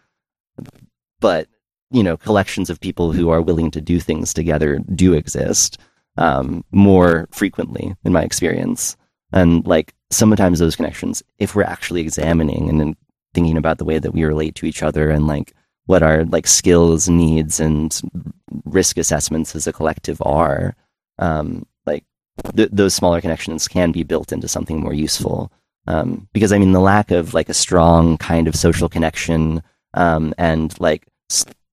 but 1.21 1.49
you 1.91 2.03
know, 2.03 2.17
collections 2.17 2.69
of 2.69 2.81
people 2.81 3.13
who 3.13 3.31
are 3.31 3.41
willing 3.41 3.71
to 3.71 3.81
do 3.81 4.01
things 4.01 4.35
together 4.35 4.79
do 4.95 5.15
exist 5.15 5.79
um, 6.17 6.65
more 6.73 7.29
frequently 7.31 7.95
in 8.05 8.13
my 8.13 8.23
experience. 8.23 8.97
And 9.33 9.67
like 9.67 9.95
sometimes 10.11 10.59
those 10.59 10.77
connections, 10.77 11.23
if 11.39 11.55
we're 11.55 11.63
actually 11.63 12.01
examining 12.01 12.69
and 12.69 12.81
then 12.81 12.97
thinking 13.35 13.57
about 13.57 13.79
the 13.79 13.85
way 13.85 13.99
that 13.99 14.13
we 14.13 14.25
relate 14.25 14.55
to 14.57 14.67
each 14.67 14.83
other 14.83 15.11
and 15.11 15.27
like 15.27 15.55
what 15.89 16.03
our 16.03 16.25
like 16.27 16.47
skills, 16.47 17.09
needs, 17.09 17.59
and 17.61 17.99
risk 18.67 18.99
assessments 18.99 19.57
as 19.57 19.67
a 19.67 19.73
collective 19.73 20.21
are, 20.21 20.77
um, 21.19 21.67
like 21.87 22.05
th- 22.55 22.69
those 22.71 22.95
smaller 22.95 23.23
connections 23.23 23.67
can 23.67 23.91
be 23.91 24.03
built 24.03 24.31
into 24.31 24.49
something 24.49 24.81
more 24.81 24.93
useful. 24.93 25.51
Um, 25.87 26.29
because 26.35 26.53
I 26.53 26.59
mean, 26.59 26.73
the 26.73 26.81
lack 26.81 27.11
of 27.11 27.33
like 27.33 27.49
a 27.49 27.55
strong 27.55 28.19
kind 28.19 28.47
of 28.47 28.55
social 28.55 28.91
connection 28.91 29.63
um, 29.95 30.35
and 30.37 30.79
like 30.79 31.07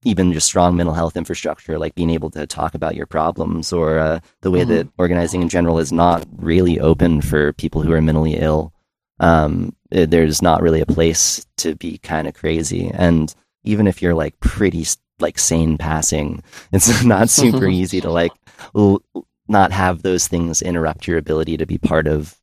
even 0.06 0.32
just 0.32 0.48
strong 0.48 0.78
mental 0.78 0.96
health 0.96 1.18
infrastructure, 1.18 1.78
like 1.78 1.94
being 1.94 2.10
able 2.10 2.30
to 2.30 2.48
talk 2.48 2.74
about 2.74 2.96
your 2.96 3.08
problems, 3.08 3.74
or 3.74 4.00
uh, 4.00 4.22
the 4.42 4.52
way 4.52 4.62
mm-hmm. 4.62 4.70
that 4.70 4.88
organizing 4.98 5.42
in 5.42 5.50
general 5.50 5.78
is 5.78 5.92
not 5.92 6.26
really 6.38 6.80
open 6.80 7.20
for 7.20 7.52
people 7.54 7.82
who 7.82 7.92
are 7.92 8.02
mentally 8.02 8.38
ill. 8.38 8.72
Um, 9.20 9.76
it, 9.92 10.10
there's 10.10 10.42
not 10.42 10.62
really 10.62 10.80
a 10.80 10.86
place 10.86 11.46
to 11.58 11.76
be 11.76 11.98
kind 11.98 12.30
of 12.30 12.34
crazy, 12.34 12.90
and 12.94 13.36
even 13.66 13.88
if 13.88 14.02
you're 14.02 14.14
like 14.14 14.40
pretty 14.40 14.86
like 15.20 15.40
sane 15.40 15.78
passing, 15.78 16.44
it's 16.72 17.04
not 17.04 17.30
super 17.30 17.68
easy 17.82 18.02
to 18.02 18.12
like 18.12 18.32
l- 18.76 19.02
not 19.48 19.72
have 19.72 20.02
those 20.02 20.28
things 20.28 20.62
interrupt 20.62 21.08
your 21.08 21.18
ability 21.18 21.58
to 21.58 21.66
be 21.66 21.78
part 21.78 22.08
of 22.08 22.38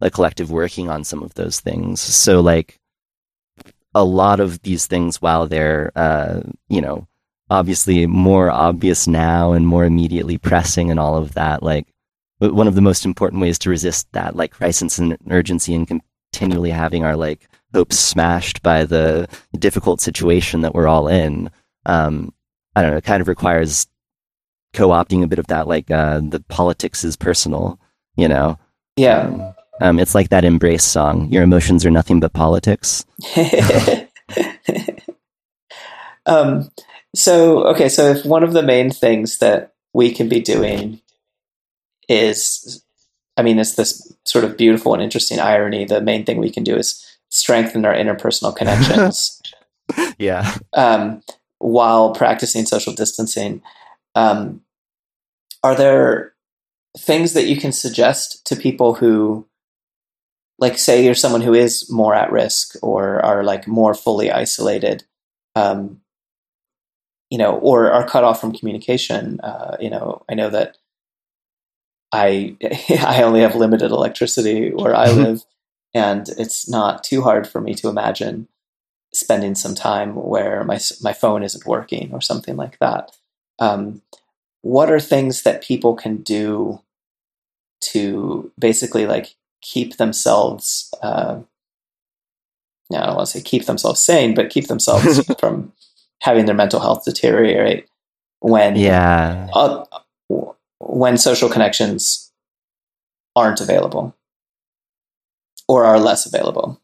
a 0.00 0.10
collective 0.10 0.50
working 0.50 0.90
on 0.90 1.04
some 1.04 1.22
of 1.22 1.34
those 1.34 1.60
things. 1.60 2.00
So 2.00 2.40
like 2.40 2.78
a 3.94 4.04
lot 4.04 4.40
of 4.40 4.60
these 4.62 4.86
things, 4.86 5.22
while 5.22 5.46
they're, 5.46 5.92
uh, 5.94 6.40
you 6.68 6.80
know, 6.80 7.06
obviously 7.50 8.06
more 8.06 8.50
obvious 8.50 9.06
now 9.06 9.52
and 9.52 9.66
more 9.66 9.84
immediately 9.84 10.38
pressing 10.38 10.90
and 10.90 10.98
all 10.98 11.16
of 11.16 11.34
that, 11.34 11.62
like 11.62 11.86
one 12.38 12.66
of 12.66 12.74
the 12.74 12.80
most 12.80 13.04
important 13.04 13.40
ways 13.40 13.58
to 13.60 13.70
resist 13.70 14.08
that, 14.12 14.34
like 14.34 14.52
crisis 14.52 14.98
and 14.98 15.16
urgency 15.30 15.74
and 15.74 15.86
continually 16.32 16.70
having 16.70 17.04
our 17.04 17.16
like 17.16 17.48
hopes 17.74 17.98
smashed 17.98 18.62
by 18.62 18.84
the 18.84 19.28
difficult 19.58 20.00
situation 20.00 20.60
that 20.62 20.74
we're 20.74 20.88
all 20.88 21.08
in. 21.08 21.50
Um, 21.86 22.32
I 22.74 22.82
don't 22.82 22.92
know, 22.92 22.96
it 22.96 23.04
kind 23.04 23.20
of 23.20 23.28
requires 23.28 23.86
co-opting 24.72 25.22
a 25.22 25.26
bit 25.26 25.38
of 25.38 25.48
that, 25.48 25.68
like, 25.68 25.90
uh, 25.90 26.20
the 26.20 26.40
politics 26.48 27.04
is 27.04 27.16
personal, 27.16 27.78
you 28.16 28.28
know? 28.28 28.58
Yeah. 28.96 29.20
Um, 29.20 29.54
um, 29.80 29.98
it's 29.98 30.14
like 30.14 30.28
that 30.30 30.44
Embrace 30.44 30.84
song. 30.84 31.30
Your 31.30 31.42
emotions 31.42 31.84
are 31.84 31.90
nothing 31.90 32.20
but 32.20 32.32
politics. 32.32 33.04
um, 36.26 36.70
so, 37.14 37.64
okay, 37.64 37.88
so 37.88 38.10
if 38.10 38.24
one 38.24 38.42
of 38.42 38.52
the 38.52 38.62
main 38.62 38.90
things 38.90 39.38
that 39.38 39.74
we 39.92 40.12
can 40.12 40.28
be 40.28 40.40
doing 40.40 41.00
is, 42.08 42.84
I 43.36 43.42
mean, 43.42 43.58
it's 43.58 43.74
this 43.74 44.14
sort 44.24 44.44
of 44.44 44.56
beautiful 44.56 44.94
and 44.94 45.02
interesting 45.02 45.40
irony. 45.40 45.84
The 45.84 46.00
main 46.00 46.24
thing 46.24 46.38
we 46.38 46.50
can 46.50 46.64
do 46.64 46.76
is 46.76 47.04
strengthen 47.32 47.84
our 47.86 47.94
interpersonal 47.94 48.54
connections. 48.54 49.40
yeah. 50.18 50.54
Um, 50.74 51.22
while 51.58 52.12
practicing 52.12 52.66
social 52.66 52.92
distancing. 52.92 53.62
Um, 54.14 54.60
are 55.62 55.74
there 55.74 56.34
things 56.98 57.32
that 57.32 57.46
you 57.46 57.56
can 57.56 57.72
suggest 57.72 58.46
to 58.46 58.56
people 58.56 58.94
who 58.94 59.46
like 60.58 60.78
say 60.78 61.04
you're 61.04 61.14
someone 61.14 61.40
who 61.40 61.54
is 61.54 61.90
more 61.90 62.14
at 62.14 62.30
risk 62.30 62.74
or 62.82 63.24
are 63.24 63.42
like 63.42 63.66
more 63.66 63.94
fully 63.94 64.30
isolated 64.30 65.04
um, 65.56 66.00
you 67.30 67.38
know 67.38 67.56
or 67.58 67.90
are 67.90 68.06
cut 68.06 68.24
off 68.24 68.40
from 68.40 68.52
communication 68.52 69.40
uh, 69.40 69.76
you 69.80 69.88
know 69.88 70.22
i 70.28 70.34
know 70.34 70.50
that 70.50 70.76
i 72.12 72.54
i 72.90 73.22
only 73.22 73.40
have 73.40 73.54
limited 73.54 73.90
electricity 73.90 74.70
where 74.70 74.94
i 74.94 75.10
live 75.10 75.42
and 75.94 76.28
it's 76.38 76.68
not 76.68 77.04
too 77.04 77.22
hard 77.22 77.46
for 77.46 77.60
me 77.60 77.74
to 77.74 77.88
imagine 77.88 78.48
spending 79.14 79.54
some 79.54 79.74
time 79.74 80.14
where 80.14 80.64
my 80.64 80.78
my 81.02 81.12
phone 81.12 81.42
isn't 81.42 81.66
working 81.66 82.10
or 82.12 82.20
something 82.20 82.56
like 82.56 82.78
that. 82.78 83.12
Um, 83.58 84.02
what 84.62 84.90
are 84.90 85.00
things 85.00 85.42
that 85.42 85.62
people 85.62 85.94
can 85.94 86.18
do 86.18 86.80
to 87.80 88.50
basically 88.58 89.06
like 89.06 89.34
keep 89.60 89.96
themselves 89.96 90.92
uh, 91.02 91.40
I 93.00 93.06
don't 93.06 93.16
want 93.16 93.28
to 93.28 93.38
say 93.38 93.42
keep 93.42 93.66
themselves 93.66 94.02
sane, 94.02 94.34
but 94.34 94.50
keep 94.50 94.66
themselves 94.66 95.24
from 95.38 95.72
having 96.20 96.46
their 96.46 96.54
mental 96.54 96.80
health 96.80 97.04
deteriorate 97.04 97.88
when 98.40 98.76
yeah. 98.76 99.48
uh, 99.52 99.84
when 100.78 101.16
social 101.16 101.48
connections 101.48 102.32
aren't 103.34 103.60
available 103.60 104.14
or 105.68 105.84
are 105.84 105.98
less 105.98 106.26
available. 106.26 106.80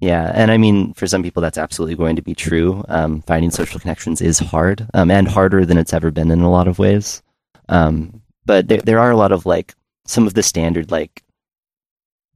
Yeah, 0.00 0.30
and 0.32 0.50
I 0.52 0.58
mean, 0.58 0.94
for 0.94 1.08
some 1.08 1.24
people, 1.24 1.42
that's 1.42 1.58
absolutely 1.58 1.96
going 1.96 2.16
to 2.16 2.22
be 2.22 2.34
true. 2.34 2.84
Um, 2.88 3.20
finding 3.22 3.50
social 3.50 3.80
connections 3.80 4.20
is 4.20 4.38
hard, 4.38 4.86
um, 4.94 5.10
and 5.10 5.26
harder 5.26 5.66
than 5.66 5.76
it's 5.76 5.92
ever 5.92 6.10
been 6.12 6.30
in 6.30 6.40
a 6.40 6.50
lot 6.50 6.68
of 6.68 6.78
ways. 6.78 7.20
Um, 7.68 8.22
but 8.46 8.68
there, 8.68 8.80
there 8.80 8.98
are 9.00 9.10
a 9.10 9.16
lot 9.16 9.32
of 9.32 9.44
like 9.44 9.74
some 10.06 10.26
of 10.26 10.34
the 10.34 10.42
standard 10.42 10.90
like 10.90 11.22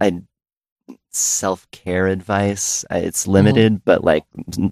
I 0.01 0.23
self 1.13 1.71
care 1.71 2.09
advice. 2.09 2.85
It's 2.91 3.23
mm-hmm. 3.23 3.33
limited, 3.33 3.73
mm-hmm. 3.75 3.83
but 3.85 4.05
like 4.05 4.25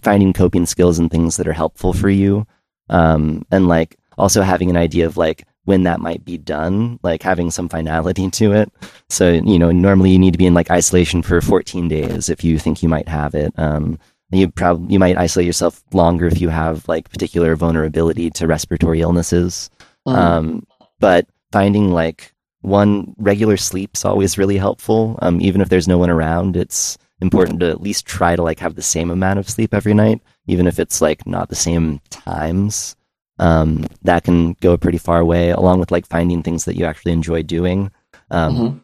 finding 0.02 0.32
coping 0.32 0.66
skills 0.66 0.98
and 0.98 1.10
things 1.10 1.36
that 1.36 1.48
are 1.48 1.52
helpful 1.52 1.92
for 1.92 2.10
you. 2.10 2.46
Um, 2.88 3.46
and 3.52 3.68
like 3.68 3.96
also 4.18 4.42
having 4.42 4.68
an 4.68 4.76
idea 4.76 5.06
of 5.06 5.16
like 5.16 5.46
when 5.70 5.84
that 5.84 6.00
might 6.00 6.24
be 6.24 6.36
done, 6.36 6.98
like 7.04 7.22
having 7.22 7.48
some 7.48 7.68
finality 7.68 8.28
to 8.28 8.52
it. 8.52 8.72
So, 9.08 9.30
you 9.30 9.56
know, 9.56 9.70
normally 9.70 10.10
you 10.10 10.18
need 10.18 10.32
to 10.32 10.38
be 10.38 10.46
in 10.46 10.52
like 10.52 10.68
isolation 10.68 11.22
for 11.22 11.40
14 11.40 11.86
days 11.86 12.28
if 12.28 12.42
you 12.42 12.58
think 12.58 12.82
you 12.82 12.88
might 12.88 13.08
have 13.08 13.36
it. 13.36 13.56
Um, 13.56 14.00
you 14.32 14.50
probably, 14.50 14.92
you 14.92 14.98
might 14.98 15.16
isolate 15.16 15.46
yourself 15.46 15.80
longer 15.92 16.26
if 16.26 16.40
you 16.40 16.48
have 16.48 16.88
like 16.88 17.08
particular 17.08 17.54
vulnerability 17.54 18.30
to 18.30 18.48
respiratory 18.48 19.00
illnesses. 19.00 19.70
Mm. 20.08 20.16
Um, 20.16 20.66
but 20.98 21.28
finding 21.52 21.92
like 21.92 22.32
one 22.62 23.14
regular 23.16 23.56
sleep's 23.56 24.04
always 24.04 24.36
really 24.36 24.56
helpful. 24.56 25.20
Um, 25.22 25.40
even 25.40 25.60
if 25.60 25.68
there's 25.68 25.86
no 25.86 25.98
one 25.98 26.10
around, 26.10 26.56
it's 26.56 26.98
important 27.20 27.60
to 27.60 27.70
at 27.70 27.80
least 27.80 28.06
try 28.06 28.34
to 28.34 28.42
like 28.42 28.58
have 28.58 28.74
the 28.74 28.82
same 28.82 29.12
amount 29.12 29.38
of 29.38 29.48
sleep 29.48 29.72
every 29.72 29.94
night, 29.94 30.20
even 30.48 30.66
if 30.66 30.80
it's 30.80 31.00
like 31.00 31.28
not 31.28 31.48
the 31.48 31.54
same 31.54 32.00
times. 32.10 32.96
Um, 33.40 33.86
that 34.02 34.24
can 34.24 34.52
go 34.60 34.72
a 34.72 34.78
pretty 34.78 34.98
far 34.98 35.24
way, 35.24 35.50
along 35.50 35.80
with 35.80 35.90
like 35.90 36.06
finding 36.06 36.42
things 36.42 36.66
that 36.66 36.76
you 36.76 36.84
actually 36.84 37.12
enjoy 37.12 37.42
doing. 37.42 37.90
Um, 38.30 38.56
mm-hmm. 38.56 38.78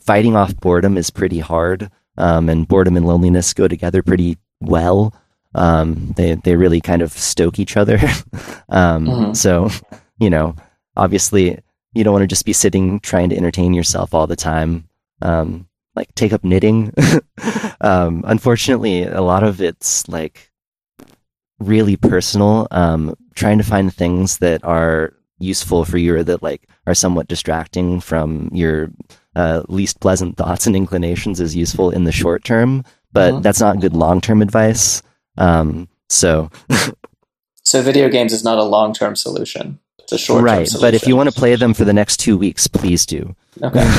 Fighting 0.00 0.36
off 0.36 0.56
boredom 0.56 0.96
is 0.96 1.10
pretty 1.10 1.40
hard, 1.40 1.90
um, 2.16 2.48
and 2.48 2.68
boredom 2.68 2.96
and 2.96 3.06
loneliness 3.06 3.52
go 3.52 3.66
together 3.66 4.02
pretty 4.02 4.38
well. 4.60 5.12
Um, 5.54 6.12
they 6.16 6.36
they 6.36 6.56
really 6.56 6.80
kind 6.80 7.02
of 7.02 7.12
stoke 7.12 7.58
each 7.58 7.76
other. 7.76 7.98
Um, 8.70 9.06
mm-hmm. 9.06 9.32
So, 9.34 9.68
you 10.18 10.30
know, 10.30 10.56
obviously 10.96 11.60
you 11.92 12.02
don't 12.02 12.12
want 12.12 12.22
to 12.22 12.26
just 12.26 12.46
be 12.46 12.52
sitting 12.52 12.98
trying 13.00 13.28
to 13.28 13.36
entertain 13.36 13.72
yourself 13.72 14.14
all 14.14 14.26
the 14.26 14.36
time. 14.36 14.88
Um, 15.22 15.68
like 15.94 16.12
take 16.14 16.32
up 16.32 16.42
knitting. 16.42 16.92
um, 17.80 18.24
unfortunately, 18.26 19.04
a 19.04 19.20
lot 19.20 19.44
of 19.44 19.60
it's 19.60 20.08
like 20.08 20.50
really 21.60 21.96
personal. 21.96 22.66
Um, 22.70 23.14
trying 23.34 23.58
to 23.58 23.64
find 23.64 23.92
things 23.92 24.38
that 24.38 24.64
are 24.64 25.14
useful 25.38 25.84
for 25.84 25.98
you 25.98 26.16
or 26.16 26.24
that 26.24 26.42
like 26.42 26.68
are 26.86 26.94
somewhat 26.94 27.28
distracting 27.28 28.00
from 28.00 28.48
your 28.52 28.90
uh, 29.36 29.62
least 29.68 30.00
pleasant 30.00 30.36
thoughts 30.38 30.66
and 30.66 30.76
inclinations 30.76 31.40
is 31.40 31.56
useful 31.56 31.90
in 31.90 32.04
the 32.04 32.12
short 32.12 32.44
term, 32.44 32.84
but 33.12 33.32
uh-huh. 33.32 33.40
that's 33.40 33.60
not 33.60 33.80
good 33.80 33.94
long 33.94 34.20
term 34.20 34.42
advice. 34.42 35.02
Um, 35.36 35.88
so, 36.08 36.50
so 37.62 37.82
video 37.82 38.08
games 38.08 38.32
is 38.32 38.44
not 38.44 38.58
a 38.58 38.64
long 38.64 38.92
term 38.92 39.16
solution. 39.16 39.80
It's 39.98 40.12
a 40.12 40.18
short 40.18 40.44
right. 40.44 40.68
Solution. 40.68 40.86
But 40.86 40.94
if 40.94 41.06
you 41.06 41.16
want 41.16 41.30
to 41.30 41.38
play 41.38 41.56
them 41.56 41.72
for 41.72 41.84
the 41.84 41.94
next 41.94 42.18
two 42.18 42.36
weeks, 42.36 42.66
please 42.66 43.06
do. 43.06 43.34
Okay. 43.62 43.90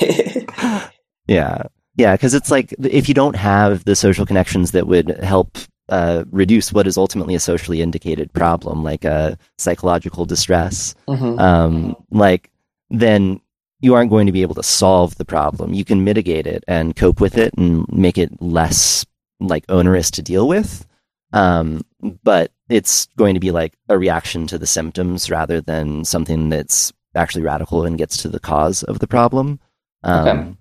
yeah, 1.26 1.62
yeah, 1.96 2.14
because 2.14 2.34
it's 2.34 2.50
like 2.50 2.74
if 2.78 3.08
you 3.08 3.14
don't 3.14 3.36
have 3.36 3.84
the 3.84 3.96
social 3.96 4.26
connections 4.26 4.72
that 4.72 4.86
would 4.86 5.08
help 5.22 5.58
uh, 5.90 6.24
reduce 6.30 6.72
what 6.72 6.86
is 6.86 6.96
ultimately 6.96 7.34
a 7.34 7.40
socially 7.40 7.82
indicated 7.82 8.32
problem, 8.32 8.82
like 8.82 9.04
uh, 9.04 9.34
psychological 9.58 10.24
distress, 10.24 10.94
mm-hmm. 11.06 11.38
um, 11.38 11.96
like 12.10 12.50
then 12.90 13.40
you 13.80 13.94
aren't 13.94 14.10
going 14.10 14.26
to 14.26 14.32
be 14.32 14.42
able 14.42 14.54
to 14.54 14.62
solve 14.62 15.16
the 15.16 15.24
problem. 15.24 15.72
You 15.72 15.84
can 15.84 16.04
mitigate 16.04 16.46
it 16.46 16.64
and 16.68 16.96
cope 16.96 17.20
with 17.20 17.36
it 17.36 17.54
and 17.56 17.86
make 17.90 18.18
it 18.18 18.40
less 18.40 19.04
like 19.40 19.64
onerous 19.68 20.10
to 20.12 20.22
deal 20.22 20.46
with. 20.46 20.86
Um, 21.32 21.82
but 22.22 22.52
it's 22.68 23.06
going 23.16 23.34
to 23.34 23.40
be 23.40 23.50
like 23.50 23.74
a 23.88 23.98
reaction 23.98 24.46
to 24.48 24.58
the 24.58 24.66
symptoms 24.66 25.30
rather 25.30 25.60
than 25.60 26.04
something 26.04 26.48
that's 26.48 26.92
actually 27.14 27.42
radical 27.42 27.84
and 27.84 27.98
gets 27.98 28.16
to 28.18 28.28
the 28.28 28.40
cause 28.40 28.82
of 28.82 28.98
the 28.98 29.06
problem. 29.06 29.60
Um, 30.02 30.28
okay. 30.28 30.56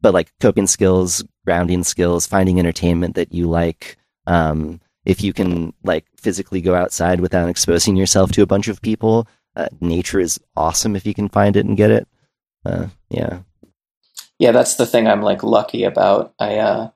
But 0.00 0.14
like 0.14 0.32
coping 0.40 0.66
skills, 0.66 1.24
grounding 1.44 1.84
skills, 1.84 2.26
finding 2.26 2.58
entertainment 2.58 3.14
that 3.14 3.32
you 3.32 3.48
like. 3.48 3.96
Um, 4.26 4.80
if 5.04 5.22
you 5.22 5.32
can 5.32 5.72
like 5.84 6.04
physically 6.16 6.60
go 6.60 6.74
outside 6.74 7.20
without 7.20 7.48
exposing 7.48 7.96
yourself 7.96 8.32
to 8.32 8.42
a 8.42 8.46
bunch 8.46 8.68
of 8.68 8.82
people, 8.82 9.28
uh, 9.54 9.68
nature 9.80 10.20
is 10.20 10.40
awesome 10.56 10.96
if 10.96 11.06
you 11.06 11.14
can 11.14 11.28
find 11.28 11.56
it 11.56 11.64
and 11.64 11.76
get 11.76 11.90
it. 11.90 12.08
Uh, 12.64 12.88
yeah. 13.08 13.40
Yeah, 14.38 14.52
that's 14.52 14.74
the 14.74 14.86
thing 14.86 15.06
I'm 15.06 15.22
like 15.22 15.42
lucky 15.42 15.84
about. 15.84 16.34
I 16.38 16.56
uh, 16.56 16.90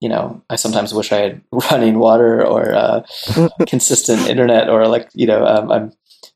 you 0.00 0.08
know, 0.08 0.42
I 0.50 0.56
sometimes 0.56 0.92
wish 0.92 1.12
I 1.12 1.18
had 1.18 1.42
running 1.70 1.98
water 1.98 2.44
or 2.44 2.74
uh, 2.74 3.02
consistent 3.66 4.28
internet, 4.28 4.68
or 4.68 4.88
like, 4.88 5.08
you 5.14 5.26
know, 5.26 5.46
um, 5.46 5.70
I'm 5.70 5.92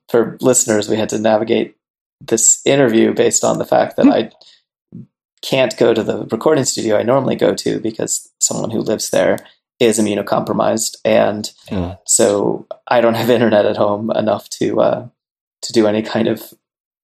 for 0.08 0.38
listeners, 0.40 0.88
we 0.88 0.96
had 0.96 1.08
to 1.10 1.18
navigate 1.18 1.76
this 2.20 2.62
interview 2.64 3.12
based 3.12 3.44
on 3.44 3.58
the 3.58 3.64
fact 3.64 3.96
that 3.96 4.06
I 4.06 4.30
can't 5.42 5.76
go 5.76 5.92
to 5.92 6.02
the 6.02 6.24
recording 6.26 6.64
studio 6.64 6.96
I 6.96 7.02
normally 7.02 7.36
go 7.36 7.54
to 7.54 7.78
because 7.80 8.32
someone 8.40 8.70
who 8.70 8.80
lives 8.80 9.10
there 9.10 9.38
is 9.80 9.98
immunocompromised, 9.98 10.96
and 11.04 11.50
Yeah. 11.70 11.96
so 12.06 12.66
I 12.88 13.00
don't 13.00 13.14
have 13.14 13.30
internet 13.30 13.66
at 13.66 13.76
home 13.76 14.10
enough 14.10 14.48
to 14.50 14.80
uh, 14.80 15.08
to 15.62 15.72
do 15.72 15.86
any 15.86 16.02
kind 16.02 16.28
of 16.28 16.54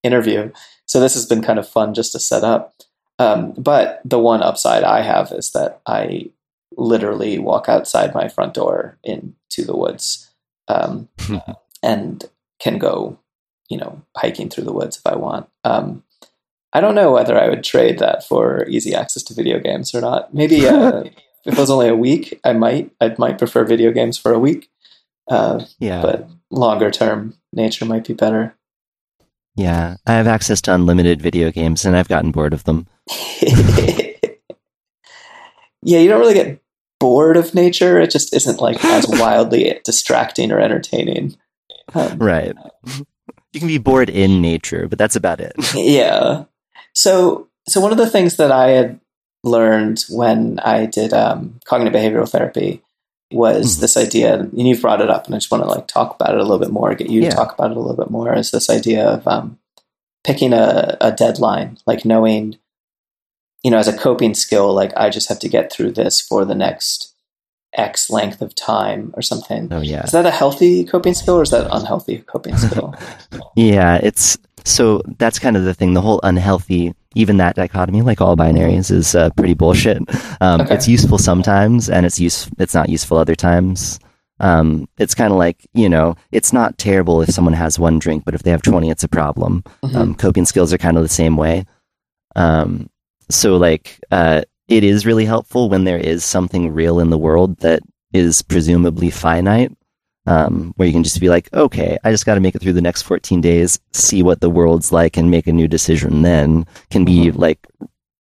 interview. 0.02 0.50
So 0.87 1.00
this 1.00 1.14
has 1.14 1.26
been 1.26 1.42
kind 1.42 1.58
of 1.58 1.68
fun 1.68 1.94
just 1.94 2.12
to 2.12 2.18
set 2.18 2.44
up. 2.44 2.74
Um, 3.18 3.52
but 3.52 4.00
the 4.04 4.18
one 4.18 4.42
upside 4.42 4.85
I 4.85 5.02
have 5.02 5.32
is 5.32 5.52
that 5.52 5.80
I 5.87 6.30
literally 6.76 7.38
walk 7.38 7.68
outside 7.68 8.14
my 8.14 8.28
front 8.28 8.54
door 8.54 8.98
into 9.04 9.64
the 9.64 9.76
woods 9.76 10.30
um, 10.68 11.08
and 11.82 12.24
can 12.58 12.78
go, 12.78 13.18
you 13.68 13.76
know, 13.76 14.02
hiking 14.16 14.48
through 14.48 14.64
the 14.64 14.72
woods 14.72 14.96
if 14.96 15.06
I 15.06 15.16
want. 15.16 15.48
Um, 15.64 16.02
I 16.72 16.80
don't 16.80 16.94
know 16.94 17.12
whether 17.12 17.38
I 17.38 17.48
would 17.48 17.62
trade 17.64 17.98
that 17.98 18.26
for 18.26 18.66
easy 18.68 18.94
access 18.94 19.22
to 19.24 19.35
video 19.35 19.58
games 19.61 19.94
or 19.94 20.00
not. 20.00 20.32
Maybe 20.35 20.66
uh, 20.66 21.04
if 21.44 21.55
it 21.55 21.61
was 21.61 21.70
only 21.70 21.88
a 21.88 21.96
week, 21.96 22.40
I 22.44 22.52
might. 22.52 22.90
I 23.00 23.14
might 23.18 23.38
prefer 23.38 23.64
video 23.64 23.90
games 23.90 24.18
for 24.18 24.33
a 24.33 24.38
week, 24.38 24.70
uh, 25.28 25.64
yeah. 25.78 26.02
but 26.02 26.28
longer 26.50 26.90
term, 26.90 27.35
nature 27.52 27.85
might 27.85 28.07
be 28.07 28.14
better. 28.14 28.55
Yeah, 29.55 29.96
I 30.07 30.12
have 30.12 30.26
access 30.26 30.61
to 30.62 30.74
unlimited 30.74 31.20
video 31.20 31.50
games, 31.50 31.85
and 31.85 31.96
I've 31.96 32.09
gotten 32.09 32.31
bored 32.31 32.55
of 32.55 32.64
them. 32.64 32.87
yeah, 35.83 35.98
you 35.98 36.09
don't 36.09 36.20
really 36.20 36.35
get 36.35 36.62
bored 37.02 37.37
of 37.37 37.55
nature. 37.55 38.00
It 38.00 38.11
just 38.11 38.35
isn't 38.35 38.61
like 38.61 38.83
as 38.85 39.07
wildly 39.09 39.81
distracting 39.85 40.52
or 40.52 40.61
entertaining. 40.61 41.37
Um, 41.94 42.18
Right. 42.18 42.55
You 43.52 43.61
can 43.61 43.68
be 43.68 43.78
bored 43.78 44.09
in 44.09 44.40
nature, 44.40 44.88
but 44.88 44.98
that's 44.98 45.16
about 45.16 45.40
it. 45.40 45.52
yeah. 45.74 46.44
So, 46.94 47.48
so 47.68 47.81
one 47.81 47.92
of 47.92 47.98
the 47.98 48.09
things 48.09 48.37
that 48.37 48.50
I 48.50 48.68
had 48.70 49.00
learned 49.44 50.05
when 50.09 50.59
I 50.61 50.87
did 50.87 51.12
um, 51.12 51.61
cognitive 51.64 51.98
behavioral 51.98 52.28
therapy 52.28 52.83
was 53.33 53.76
Mhm. 53.76 53.81
this 53.81 53.96
idea, 53.96 54.35
and 54.40 54.68
you've 54.68 54.83
brought 54.83 55.00
it 55.00 55.09
up, 55.11 55.26
and 55.26 55.35
I 55.35 55.38
just 55.38 55.50
want 55.50 55.64
to 55.64 55.68
like 55.70 55.87
talk 55.87 56.14
about 56.14 56.35
it 56.35 56.40
a 56.40 56.42
little 56.42 56.59
bit 56.59 56.70
more, 56.70 56.94
get 56.94 57.11
you 57.11 57.22
Yeah. 57.22 57.31
to 57.31 57.37
talk 57.37 57.55
about 57.55 57.70
it 57.70 57.76
a 57.76 57.81
little 57.81 57.96
bit 57.96 58.11
more. 58.11 58.35
Is 58.35 58.50
this 58.50 58.68
idea 58.68 59.05
of 59.07 59.26
um, 59.26 59.59
picking 60.22 60.52
a, 60.52 60.96
a 61.00 61.11
deadline, 61.12 61.78
like 61.87 62.05
knowing, 62.05 62.57
you 63.62 63.70
know, 63.70 63.78
as 63.78 63.88
a 63.88 63.96
coping 63.96 64.35
skill, 64.35 64.72
like 64.74 64.92
I 64.96 65.09
just 65.11 65.28
have 65.28 65.38
to 65.40 65.48
get 65.48 65.72
through 65.72 65.92
this 65.92 66.20
for 66.20 66.44
the 66.44 66.55
next 66.55 67.12
X 67.74 68.11
length 68.11 68.42
of 68.42 68.54
time 68.54 69.12
or 69.16 69.22
something. 69.22 69.68
Oh 69.72 69.80
yeah. 69.80 70.02
Is 70.04 70.11
that 70.12 70.26
a 70.26 70.30
healthy 70.30 70.85
coping 70.85 71.14
skill 71.14 71.37
or 71.38 71.42
is 71.42 71.50
that 71.50 71.68
unhealthy 71.70 72.18
coping 72.18 72.56
skill? 72.64 72.94
Yeah, 73.56 73.96
it's 74.02 74.37
so 74.64 75.02
that's 75.18 75.38
kind 75.38 75.56
of 75.56 75.64
the 75.64 75.74
thing. 75.74 75.94
The 75.94 76.00
whole 76.00 76.20
unhealthy, 76.22 76.94
even 77.14 77.38
that 77.38 77.56
dichotomy, 77.56 78.02
like 78.02 78.20
all 78.20 78.37
binaries, 78.37 78.90
is 78.90 79.14
uh, 79.14 79.30
pretty 79.30 79.54
bullshit. 79.54 79.98
Um, 80.40 80.61
Okay. 80.61 80.74
It's 80.74 80.87
useful 80.87 81.18
sometimes, 81.18 81.88
and 81.90 82.06
it's 82.06 82.20
use 82.20 82.48
it's 82.58 82.74
not 82.74 82.88
useful 82.88 83.16
other 83.18 83.35
times. 83.35 83.98
Um, 84.40 84.88
it's 84.98 85.14
kind 85.14 85.32
of 85.32 85.38
like 85.38 85.66
you 85.72 85.88
know, 85.88 86.14
it's 86.30 86.52
not 86.52 86.76
terrible 86.78 87.22
if 87.22 87.30
someone 87.30 87.54
has 87.54 87.78
one 87.78 87.98
drink, 87.98 88.24
but 88.24 88.35
if 88.35 88.42
they 88.42 88.50
have 88.50 88.62
twenty, 88.62 88.90
it's 88.90 89.04
a 89.04 89.08
problem. 89.08 89.62
Mhm. 89.85 89.94
Um, 89.96 90.14
coping 90.14 90.44
skills 90.44 90.72
are 90.72 90.78
kind 90.78 90.96
of 90.96 91.02
the 91.02 91.08
same 91.08 91.37
way. 91.37 91.64
Um, 92.37 92.88
so 93.30 93.56
like, 93.56 93.98
uh, 94.11 94.42
it 94.76 94.85
is 94.85 95.06
really 95.06 95.24
helpful 95.24 95.68
when 95.68 95.85
there 95.85 95.98
is 95.98 96.24
something 96.24 96.72
real 96.72 96.98
in 97.00 97.11
the 97.11 97.18
world 97.18 97.58
that 97.58 97.80
is 98.12 98.42
presumably 98.42 99.11
finite 99.11 99.72
um, 100.26 100.72
where 100.76 100.87
you 100.87 100.92
can 100.94 101.02
just 101.02 101.20
be 101.20 101.28
like, 101.28 101.52
okay, 101.52 101.98
I 102.04 102.11
just 102.11 102.26
got 102.26 102.35
to 102.35 102.40
make 102.40 102.54
it 102.54 102.62
through 102.62 102.74
the 102.74 102.80
next 102.80 103.02
14 103.02 103.40
days, 103.40 103.80
see 103.92 104.22
what 104.22 104.40
the 104.40 104.50
world's 104.50 104.92
like, 104.92 105.16
and 105.16 105.30
make 105.30 105.46
a 105.46 105.52
new 105.52 105.66
decision. 105.66 106.22
Then 106.22 106.64
can 106.90 107.04
be 107.04 107.26
Mhm. 107.26 107.38
like 107.38 107.58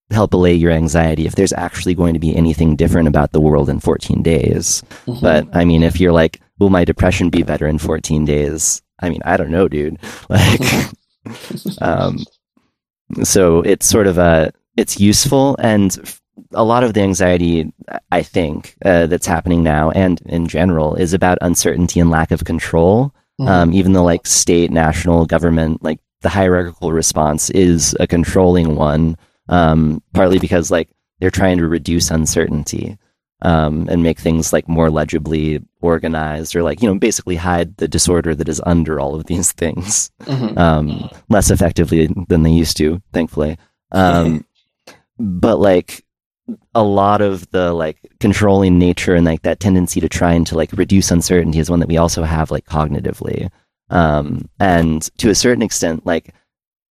help 0.10 0.34
allay 0.34 0.54
your 0.54 0.72
anxiety 0.72 1.26
if 1.26 1.36
there's 1.36 1.54
actually 1.54 1.94
going 1.94 2.14
to 2.14 2.20
be 2.20 2.36
anything 2.36 2.76
different 2.76 3.08
about 3.08 3.32
the 3.32 3.40
world 3.40 3.70
in 3.70 3.80
14 3.80 4.22
days. 4.24 4.84
Mhm. 5.08 5.22
But 5.22 5.48
I 5.54 5.64
mean, 5.64 5.84
if 5.84 6.00
you're 6.00 6.12
like, 6.12 6.42
will 6.60 6.70
my 6.70 6.84
depression 6.84 7.30
be 7.30 7.44
better 7.44 7.68
in 7.68 7.78
14 7.78 8.26
days? 8.26 8.82
I 9.00 9.10
mean, 9.10 9.22
I 9.24 9.38
don't 9.38 9.52
know, 9.52 9.68
dude. 9.68 9.98
Like, 10.30 10.62
um, 11.82 12.18
so 13.24 13.62
it's 13.62 13.86
sort 13.86 14.08
of 14.08 14.18
a 14.18 14.52
it's 14.78 15.00
useful 15.00 15.56
and 15.60 15.98
a 16.54 16.64
lot 16.64 16.84
of 16.84 16.94
the 16.94 17.02
anxiety 17.02 17.72
i 18.12 18.22
think 18.22 18.76
uh, 18.86 19.06
that's 19.08 19.26
happening 19.28 19.64
now 19.64 19.92
and 19.92 20.22
in 20.26 20.48
general 20.48 20.96
is 20.96 21.14
about 21.14 21.38
uncertainty 21.42 22.00
and 22.00 22.10
lack 22.10 22.32
of 22.32 22.44
control 22.46 23.14
Mhm. 23.40 23.48
um, 23.48 23.74
even 23.74 23.94
though 23.94 24.04
like 24.04 24.28
state 24.28 24.72
national 24.72 25.26
government 25.26 25.82
like 25.84 26.00
the 26.22 26.30
hierarchical 26.30 26.92
response 26.92 27.50
is 27.52 27.96
a 28.00 28.06
controlling 28.06 28.76
one 28.76 29.18
um, 29.50 30.02
partly 30.14 30.38
because 30.40 30.70
like 30.70 30.90
they're 31.20 31.32
trying 31.32 31.58
to 31.58 31.68
reduce 31.68 32.12
uncertainty 32.12 32.98
um, 33.44 33.88
and 33.90 34.04
make 34.04 34.20
things 34.20 34.54
like 34.54 34.68
more 34.68 34.92
legibly 34.92 35.60
organized 35.82 36.56
or 36.56 36.62
like 36.62 36.82
you 36.82 36.88
know 36.88 37.00
basically 37.00 37.36
hide 37.38 37.76
the 37.78 37.88
disorder 37.88 38.36
that 38.36 38.48
is 38.50 38.62
under 38.68 39.00
all 39.00 39.16
of 39.16 39.26
these 39.26 39.52
things 39.54 40.12
Mhm. 40.26 40.58
um, 40.58 41.10
less 41.30 41.50
effectively 41.50 42.08
than 42.28 42.44
they 42.44 42.52
used 42.52 42.78
to, 42.78 43.02
thankfully. 43.14 43.58
Um, 43.94 44.46
but 45.20 45.58
like 45.60 46.04
a 46.74 46.84
lot 46.84 47.22
of 47.22 47.50
the 47.52 47.74
like 47.74 47.98
controlling 48.20 48.80
nature 48.80 49.16
and 49.16 49.26
like 49.26 49.42
that 49.44 49.60
tendency 49.60 50.00
to 50.00 50.10
try 50.10 50.34
and 50.34 50.46
to 50.48 50.56
like 50.56 50.72
reduce 50.74 51.12
uncertainty 51.12 51.60
is 51.60 51.70
one 51.70 51.80
that 51.80 51.90
we 51.90 51.98
also 51.98 52.24
have 52.24 52.52
like 52.52 52.66
cognitively. 52.66 53.50
Um, 53.90 54.50
and 54.60 55.02
to 55.18 55.30
a 55.30 55.36
certain 55.36 55.62
extent, 55.62 56.06
like 56.06 56.34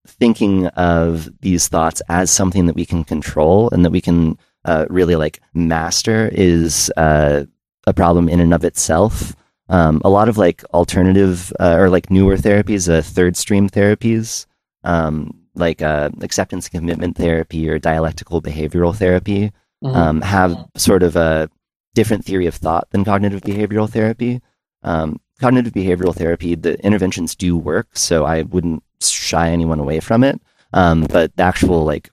thinking 0.06 0.66
of 0.68 1.28
these 1.40 1.68
thoughts 1.68 2.02
as 2.08 2.30
something 2.30 2.66
that 2.66 2.76
we 2.76 2.84
can 2.84 3.04
control 3.04 3.70
and 3.70 3.84
that 3.84 3.90
we 3.90 4.00
can 4.00 4.38
uh, 4.64 4.86
really 4.90 5.16
like 5.16 5.40
master 5.54 6.28
is 6.32 6.92
uh, 6.96 7.44
a 7.86 7.94
problem 7.94 8.28
in 8.28 8.40
and 8.40 8.52
of 8.52 8.64
itself. 8.64 9.34
Um, 9.68 10.00
a 10.04 10.10
lot 10.10 10.28
of 10.28 10.36
like 10.36 10.64
alternative 10.74 11.52
uh, 11.60 11.76
or 11.78 11.88
like 11.90 12.10
newer 12.10 12.36
therapies, 12.36 12.92
uh, 12.92 13.02
third 13.02 13.36
stream 13.36 13.68
therapies, 13.70 14.46
um, 14.82 15.39
like 15.54 15.82
uh, 15.82 16.10
acceptance 16.20 16.66
and 16.66 16.80
commitment 16.80 17.16
therapy 17.16 17.68
or 17.68 17.78
dialectical 17.78 18.40
behavioral 18.40 18.94
therapy, 18.96 19.52
Mhm. 19.82 19.96
um, 19.96 20.20
have 20.20 20.66
sort 20.76 21.02
of 21.02 21.16
a 21.16 21.48
different 21.94 22.24
theory 22.24 22.46
of 22.46 22.54
thought 22.54 22.88
than 22.90 23.04
cognitive 23.04 23.40
behavioral 23.40 23.88
therapy. 23.88 24.40
Um, 24.82 25.20
cognitive 25.40 25.72
behavioral 25.72 26.14
therapy, 26.14 26.54
the 26.54 26.78
interventions 26.84 27.34
do 27.34 27.56
work, 27.56 27.88
so 27.96 28.24
I 28.24 28.42
wouldn't 28.42 28.82
shy 29.00 29.50
anyone 29.50 29.80
away 29.80 30.00
from 30.00 30.22
it. 30.22 30.40
Um, 30.72 31.06
but 31.10 31.34
the 31.36 31.42
actual 31.42 31.84
like 31.84 32.10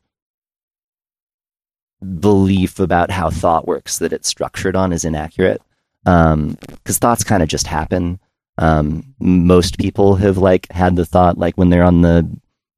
belief 2.20 2.80
about 2.80 3.12
how 3.12 3.30
thought 3.30 3.68
works 3.68 4.00
that 4.00 4.14
it's 4.14 4.28
structured 4.28 4.76
on 4.76 4.94
is 4.94 5.04
inaccurate. 5.06 5.62
Because 6.06 6.98
thoughts 7.00 7.24
kind 7.24 7.44
of 7.44 7.50
just 7.50 7.68
happen. 7.68 8.20
Um, 8.58 9.14
most 9.20 9.78
people 9.78 10.16
have 10.16 10.38
like 10.38 10.72
had 10.72 10.96
the 10.96 11.06
thought 11.06 11.38
like 11.38 11.56
when 11.56 11.70
they're 11.70 11.84
on 11.84 12.02
the 12.02 12.28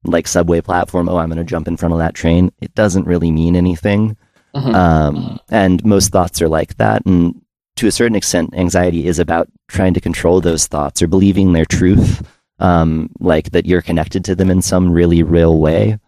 like 0.04 0.26
subway 0.26 0.60
platform, 0.60 1.08
oh, 1.08 1.18
I'm 1.18 1.28
going 1.28 1.38
to 1.38 1.44
jump 1.44 1.68
in 1.68 1.76
front 1.76 1.92
of 1.92 1.98
that 1.98 2.14
train. 2.14 2.50
It 2.60 2.74
doesn't 2.74 3.06
really 3.06 3.30
mean 3.30 3.56
anything. 3.56 4.16
Mhm. 4.54 4.74
Um, 4.74 5.38
and 5.50 5.84
most 5.84 6.10
thoughts 6.10 6.40
are 6.42 6.48
like 6.48 6.76
that. 6.78 7.04
And 7.06 7.40
to 7.76 7.86
a 7.86 7.92
certain 7.92 8.16
extent, 8.16 8.54
anxiety 8.54 9.06
is 9.06 9.18
about 9.18 9.48
trying 9.68 9.94
to 9.94 10.00
control 10.00 10.40
those 10.40 10.66
thoughts 10.66 11.02
or 11.02 11.06
believing 11.06 11.52
their 11.52 11.64
truth, 11.64 12.26
um, 12.58 13.10
like 13.20 13.50
that 13.52 13.66
you're 13.66 13.82
connected 13.82 14.24
to 14.24 14.34
them 14.34 14.50
in 14.50 14.62
some 14.62 14.90
really 14.90 15.22
real 15.22 15.58
way. 15.58 15.98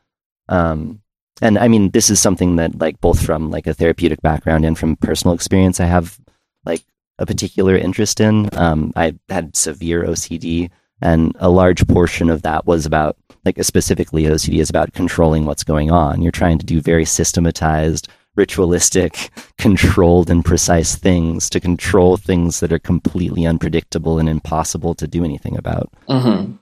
Um, 0.48 1.00
and 1.40 1.58
I 1.58 1.68
mean, 1.68 1.90
this 1.90 2.10
is 2.10 2.20
something 2.20 2.56
that, 2.56 2.78
like, 2.78 3.00
both 3.00 3.24
from 3.24 3.50
like 3.50 3.66
a 3.66 3.74
therapeutic 3.74 4.22
background 4.22 4.64
and 4.64 4.78
from 4.78 4.96
personal 4.96 5.34
experience, 5.34 5.80
I 5.80 5.86
have 5.86 6.18
like 6.64 6.82
a 7.18 7.26
particular 7.26 7.76
interest 7.76 8.20
in. 8.20 8.48
Um, 8.56 8.92
I 8.96 9.14
had 9.28 9.56
severe 9.56 10.04
OCD, 10.04 10.70
and 11.02 11.36
a 11.38 11.50
large 11.50 11.86
portion 11.86 12.30
of 12.30 12.42
that 12.42 12.66
was 12.66 12.86
about 12.86 13.16
like 13.44 13.62
specifically 13.62 14.24
OCD 14.24 14.60
is 14.60 14.70
about 14.70 14.92
controlling 14.92 15.44
what's 15.44 15.64
going 15.64 15.90
on. 15.90 16.22
You're 16.22 16.32
trying 16.32 16.58
to 16.58 16.66
do 16.66 16.80
very 16.80 17.04
systematized, 17.04 18.08
ritualistic, 18.36 19.30
controlled, 19.58 20.30
and 20.30 20.44
precise 20.44 20.94
things 20.94 21.50
to 21.50 21.60
control 21.60 22.16
things 22.16 22.60
that 22.60 22.72
are 22.72 22.78
completely 22.78 23.44
unpredictable 23.44 24.18
and 24.18 24.28
impossible 24.28 24.94
to 24.94 25.06
do 25.06 25.24
anything 25.24 25.56
about. 25.56 25.90
hmm 26.08 26.52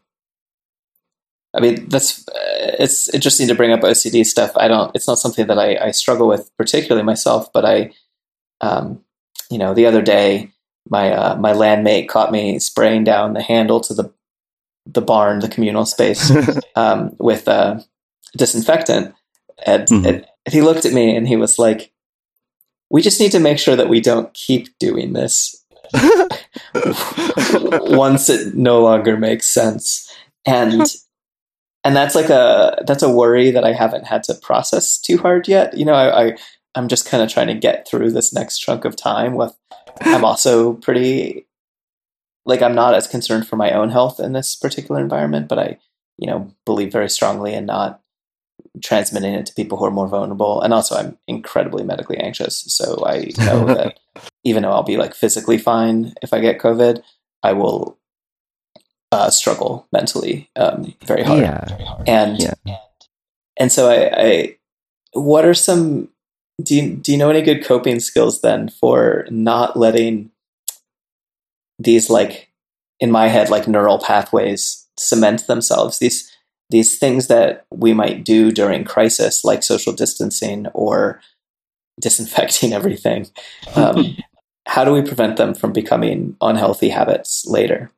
I 1.52 1.58
mean, 1.58 1.88
that's 1.88 2.28
uh, 2.28 2.76
it's 2.78 3.12
interesting 3.12 3.48
to 3.48 3.56
bring 3.56 3.72
up 3.72 3.80
OCD 3.80 4.24
stuff. 4.24 4.52
I 4.54 4.68
don't. 4.68 4.94
It's 4.94 5.08
not 5.08 5.18
something 5.18 5.48
that 5.48 5.58
I, 5.58 5.86
I 5.86 5.90
struggle 5.90 6.28
with 6.28 6.48
particularly 6.56 7.04
myself, 7.04 7.52
but 7.52 7.64
I, 7.64 7.90
um, 8.60 9.04
you 9.50 9.58
know, 9.58 9.74
the 9.74 9.86
other 9.86 10.00
day 10.00 10.52
my 10.88 11.12
uh, 11.12 11.36
my 11.36 11.52
landmate 11.52 12.08
caught 12.08 12.30
me 12.30 12.60
spraying 12.60 13.02
down 13.02 13.34
the 13.34 13.42
handle 13.42 13.80
to 13.80 13.94
the 13.94 14.12
the 14.92 15.00
barn, 15.02 15.40
the 15.40 15.48
communal 15.48 15.86
space, 15.86 16.32
um, 16.76 17.14
with 17.18 17.46
uh, 17.48 17.80
disinfectant, 18.36 19.14
and, 19.66 19.86
Mhm. 19.88 20.06
and 20.06 20.26
he 20.52 20.62
looked 20.62 20.84
at 20.86 20.92
me 20.92 21.14
and 21.16 21.28
he 21.28 21.36
was 21.36 21.58
like, 21.58 21.92
"We 22.90 23.02
just 23.02 23.20
need 23.20 23.32
to 23.32 23.40
make 23.40 23.58
sure 23.58 23.76
that 23.76 23.88
we 23.88 24.00
don't 24.00 24.32
keep 24.34 24.78
doing 24.78 25.12
this." 25.12 25.56
once 26.74 28.28
it 28.28 28.54
no 28.54 28.80
longer 28.80 29.16
makes 29.16 29.48
sense 29.48 30.08
and 30.46 30.82
and 31.82 31.96
that's 31.96 32.14
like 32.14 32.30
a 32.30 32.80
that's 32.86 33.02
a 33.02 33.10
worry 33.10 33.50
that 33.50 33.64
i 33.64 33.72
haven't 33.72 34.06
had 34.06 34.22
to 34.22 34.34
process 34.34 34.98
too 34.98 35.18
hard 35.18 35.48
yet 35.48 35.76
you 35.76 35.84
know 35.84 35.94
i, 35.94 36.26
I 36.28 36.36
i'm 36.76 36.86
just 36.86 37.06
kind 37.06 37.22
of 37.24 37.28
trying 37.28 37.48
to 37.48 37.54
get 37.54 37.88
through 37.88 38.12
this 38.12 38.32
next 38.32 38.60
chunk 38.60 38.84
of 38.84 38.94
time 38.96 39.34
with 39.34 39.52
I'm 40.02 40.24
also 40.24 40.74
pretty 40.74 41.46
like 42.46 42.62
I'm 42.62 42.74
not 42.74 42.94
as 42.94 43.06
concerned 43.06 43.46
for 43.46 43.56
my 43.56 43.72
own 43.72 43.90
health 43.90 44.20
in 44.20 44.32
this 44.32 44.56
particular 44.56 45.00
environment, 45.00 45.48
but 45.48 45.58
I, 45.58 45.78
you 46.18 46.26
know, 46.26 46.52
believe 46.64 46.92
very 46.92 47.08
strongly 47.08 47.54
in 47.54 47.66
not 47.66 48.00
transmitting 48.82 49.34
it 49.34 49.46
to 49.46 49.54
people 49.54 49.78
who 49.78 49.84
are 49.84 49.90
more 49.90 50.08
vulnerable. 50.08 50.60
And 50.60 50.72
also, 50.72 50.96
I'm 50.96 51.18
incredibly 51.26 51.82
medically 51.84 52.18
anxious, 52.18 52.64
so 52.68 53.04
I 53.06 53.30
know 53.38 53.66
that 53.74 54.00
even 54.44 54.62
though 54.62 54.72
I'll 54.72 54.82
be 54.82 54.96
like 54.96 55.14
physically 55.14 55.58
fine 55.58 56.14
if 56.22 56.32
I 56.32 56.40
get 56.40 56.60
COVID, 56.60 57.02
I 57.42 57.52
will 57.52 57.98
uh, 59.12 59.30
struggle 59.30 59.86
mentally 59.92 60.50
um, 60.56 60.94
very 61.04 61.22
hard. 61.22 61.40
Yeah. 61.40 62.02
And 62.06 62.40
Yeah. 62.64 62.76
and 63.58 63.72
so 63.72 63.90
I, 63.90 64.22
I, 64.22 64.56
what 65.12 65.44
are 65.44 65.54
some? 65.54 66.08
Do 66.62 66.74
you 66.74 66.96
do 66.96 67.12
you 67.12 67.18
know 67.18 67.30
any 67.30 67.42
good 67.42 67.64
coping 67.64 68.00
skills 68.00 68.42
then 68.42 68.68
for 68.68 69.26
not 69.30 69.78
letting 69.78 70.29
these 71.80 72.10
like 72.10 72.50
in 73.00 73.10
my 73.10 73.28
head 73.28 73.50
like 73.50 73.66
neural 73.66 73.98
pathways 73.98 74.86
cement 74.96 75.46
themselves? 75.46 75.98
These 75.98 76.30
these 76.70 76.98
things 76.98 77.26
that 77.26 77.66
we 77.72 77.92
might 77.92 78.24
do 78.24 78.52
during 78.52 78.84
crisis, 78.84 79.44
like 79.44 79.62
social 79.62 79.92
distancing 79.92 80.68
or 80.68 81.20
disinfecting 82.00 82.72
everything. 82.72 83.26
Um, 83.74 84.16
how 84.66 84.84
do 84.84 84.92
we 84.92 85.02
prevent 85.02 85.36
them 85.36 85.54
from 85.54 85.72
becoming 85.72 86.36
unhealthy 86.40 86.90
habits 86.90 87.44
later? 87.46 87.90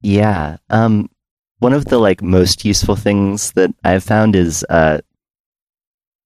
Yeah. 0.00 0.56
Um, 0.70 1.10
one 1.58 1.72
of 1.72 1.86
the 1.86 1.98
like 1.98 2.22
most 2.22 2.64
useful 2.64 2.96
things 2.96 3.52
that 3.52 3.72
I've 3.84 4.02
found 4.02 4.34
is 4.34 4.64
uh, 4.68 5.00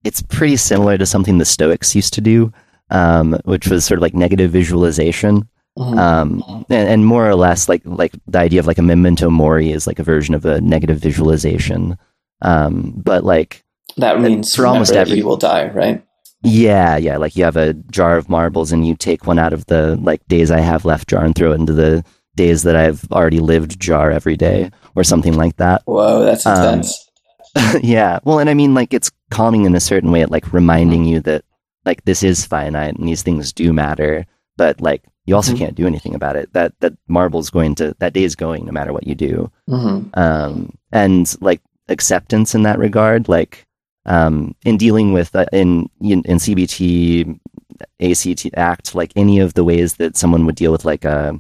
it's 0.04 0.22
pretty 0.22 0.56
similar 0.56 0.96
to 0.96 1.04
something 1.04 1.38
the 1.38 1.44
Stoics 1.44 1.94
used 1.94 2.14
to 2.14 2.20
do, 2.20 2.52
um, 2.90 3.38
which 3.44 3.68
was 3.68 3.84
sort 3.84 3.98
of 3.98 4.02
like 4.02 4.14
negative 4.14 4.50
visualization. 4.50 5.48
Mhm. 5.78 5.98
Um, 5.98 6.64
and, 6.70 6.88
and 6.88 7.06
more 7.06 7.28
or 7.28 7.34
less 7.34 7.68
like 7.68 7.82
like 7.84 8.12
the 8.26 8.38
idea 8.38 8.60
of 8.60 8.66
like 8.66 8.78
a 8.78 8.82
memento 8.82 9.28
mori 9.28 9.70
is 9.72 9.86
like 9.86 9.98
a 9.98 10.02
version 10.02 10.34
of 10.34 10.44
a 10.46 10.60
negative 10.60 10.98
visualization. 10.98 11.98
Um, 12.42 12.94
but 12.96 13.24
like 13.24 13.62
that 13.96 14.20
means 14.20 14.54
for 14.54 14.66
almost 14.66 14.92
every- 14.92 15.18
you 15.18 15.26
will 15.26 15.36
die, 15.36 15.68
right? 15.68 16.02
yeah, 16.42 16.96
yeah, 16.96 17.16
like 17.16 17.34
you 17.36 17.44
have 17.44 17.56
a 17.56 17.72
jar 17.90 18.16
of 18.16 18.28
marbles 18.28 18.70
and 18.70 18.86
you 18.86 18.94
take 18.94 19.26
one 19.26 19.38
out 19.38 19.52
of 19.52 19.66
the 19.66 19.96
like 20.02 20.26
days 20.28 20.50
I 20.50 20.60
have 20.60 20.84
left 20.84 21.08
jar 21.08 21.24
and 21.24 21.34
throw 21.34 21.52
it 21.52 21.56
into 21.60 21.72
the 21.72 22.04
days 22.36 22.62
that 22.64 22.76
I've 22.76 23.04
already 23.10 23.40
lived 23.40 23.80
jar 23.80 24.10
every 24.10 24.36
day 24.36 24.70
or 24.94 25.02
something 25.04 25.34
like 25.34 25.56
that. 25.56 25.82
Whoa, 25.86 26.24
that's 26.24 26.46
Um, 26.46 26.52
intense. 26.64 27.10
yeah. 27.82 28.18
Well, 28.24 28.38
and 28.38 28.50
I 28.50 28.54
mean, 28.54 28.74
like, 28.74 28.92
it's 28.92 29.10
calming 29.30 29.64
in 29.64 29.74
a 29.74 29.80
certain 29.80 30.10
way, 30.12 30.20
it 30.20 30.30
like 30.30 30.52
reminding 30.52 31.04
you 31.06 31.20
that, 31.20 31.44
like, 31.86 32.04
this 32.04 32.22
is 32.22 32.44
finite 32.44 32.96
and 32.96 33.08
these 33.08 33.22
things 33.22 33.52
do 33.54 33.72
matter, 33.72 34.26
but, 34.58 34.80
like, 34.82 35.02
you 35.26 35.34
also 35.34 35.52
Mhm. 35.52 35.58
can't 35.58 35.74
do 35.74 35.86
anything 35.86 36.14
about 36.14 36.36
it. 36.36 36.52
That, 36.52 36.72
that 36.80 36.94
marble's 37.08 37.50
going 37.50 37.74
to, 37.76 37.94
that 37.98 38.12
day 38.12 38.24
is 38.24 38.36
going 38.36 38.64
no 38.64 38.72
matter 38.72 38.92
what 38.92 39.06
you 39.06 39.14
do. 39.14 39.50
hmm 39.68 40.00
Um, 40.14 40.72
and, 40.92 41.34
like, 41.40 41.60
acceptance 41.88 42.54
in 42.54 42.62
that 42.62 42.78
regard, 42.78 43.28
like, 43.28 43.64
um, 44.06 44.54
in 44.64 44.76
dealing 44.76 45.12
with, 45.12 45.34
uh, 45.34 45.46
in, 45.52 45.88
in, 46.00 46.22
in 46.24 46.38
CBT, 46.38 47.38
ACT 48.00 48.50
Act, 48.56 48.94
like, 48.94 49.12
any 49.16 49.40
of 49.40 49.54
the 49.54 49.64
ways 49.64 49.94
that 49.96 50.16
someone 50.16 50.46
would 50.46 50.54
deal 50.54 50.72
with, 50.72 50.84
like, 50.84 51.04
a, 51.04 51.38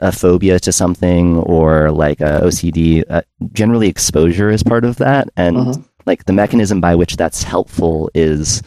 a 0.00 0.12
phobia 0.12 0.58
to 0.60 0.72
something 0.72 1.38
or 1.38 1.90
like 1.90 2.20
a 2.20 2.40
OCD, 2.44 3.02
uh, 3.08 3.22
generally 3.52 3.88
exposure 3.88 4.50
is 4.50 4.62
part 4.62 4.84
of 4.84 4.96
that. 4.96 5.30
And 5.38 5.56
Mhm. 5.56 5.84
like 6.04 6.26
the 6.26 6.34
mechanism 6.34 6.82
by 6.82 6.94
which 6.94 7.16
that's 7.16 7.42
helpful 7.42 8.10
is 8.14 8.62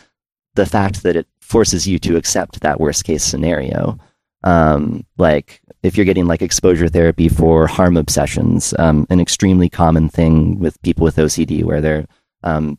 the 0.55 0.65
fact 0.65 1.03
that 1.03 1.15
it 1.15 1.27
forces 1.39 1.87
you 1.87 1.99
to 1.99 2.15
accept 2.17 2.61
that 2.61 2.79
worst 2.79 3.03
case 3.03 3.23
scenario. 3.23 3.99
Um, 4.43 5.05
like 5.17 5.61
if 5.83 5.95
you're 5.97 6.05
getting 6.05 6.25
like 6.27 6.41
exposure 6.41 6.87
therapy 6.87 7.27
for 7.29 7.67
harm 7.67 7.97
obsessions, 7.97 8.73
um, 8.79 9.05
an 9.09 9.19
extremely 9.19 9.69
common 9.69 10.09
thing 10.09 10.59
with 10.59 10.81
people 10.81 11.03
with 11.03 11.17
OCD 11.17 11.63
where 11.63 11.81
they're 11.81 12.05
um, 12.43 12.77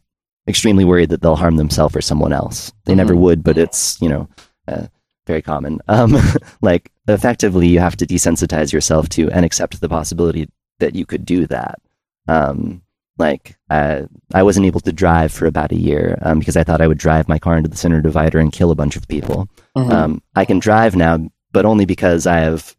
extremely 0.49 0.85
worried 0.85 1.11
that 1.11 1.21
they'll 1.23 1.37
harm 1.37 1.57
themselves 1.57 1.95
or 1.95 2.01
someone 2.01 2.33
else. 2.33 2.73
They 2.87 2.95
never 2.95 3.15
Mhm. 3.15 3.19
would, 3.21 3.45
but 3.45 3.59
it's 3.59 4.01
you 4.01 4.09
know 4.09 4.29
uh, 4.69 4.87
very 5.27 5.43
common. 5.43 5.81
Um, 5.89 6.17
like 6.63 6.91
effectively, 7.09 7.69
you 7.69 7.79
have 7.81 7.97
to 7.97 8.07
desensitize 8.07 8.73
yourself 8.73 9.09
to 9.11 9.31
and 9.31 9.45
accept 9.45 9.81
the 9.81 9.89
possibility 9.89 10.49
that 10.79 10.95
you 10.95 11.05
could 11.05 11.27
do 11.27 11.47
that. 11.47 11.79
Um, 12.27 12.83
like 13.19 13.59
uh, 13.69 14.03
I 14.33 14.43
wasn't 14.43 14.65
able 14.65 14.81
to 14.81 14.93
drive 14.93 15.31
for 15.31 15.45
about 15.45 15.73
a 15.73 15.77
year 15.77 16.19
um, 16.23 16.39
because 16.39 16.57
I 16.57 16.65
thought 16.65 16.81
I 16.81 16.87
would 16.87 16.97
drive 16.97 17.29
my 17.29 17.39
car 17.39 17.57
into 17.59 17.69
the 17.69 17.77
center 17.77 18.01
divider 18.01 18.39
and 18.39 18.51
kill 18.51 18.71
a 18.71 18.75
bunch 18.75 18.97
of 18.97 19.07
people. 19.09 19.47
Mhm. 19.77 19.91
Um, 19.93 20.23
I 20.35 20.47
can 20.47 20.59
drive 20.59 20.97
now, 20.97 21.19
but 21.53 21.65
only 21.65 21.85
because 21.85 22.27
I 22.27 22.39
have 22.39 22.77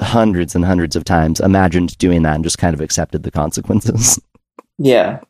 hundreds 0.00 0.54
and 0.54 0.64
hundreds 0.64 0.96
of 0.96 1.04
times 1.04 1.40
imagined 1.40 1.96
doing 1.98 2.22
that 2.22 2.34
and 2.34 2.44
just 2.44 2.58
kind 2.58 2.74
of 2.74 2.80
accepted 2.80 3.22
the 3.22 3.30
consequences. 3.30 4.20
yeah. 4.78 5.20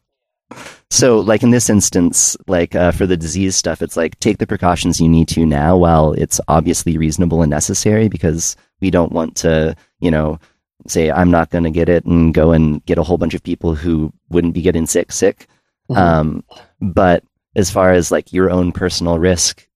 so, 0.91 1.19
like 1.21 1.43
in 1.43 1.51
this 1.51 1.71
instance, 1.71 2.37
like 2.47 2.75
uh, 2.75 2.93
for 2.93 3.07
the 3.07 3.17
disease 3.17 3.57
stuff, 3.57 3.83
it's 3.83 3.97
like 3.97 4.19
take 4.21 4.39
the 4.39 4.47
precautions 4.47 5.01
you 5.01 5.09
need 5.09 5.29
to 5.29 5.47
now 5.47 5.77
while 5.77 6.13
it's 6.15 6.41
obviously 6.49 6.99
reasonable 6.99 7.43
and 7.43 7.51
necessary 7.51 8.09
because 8.09 8.57
we 8.81 8.91
don't 8.91 9.13
want 9.13 9.37
to, 9.37 9.77
you 10.01 10.11
know, 10.11 10.39
say 10.87 11.11
I'm 11.11 11.31
not 11.31 11.51
going 11.51 11.65
to 11.65 11.71
get 11.71 11.89
it 11.89 12.05
and 12.05 12.33
go 12.33 12.53
and 12.53 12.85
get 12.87 12.99
a 12.99 13.03
whole 13.03 13.19
bunch 13.19 13.35
of 13.35 13.43
people 13.43 13.75
who 13.75 14.13
wouldn't 14.31 14.55
be 14.55 14.63
getting 14.63 14.87
sick 14.87 15.13
sick. 15.13 15.47
Mhm. 15.91 15.97
Um, 15.97 16.45
but 16.81 17.25
as 17.57 17.71
far 17.71 17.93
as 17.93 18.11
like 18.11 18.33
your 18.33 18.51
own 18.51 18.73
personal 18.73 19.19
risk, 19.19 19.67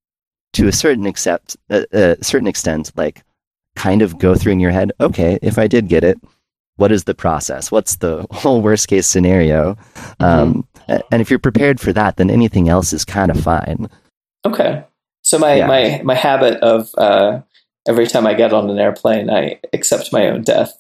to 0.54 0.68
a 0.68 0.72
certain 0.72 1.06
except 1.06 1.56
a, 1.70 1.86
a 1.92 2.24
certain 2.24 2.48
extent, 2.48 2.90
like 2.96 3.22
kind 3.76 4.02
of 4.02 4.18
go 4.18 4.34
through 4.34 4.52
in 4.52 4.60
your 4.60 4.70
head. 4.70 4.92
Okay, 5.00 5.38
if 5.42 5.58
I 5.58 5.66
did 5.66 5.88
get 5.88 6.04
it, 6.04 6.18
what 6.76 6.90
is 6.92 7.04
the 7.04 7.14
process? 7.14 7.70
What's 7.70 7.96
the 7.96 8.26
whole 8.32 8.62
worst 8.62 8.88
case 8.88 9.06
scenario? 9.06 9.76
Um, 10.20 10.66
and 10.88 11.20
if 11.22 11.30
you're 11.30 11.38
prepared 11.38 11.80
for 11.80 11.92
that, 11.92 12.16
then 12.16 12.30
anything 12.30 12.68
else 12.68 12.92
is 12.92 13.04
kind 13.04 13.30
of 13.30 13.40
fine. 13.40 13.88
Okay. 14.44 14.84
So 15.22 15.38
my 15.38 15.54
Yeah. 15.56 15.66
my 15.66 16.00
my 16.04 16.14
habit 16.14 16.60
of 16.60 16.90
uh, 16.98 17.40
every 17.88 18.06
time 18.06 18.26
I 18.26 18.34
get 18.34 18.52
on 18.52 18.68
an 18.70 18.78
airplane, 18.78 19.30
I 19.30 19.58
accept 19.72 20.12
my 20.12 20.28
own 20.28 20.42
death. 20.42 20.72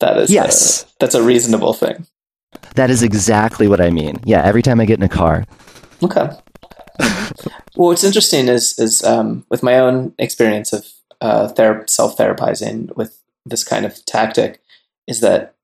That 0.00 0.16
is 0.18 0.30
Yes. 0.30 0.86
that's 1.00 1.14
a 1.16 1.22
reasonable 1.22 1.72
thing. 1.72 2.06
That 2.76 2.90
is 2.90 3.02
exactly 3.02 3.66
what 3.66 3.80
I 3.80 3.90
mean. 3.90 4.20
Yeah, 4.24 4.42
every 4.44 4.62
time 4.62 4.80
I 4.80 4.84
get 4.86 4.98
in 4.98 5.02
a 5.04 5.08
car. 5.08 5.44
Okay. 6.02 6.30
Well, 6.98 7.88
what's 7.88 8.04
interesting 8.04 8.48
is 8.48 8.78
is 8.78 9.02
um, 9.04 9.44
with 9.50 9.62
my 9.62 9.78
own 9.78 10.14
experience 10.18 10.72
of 10.72 10.86
uh, 11.20 11.48
ther- 11.48 11.84
self 11.86 12.16
therapizing 12.16 12.94
with 12.96 13.18
this 13.46 13.64
kind 13.64 13.86
of 13.86 14.04
tactic, 14.04 14.60
is 15.06 15.20
that 15.20 15.54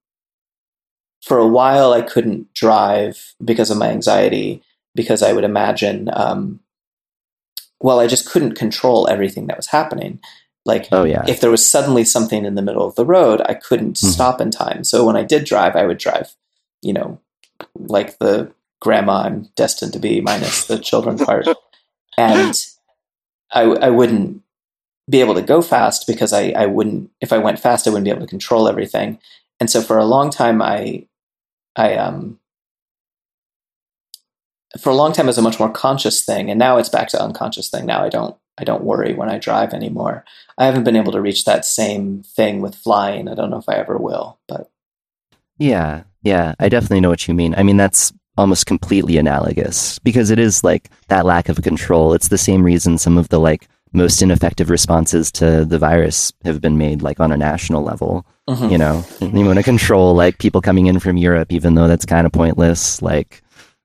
for 1.23 1.38
a 1.38 1.47
while 1.49 1.92
I 1.92 2.03
couldn't 2.03 2.53
drive 2.55 3.35
because 3.44 3.70
of 3.70 3.79
my 3.79 3.88
anxiety 3.88 4.62
because 4.94 5.23
I 5.23 5.33
would 5.33 5.44
imagine, 5.44 6.09
um, 6.12 6.61
well, 7.81 7.99
I 7.99 8.07
just 8.07 8.29
couldn't 8.29 8.55
control 8.55 9.09
everything 9.09 9.47
that 9.49 9.57
was 9.57 9.68
happening. 9.68 10.20
Like 10.66 10.88
Oh 10.92 11.05
yeah. 11.05 11.25
if 11.27 11.40
there 11.40 11.51
was 11.51 11.68
suddenly 11.68 12.05
something 12.05 12.44
in 12.44 12.55
the 12.55 12.62
middle 12.62 12.87
of 12.87 12.94
the 12.94 13.05
road, 13.05 13.42
I 13.47 13.55
couldn't 13.55 13.94
Mhm. 13.97 14.12
stop 14.12 14.40
in 14.40 14.51
time. 14.51 14.85
So 14.85 15.05
when 15.05 15.16
I 15.16 15.23
did 15.23 15.44
drive, 15.44 15.77
I 15.77 15.85
would 15.87 15.99
drive, 15.99 16.35
you 16.81 16.92
know, 16.92 17.18
like 17.75 18.18
the 18.18 18.53
grandma 18.85 19.23
I'm 19.23 19.49
destined 19.57 19.94
to 19.94 19.99
be, 19.99 20.20
minus 20.20 20.66
the 20.66 20.79
children 20.79 21.18
part. 21.18 21.49
And 22.16 22.55
I, 23.51 23.62
I 23.62 23.90
wouldn't 23.90 24.42
be 25.11 25.20
able 25.20 25.35
to 25.35 25.42
go 25.42 25.62
fast 25.62 26.07
because 26.07 26.33
I, 26.33 26.51
I 26.51 26.66
wouldn't, 26.66 27.11
if 27.20 27.33
I 27.33 27.38
went 27.38 27.59
fast, 27.59 27.87
I 27.87 27.90
wouldn't 27.90 28.05
be 28.05 28.11
able 28.11 28.20
to 28.20 28.27
control 28.27 28.68
everything. 28.68 29.18
And 29.59 29.70
so 29.70 29.83
for 29.83 29.99
a 29.99 30.05
long 30.05 30.31
time, 30.31 30.62
I, 30.62 31.09
I, 31.75 31.94
um, 31.94 32.38
for 34.79 34.90
a 34.90 34.94
long 34.94 35.12
time, 35.12 35.27
it 35.27 35.35
was 35.35 35.38
a 35.38 35.42
much 35.42 35.59
more 35.59 35.73
conscious 35.73 36.25
thing. 36.25 36.51
And 36.51 36.59
now 36.59 36.77
it's 36.77 36.88
back 36.88 37.09
to 37.09 37.23
unconscious 37.23 37.70
thing. 37.70 37.87
Now 37.87 38.05
I 38.05 38.11
don't, 38.11 38.37
I 38.58 38.65
don't 38.65 38.85
worry 38.85 39.15
when 39.15 39.31
I 39.31 39.38
drive 39.38 39.73
anymore. 39.73 40.25
I 40.58 40.67
haven't 40.67 40.85
been 40.85 40.96
able 40.96 41.13
to 41.13 41.21
reach 41.21 41.44
that 41.44 41.65
same 41.65 42.23
thing 42.23 42.61
with 42.61 42.75
flying. 42.77 43.29
I 43.29 43.35
don't 43.35 43.50
know 43.50 43.58
if 43.58 43.69
I 43.69 43.75
ever 43.75 43.96
will, 43.96 44.38
but 44.46 44.71
Yeah, 45.58 46.04
yeah, 46.23 46.54
I 46.61 46.69
definitely 46.69 47.00
know 47.00 47.11
what 47.11 47.27
you 47.27 47.35
mean. 47.35 47.54
I 47.56 47.63
mean, 47.63 47.77
that's 47.77 48.13
almost 48.37 48.66
completely 48.66 49.16
analogous 49.18 49.98
because 50.00 50.30
it 50.30 50.38
is 50.38 50.64
like 50.64 50.90
that 51.08 51.24
lack 51.24 51.48
of 51.48 51.62
control. 51.62 52.14
It's 52.14 52.28
the 52.28 52.38
same 52.38 52.62
reason 52.62 52.98
some 52.98 53.16
of 53.18 53.28
the 53.28 53.38
like 53.40 53.68
most 53.92 54.20
ineffective 54.22 54.70
responses 54.70 55.30
to 55.30 55.64
the 55.64 55.78
virus 55.78 56.32
have 56.44 56.60
been 56.60 56.76
made 56.76 57.00
like 57.02 57.20
on 57.20 57.30
a 57.30 57.37
national 57.37 57.82
level. 57.82 58.26
Mhm. 58.50 58.70
You 58.72 58.78
know, 58.78 59.04
you 59.20 59.44
want 59.46 59.58
to 59.58 59.62
control 59.62 60.14
like 60.14 60.38
people 60.38 60.60
coming 60.60 60.87
in 60.87 60.98
from 60.98 61.16
Europe, 61.16 61.52
even 61.52 61.74
though 61.76 61.87
that's 61.87 62.04
kind 62.04 62.26
of 62.26 62.32
pointless. 62.32 63.00
Like, 63.00 63.40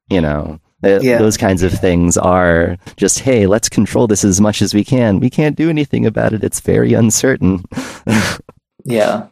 you 0.09 0.19
know, 0.19 0.59
th- 0.83 1.03
Yeah. 1.03 1.19
those 1.19 1.37
kinds 1.37 1.61
of 1.61 1.71
things 1.71 2.17
are 2.17 2.75
just, 2.97 3.19
hey, 3.19 3.45
let's 3.45 3.69
control 3.69 4.07
this 4.07 4.23
as 4.25 4.41
much 4.41 4.63
as 4.63 4.73
we 4.73 4.83
can. 4.83 5.19
We 5.19 5.29
can't 5.29 5.55
do 5.55 5.69
anything 5.69 6.07
about 6.07 6.33
it. 6.33 6.43
It's 6.43 6.59
very 6.59 6.93
uncertain. 6.93 7.63
yeah, 8.85 9.27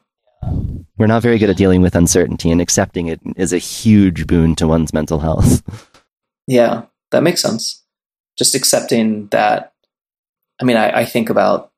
We're 0.97 1.07
not 1.07 1.21
very 1.21 1.37
good 1.37 1.49
at 1.49 1.57
dealing 1.57 1.81
with 1.81 1.95
uncertainty, 1.95 2.51
and 2.51 2.59
accepting 2.59 3.07
it 3.07 3.19
is 3.35 3.53
a 3.53 3.57
huge 3.57 4.25
boon 4.27 4.55
to 4.55 4.67
one's 4.67 4.93
mental 4.93 5.19
health. 5.19 5.61
yeah, 6.47 6.83
that 7.11 7.23
makes 7.23 7.41
sense. 7.41 7.83
Just 8.37 8.55
accepting 8.55 9.27
that. 9.27 9.73
I 10.59 10.65
mean, 10.65 10.77
I, 10.77 11.01
I 11.01 11.05
think 11.05 11.29
about 11.29 11.71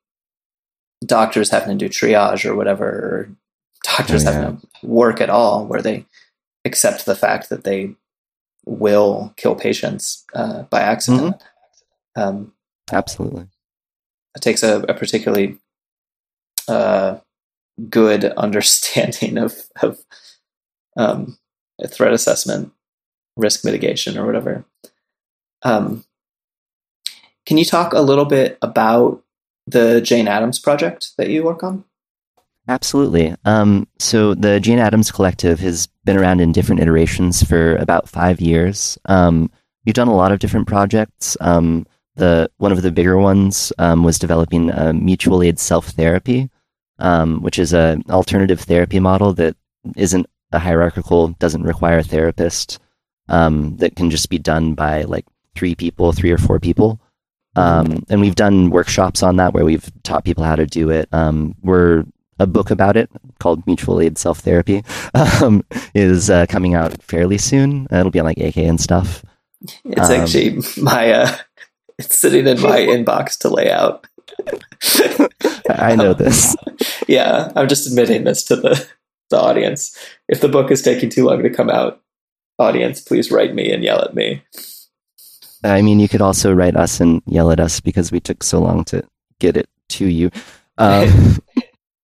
doctors 1.04 1.50
having 1.50 1.78
to 1.78 1.88
do 1.88 1.92
triage 1.92 2.44
or 2.44 2.54
whatever, 2.54 2.86
or 2.86 3.30
doctors 3.84 4.26
Oh, 4.26 4.32
having 4.32 4.58
to 4.58 4.86
work 4.86 5.20
at 5.20 5.30
all, 5.30 5.66
where 5.66 5.82
they 5.82 6.06
accept 6.64 7.04
the 7.04 7.16
fact 7.16 7.48
that 7.50 7.64
they 7.64 7.94
will 8.64 9.34
kill 9.36 9.54
patients 9.54 10.24
uh, 10.34 10.62
by 10.62 10.80
accident. 10.80 11.36
Mm-hmm. 12.16 12.20
Um, 12.20 12.52
Absolutely. 12.92 13.46
it 14.34 14.42
takes 14.42 14.62
a, 14.62 14.80
a 14.82 14.94
particularly 14.94 15.58
uh, 16.68 17.18
good 17.88 18.24
understanding 18.36 19.38
of, 19.38 19.54
of 19.82 19.98
um, 20.96 21.38
threat 21.88 22.12
assessment, 22.12 22.72
risk 23.36 23.64
mitigation, 23.64 24.18
or 24.18 24.26
whatever. 24.26 24.64
Um, 25.62 26.04
can 27.46 27.58
you 27.58 27.64
talk 27.64 27.92
a 27.92 28.00
little 28.00 28.24
bit 28.24 28.58
about 28.62 29.22
the 29.66 30.00
Jane 30.00 30.28
Addams 30.28 30.58
project 30.58 31.12
that 31.16 31.30
you 31.30 31.42
work 31.42 31.62
on? 31.62 31.84
Absolutely. 32.68 33.34
Um, 33.44 33.88
so 33.98 34.34
the 34.34 34.60
Jane 34.60 34.78
Addams 34.78 35.10
Collective 35.10 35.58
has 35.60 35.88
been 36.04 36.16
around 36.16 36.40
in 36.40 36.52
different 36.52 36.80
iterations 36.80 37.42
for 37.42 37.76
about 37.76 38.08
five 38.08 38.40
years. 38.40 38.98
Um, 39.06 39.50
we've 39.84 39.94
done 39.94 40.08
a 40.08 40.14
lot 40.14 40.30
of 40.32 40.38
different 40.38 40.68
projects. 40.68 41.36
Um, 41.40 41.86
the 42.16 42.50
one 42.58 42.70
of 42.70 42.82
the 42.82 42.92
bigger 42.92 43.16
ones 43.16 43.72
um, 43.78 44.04
was 44.04 44.18
developing 44.18 44.70
a 44.70 44.92
mutual 44.92 45.42
aid 45.42 45.58
self 45.58 45.88
therapy, 45.88 46.50
um, 47.00 47.42
which 47.42 47.58
is 47.58 47.72
an 47.72 48.04
alternative 48.10 48.60
therapy 48.60 49.00
model 49.00 49.32
that 49.34 49.56
isn't 49.96 50.26
a 50.52 50.58
hierarchical, 50.58 51.28
doesn't 51.38 51.62
require 51.62 51.98
a 51.98 52.02
therapist, 52.04 52.78
um, 53.28 53.76
that 53.78 53.96
can 53.96 54.10
just 54.10 54.28
be 54.30 54.38
done 54.38 54.74
by 54.74 55.02
like 55.02 55.26
three 55.56 55.74
people, 55.74 56.12
three 56.12 56.30
or 56.30 56.38
four 56.38 56.58
people. 56.60 57.00
Um, 57.56 58.04
and 58.08 58.20
we've 58.20 58.36
done 58.36 58.70
workshops 58.70 59.22
on 59.22 59.36
that 59.36 59.54
where 59.54 59.64
we've 59.64 59.90
taught 60.02 60.24
people 60.24 60.44
how 60.44 60.56
to 60.56 60.66
do 60.66 60.90
it. 60.90 61.08
Um, 61.12 61.54
we're 61.62 62.04
a 62.38 62.46
book 62.46 62.70
about 62.70 62.96
it 62.96 63.10
called 63.38 63.66
Mutual 63.66 64.00
Aid 64.00 64.16
Self 64.18 64.38
Therapy 64.40 64.82
um, 65.42 65.64
is 65.94 66.30
uh, 66.30 66.46
coming 66.46 66.74
out 66.74 67.02
fairly 67.02 67.38
soon. 67.38 67.86
It'll 67.90 68.10
be 68.10 68.20
on 68.20 68.26
like 68.26 68.38
AK 68.38 68.56
and 68.58 68.80
stuff. 68.80 69.24
It's 69.84 70.08
Um, 70.10 70.20
actually 70.20 70.62
my 70.82 71.12
uh, 71.12 71.36
it's 71.98 72.18
sitting 72.18 72.46
in 72.46 72.60
my 72.62 72.80
inbox 72.80 73.38
to 73.40 73.48
lay 73.48 73.70
out. 73.70 74.06
I 75.70 75.96
know 75.96 76.14
this. 76.14 76.56
yeah, 77.08 77.52
I'm 77.56 77.68
just 77.68 77.86
admitting 77.86 78.24
this 78.24 78.44
to 78.44 78.56
the 78.56 78.86
the 79.30 79.40
audience. 79.40 79.96
If 80.28 80.40
the 80.40 80.48
book 80.48 80.70
is 80.70 80.82
taking 80.82 81.08
too 81.08 81.26
long 81.26 81.42
to 81.42 81.50
come 81.50 81.70
out, 81.70 82.02
audience, 82.58 83.00
please 83.00 83.30
write 83.30 83.54
me 83.54 83.72
and 83.72 83.82
yell 83.82 84.02
at 84.02 84.14
me. 84.14 84.42
I 85.64 85.82
mean, 85.82 86.00
you 86.00 86.08
could 86.08 86.20
also 86.20 86.52
write 86.52 86.76
us 86.76 87.00
and 87.00 87.22
yell 87.26 87.50
at 87.50 87.60
us 87.60 87.80
because 87.80 88.10
we 88.10 88.20
took 88.20 88.42
so 88.42 88.60
long 88.60 88.84
to 88.86 89.02
get 89.38 89.56
it 89.56 89.68
to 89.90 90.06
you. 90.06 90.30
Um, 90.78 91.38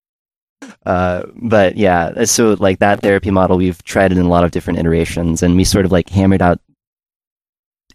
uh, 0.87 1.22
but 1.37 1.76
yeah, 1.76 2.24
so 2.24 2.57
like 2.59 2.80
that 2.80 3.01
therapy 3.01 3.30
model, 3.30 3.57
we've 3.57 3.82
tried 3.84 4.12
it 4.12 4.18
in 4.18 4.24
a 4.24 4.28
lot 4.28 4.45
of 4.45 4.51
different 4.51 4.78
iterations, 4.78 5.43
and 5.43 5.57
we 5.57 5.64
sort 5.64 5.84
of 5.84 5.93
like 5.93 6.09
hammered 6.09 6.43
out. 6.43 6.61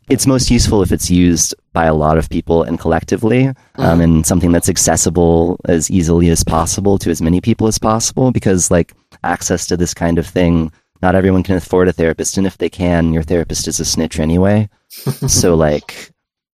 It's 0.10 0.28
most 0.28 0.52
useful 0.52 0.82
if 0.82 0.91
it's 0.91 1.10
used 1.10 1.56
by 1.74 1.86
a 1.86 1.93
lot 1.93 2.18
of 2.18 2.30
people 2.30 2.64
and 2.64 2.78
collectively, 2.80 3.47
um, 3.47 3.99
Mhm. 3.99 4.04
and 4.04 4.26
something 4.26 4.52
that's 4.52 4.68
accessible 4.70 5.58
as 5.66 5.89
easily 5.89 6.30
as 6.30 6.43
possible 6.43 6.97
to 6.97 7.10
as 7.12 7.22
many 7.22 7.39
people 7.39 7.68
as 7.68 7.78
possible. 7.80 8.32
Because 8.32 8.70
like 8.72 8.93
access 9.24 9.66
to 9.68 9.78
this 9.78 9.93
kind 9.93 10.18
of 10.18 10.28
thing, 10.28 10.72
not 11.02 11.16
everyone 11.16 11.43
can 11.43 11.56
afford 11.56 11.88
a 11.88 11.93
therapist, 11.93 12.38
and 12.38 12.45
if 12.45 12.58
they 12.58 12.70
can, 12.70 13.14
your 13.14 13.24
therapist 13.24 13.68
is 13.68 13.80
a 13.80 13.86
snitch 13.86 14.20
anyway. 14.20 14.70
so 15.28 15.56
like 15.56 16.12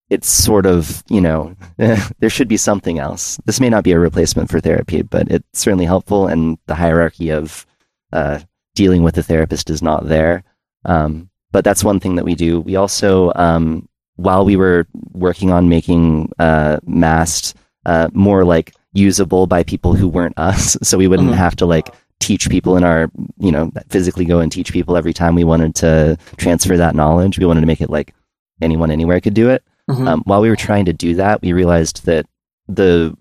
it's 0.10 0.30
sort 0.30 0.66
of 0.66 1.04
you 1.10 1.20
know 1.20 1.54
there 1.78 2.30
should 2.30 2.48
be 2.48 2.56
something 2.56 2.98
else 3.00 3.38
this 3.46 3.60
may 3.60 3.68
not 3.70 3.84
be 3.84 3.92
a 3.92 4.00
replacement 4.00 4.50
for 4.50 4.62
therapy 4.62 5.02
but 5.02 5.30
it's 5.30 5.60
certainly 5.60 5.84
helpful 5.86 6.28
and 6.28 6.58
the 6.68 6.76
hierarchy 6.76 7.30
of 7.30 7.66
uh, 8.14 8.40
dealing 8.76 9.04
with 9.04 9.16
the 9.16 9.24
therapist 9.24 9.70
is 9.70 9.82
not 9.82 10.08
there 10.08 10.44
um, 10.86 11.30
but 11.52 11.64
that's 11.64 11.84
one 11.84 12.00
thing 12.00 12.16
that 12.16 12.26
we 12.26 12.36
do 12.36 12.62
we 12.62 12.76
also 12.76 13.32
um, 13.36 13.88
while 14.16 14.44
we 14.46 14.56
were 14.56 14.88
working 15.14 15.52
on 15.52 15.70
making 15.70 16.32
uh, 16.40 16.78
MAST 16.86 17.56
uh, 17.86 18.10
more 18.14 18.44
like 18.44 18.74
usable 18.94 19.48
by 19.48 19.64
people 19.64 19.94
who 19.94 20.08
weren't 20.08 20.38
us 20.50 20.78
so 20.82 20.98
we 20.98 21.08
wouldn't 21.08 21.30
Mhm. 21.32 21.36
have 21.36 21.56
to 21.58 21.66
like 21.66 21.90
teach 22.20 22.50
people 22.50 22.76
in 22.78 22.84
our 22.84 23.12
you 23.38 23.52
know 23.52 23.72
physically 23.90 24.26
go 24.26 24.40
and 24.40 24.52
teach 24.52 24.74
people 24.74 24.98
every 24.98 25.14
time 25.14 25.36
we 25.36 25.44
wanted 25.44 25.76
to 25.76 26.18
transfer 26.38 26.76
that 26.76 26.96
knowledge 26.96 27.38
we 27.38 27.46
wanted 27.46 27.62
to 27.62 27.68
make 27.68 27.80
it 27.82 27.90
like 27.92 28.14
anyone 28.62 28.90
anywhere 28.90 29.20
could 29.22 29.36
do 29.36 29.50
it 29.50 29.64
Mhm. 29.90 30.08
um, 30.08 30.22
while 30.26 30.42
we 30.42 30.50
were 30.50 30.56
trying 30.58 30.84
to 30.86 30.94
do 30.94 31.16
that, 31.16 31.42
we 31.42 31.54
realized 31.54 32.06
that 32.06 32.26
the 32.68 33.16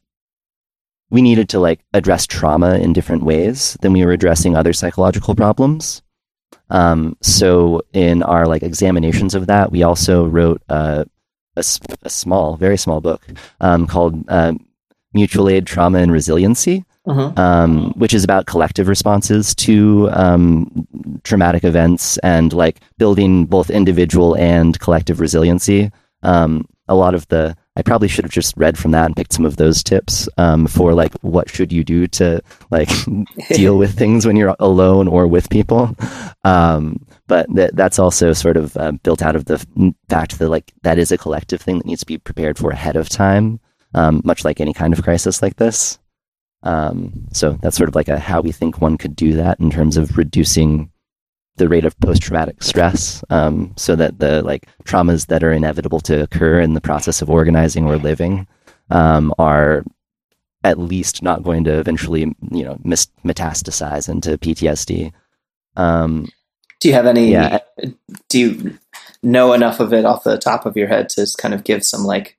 we 1.11 1.23
needed 1.23 1.49
to 1.51 1.61
like 1.61 1.81
address 1.95 2.27
trauma 2.27 2.75
in 2.79 2.93
different 2.93 3.23
ways 3.23 3.77
than 3.83 3.93
we 3.93 4.05
were 4.05 4.11
addressing 4.11 4.57
other 4.57 4.73
psychological 4.73 5.35
problems. 5.37 6.03
Um, 6.71 7.17
so 7.23 7.83
in 7.93 8.23
our 8.23 8.47
like 8.47 8.63
examinations 8.63 9.35
of 9.35 9.47
that, 9.47 9.71
we 9.71 9.83
also 9.83 10.27
wrote 10.27 10.63
uh, 10.69 11.05
a, 11.57 11.65
a 12.03 12.11
small, 12.11 12.57
very 12.57 12.77
small 12.77 13.01
book 13.01 13.27
um, 13.61 13.87
called 13.87 14.25
uh, 14.29 14.53
"Mutual 15.13 15.49
Aid, 15.49 15.67
Trauma, 15.67 15.99
and 15.99 16.13
Resiliency." 16.13 16.85
Mhm. 17.07 17.39
um, 17.39 17.93
which 17.93 18.13
is 18.13 18.25
about 18.25 18.47
collective 18.47 18.89
responses 18.89 19.55
to 19.55 20.11
um, 20.11 20.89
traumatic 21.23 21.63
events 21.63 22.19
and 22.19 22.53
like 22.53 22.81
building 22.99 23.47
both 23.47 23.71
individual 23.71 24.37
and 24.37 24.81
collective 24.81 25.21
resiliency. 25.21 25.93
Um, 26.25 26.67
a 26.89 26.97
lot 26.97 27.15
of 27.15 27.29
the 27.29 27.57
I 27.77 27.83
probably 27.83 28.09
should 28.09 28.25
have 28.25 28.33
just 28.33 28.57
read 28.57 28.79
from 28.79 28.93
that 28.93 29.05
and 29.05 29.17
picked 29.17 29.35
some 29.35 29.45
of 29.45 29.57
those 29.57 29.83
tips 29.83 30.29
um, 30.39 30.67
for 30.67 30.95
like 30.95 31.13
what 31.21 31.51
should 31.51 31.73
you 31.73 31.85
do 31.85 32.07
to 32.09 32.41
like 32.71 32.89
deal 33.51 33.77
with 33.77 33.97
things 33.97 34.27
when 34.27 34.37
you're 34.37 34.57
alone 34.59 35.09
or 35.09 35.27
with 35.27 35.51
people. 35.51 35.95
Um, 36.45 37.05
but 37.27 37.47
th- 37.55 37.73
that's 37.75 37.99
also 37.99 38.33
sort 38.33 38.57
of 38.57 38.77
uh, 38.77 38.93
built 39.03 39.23
out 39.23 39.37
of 39.37 39.45
the 39.45 39.55
f- 39.55 39.95
fact 40.09 40.39
that 40.39 40.49
like 40.49 40.73
that 40.83 40.99
is 40.99 41.13
a 41.13 41.19
collective 41.19 41.61
thing 41.61 41.79
that 41.79 41.87
needs 41.87 42.01
to 42.01 42.07
be 42.07 42.19
prepared 42.19 42.57
for 42.59 42.71
ahead 42.71 42.97
of 42.97 43.09
time, 43.09 43.61
um, 43.95 44.23
much 44.25 44.45
like 44.45 44.61
any 44.61 44.73
kind 44.73 44.93
of 44.93 45.03
crisis 45.03 45.43
like 45.43 45.57
this. 45.57 45.99
Um, 46.63 47.27
so 47.33 47.59
that's 47.63 47.77
sort 47.77 47.89
of 47.89 47.95
like 47.95 48.09
a 48.09 48.19
how 48.19 48.41
we 48.41 48.53
think 48.53 48.81
one 48.81 48.97
could 48.97 49.15
do 49.15 49.35
that 49.35 49.61
in 49.61 49.71
terms 49.71 49.97
of 49.97 50.17
reducing 50.17 50.91
the 51.57 51.69
rate 51.69 51.85
of 51.85 51.99
post-traumatic 52.01 52.63
stress, 52.63 53.25
um, 53.31 53.73
so 53.77 53.97
that 53.97 54.19
the 54.19 54.43
like 54.43 54.69
traumas 54.85 55.27
that 55.27 55.43
are 55.43 55.53
inevitable 55.53 56.01
to 56.01 56.23
occur 56.23 56.61
in 56.61 56.75
the 56.75 56.81
process 56.81 57.23
of 57.23 57.31
organizing 57.31 57.87
or 57.87 57.97
living 57.97 58.47
um, 58.91 59.33
are 59.39 59.85
at 60.65 60.79
least 60.79 61.23
not 61.23 61.43
going 61.43 61.65
to 61.65 61.79
eventually, 61.79 62.35
you 62.51 62.65
know, 62.65 62.79
mis- 62.83 63.09
metastasize 63.25 64.09
into 64.09 64.37
PTSD. 64.39 65.13
Um, 65.77 66.29
Do 66.81 66.89
you 66.89 66.95
have 66.95 67.07
any? 67.07 67.31
Yeah. 67.31 67.61
Do 68.29 68.39
you 68.39 68.79
know 69.23 69.53
enough 69.53 69.81
of 69.81 69.93
it 69.93 70.05
off 70.05 70.25
the 70.25 70.39
top 70.39 70.67
of 70.67 70.77
your 70.77 70.89
head 70.89 71.09
to 71.11 71.27
kind 71.39 71.55
of 71.55 71.65
give 71.65 71.85
some 71.85 72.05
like 72.05 72.37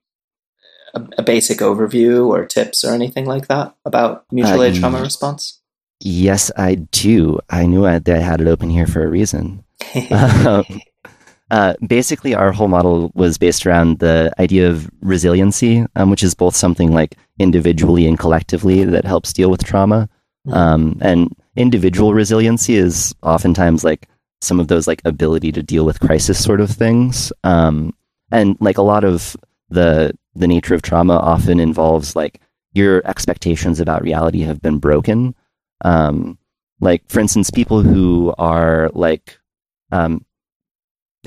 a, 0.94 1.02
a 1.18 1.24
basic 1.24 1.60
overview 1.60 2.28
or 2.28 2.46
tips 2.46 2.84
or 2.84 2.94
anything 2.94 3.26
like 3.26 3.48
that 3.48 3.76
about 3.86 4.26
mutual 4.32 4.62
Uh, 4.62 4.64
aid 4.64 4.76
trauma 4.76 5.02
response? 5.02 5.60
Yes, 6.00 6.52
I 6.58 6.76
do. 6.76 7.40
I 7.50 7.66
knew 7.66 7.86
I, 7.86 8.00
that 8.00 8.16
I 8.16 8.20
had 8.20 8.42
it 8.42 8.48
open 8.48 8.70
here 8.70 8.88
for 8.88 9.04
a 9.04 9.08
reason. 9.10 9.64
Um, 10.12 10.66
uh, 11.50 11.76
basically, 11.88 12.36
our 12.36 12.52
whole 12.52 12.68
model 12.68 13.12
was 13.16 13.38
based 13.38 13.66
around 13.66 14.00
the 14.00 14.34
idea 14.38 14.70
of 14.70 14.90
resiliency, 15.02 15.86
um, 15.96 16.10
which 16.10 16.24
is 16.24 16.36
both 16.36 16.56
something 16.56 16.92
like 16.94 17.16
individually 17.40 18.06
and 18.06 18.20
collectively 18.20 18.84
that 18.84 19.06
helps 19.06 19.32
deal 19.32 19.50
with 19.50 19.64
trauma. 19.64 20.10
Mhm. 20.46 20.54
Um, 20.54 20.98
and 21.02 21.34
individual 21.56 22.14
resiliency 22.14 22.76
is 22.76 23.16
oftentimes 23.24 23.84
like 23.84 24.10
some 24.42 24.60
of 24.60 24.68
those 24.68 24.88
like 24.88 25.02
ability 25.06 25.52
to 25.54 25.64
deal 25.64 25.86
with 25.86 26.00
crisis 26.02 26.44
sort 26.44 26.60
of 26.60 26.70
things. 26.70 27.32
Um, 27.46 27.94
and 28.32 28.58
like 28.60 28.78
a 28.78 28.84
lot 28.84 29.04
of 29.04 29.38
the 29.70 30.12
the 30.36 30.48
nature 30.48 30.76
of 30.76 30.82
trauma 30.82 31.16
often 31.18 31.60
involves 31.60 32.16
like 32.16 32.42
your 32.74 33.02
expectations 33.08 33.80
about 33.80 34.04
reality 34.04 34.42
have 34.42 34.62
been 34.62 34.78
broken. 34.78 35.34
Um, 35.84 36.38
like 36.80 37.08
for 37.08 37.20
instance, 37.20 37.50
people 37.50 37.82
who 37.82 38.34
are 38.38 38.90
like 38.94 39.40
um, 39.92 40.26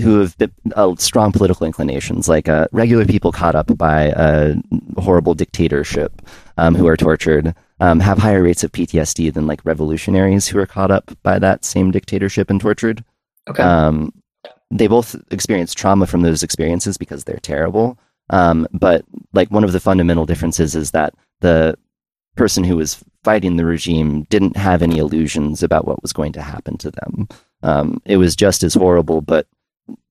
who 0.01 0.21
have 0.21 0.37
uh, 0.75 0.95
strong 0.97 1.33
political 1.33 1.67
inclinations, 1.67 2.29
like 2.29 2.49
uh, 2.49 2.67
regular 2.73 3.05
people 3.05 3.33
caught 3.33 3.55
up 3.55 3.77
by 3.77 4.13
a 4.17 4.55
horrible 4.99 5.35
dictatorship, 5.35 6.23
um, 6.57 6.75
who 6.75 6.87
are 6.87 6.97
tortured, 6.97 7.55
um, 7.81 8.01
have 8.01 8.19
higher 8.19 8.43
rates 8.43 8.65
of 8.65 8.73
PTSD 8.73 9.33
than 9.33 9.47
like 9.47 9.65
revolutionaries 9.65 10.49
who 10.49 10.59
are 10.59 10.67
caught 10.67 10.91
up 10.91 11.11
by 11.23 11.39
that 11.39 11.65
same 11.65 11.91
dictatorship 11.91 12.51
and 12.51 12.61
tortured. 12.61 13.05
okay. 13.49 13.63
Um, 13.63 14.13
they 14.71 14.87
both 14.87 15.17
experience 15.33 15.75
trauma 15.75 16.07
from 16.07 16.23
those 16.23 16.43
experiences 16.45 16.97
because 16.97 17.25
they're 17.25 17.39
terrible. 17.39 17.99
Um, 18.31 18.69
but 18.73 19.05
like 19.33 19.51
one 19.51 19.65
of 19.65 19.73
the 19.73 19.81
fundamental 19.81 20.27
differences 20.27 20.77
is 20.77 20.93
that 20.93 21.13
the 21.41 21.77
person 22.37 22.65
who 22.65 22.77
was 22.77 23.03
fighting 23.25 23.57
the 23.57 23.65
regime 23.65 24.23
didn't 24.25 24.57
have 24.57 24.83
any 24.83 24.99
illusions 24.99 25.63
about 25.63 25.87
what 25.87 26.03
was 26.03 26.13
going 26.13 26.33
to 26.33 26.43
happen 26.43 26.77
to 26.79 26.91
them. 26.91 27.29
Um, 27.63 28.01
it 28.05 28.17
was 28.17 28.35
just 28.35 28.63
as 28.63 28.75
horrible, 28.75 29.21
but 29.21 29.47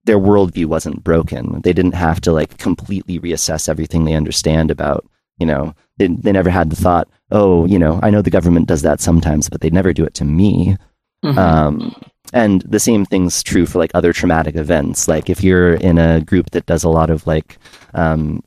their 0.03 0.19
worldview 0.19 0.65
wasn't 0.65 1.03
broken. 1.03 1.61
They 1.61 1.73
didn't 1.73 1.93
have 1.93 2.21
to 2.21 2.31
like 2.31 2.57
completely 2.57 3.19
reassess 3.19 3.67
everything 3.67 4.05
they 4.05 4.13
understand 4.13 4.71
about 4.71 5.05
you 5.39 5.45
know, 5.45 5.73
they, 5.97 6.07
they 6.07 6.31
never 6.31 6.49
had 6.49 6.69
the 6.69 6.75
thought, 6.75 7.07
oh, 7.31 7.65
you 7.65 7.79
know, 7.79 7.99
I 8.03 8.09
know 8.09 8.21
the 8.21 8.29
government 8.29 8.67
does 8.67 8.81
that 8.83 8.99
sometimes, 8.99 9.49
but 9.49 9.61
they 9.61 9.69
never 9.69 9.93
do 9.93 10.03
it 10.03 10.13
to 10.15 10.25
me. 10.25 10.77
Mm-hmm. 11.23 11.37
Um, 11.37 11.95
and 12.33 12.61
the 12.61 12.79
same 12.79 13.05
thing's 13.05 13.41
true 13.41 13.65
for 13.65 13.79
like 13.79 13.91
other 13.93 14.13
traumatic 14.13 14.55
events. 14.55 15.07
Like 15.07 15.29
if 15.29 15.43
you're 15.43 15.73
in 15.73 15.97
a 15.97 16.21
group 16.21 16.51
that 16.51 16.65
does 16.65 16.83
a 16.83 16.89
lot 16.89 17.09
of 17.09 17.25
like 17.25 17.57
um, 17.93 18.43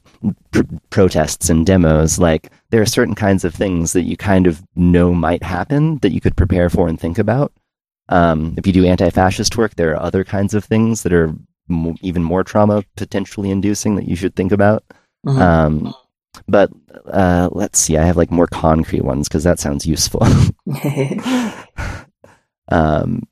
pr- 0.50 0.62
protests 0.90 1.50
and 1.50 1.66
demos, 1.66 2.18
like 2.18 2.50
there 2.70 2.82
are 2.82 2.86
certain 2.86 3.14
kinds 3.14 3.44
of 3.44 3.54
things 3.54 3.92
that 3.92 4.02
you 4.02 4.16
kind 4.16 4.46
of 4.46 4.62
know 4.76 5.12
might 5.14 5.42
happen 5.42 5.98
that 5.98 6.12
you 6.12 6.20
could 6.20 6.36
prepare 6.36 6.70
for 6.70 6.88
and 6.88 6.98
think 6.98 7.18
about. 7.18 7.52
Um, 8.08 8.54
if 8.58 8.66
you 8.66 8.72
do 8.72 8.84
anti-fascist 8.84 9.56
work, 9.56 9.74
there 9.76 9.92
are 9.92 10.02
other 10.02 10.24
kinds 10.24 10.54
of 10.54 10.64
things 10.64 11.02
that 11.02 11.12
are 11.12 11.34
m- 11.70 11.96
even 12.02 12.22
more 12.22 12.44
trauma 12.44 12.84
potentially 12.96 13.50
inducing 13.50 13.96
that 13.96 14.08
you 14.08 14.16
should 14.16 14.34
think 14.34 14.52
about. 14.52 14.84
Mm-hmm. 15.26 15.40
Um, 15.40 15.94
but 16.48 16.70
uh, 17.06 17.48
let's 17.52 17.78
see, 17.78 17.96
I 17.96 18.04
have 18.04 18.16
like 18.16 18.30
more 18.30 18.46
concrete 18.46 19.04
ones 19.04 19.28
because 19.28 19.44
that 19.44 19.58
sounds 19.58 19.86
useful. 19.86 20.22
um, 22.68 23.22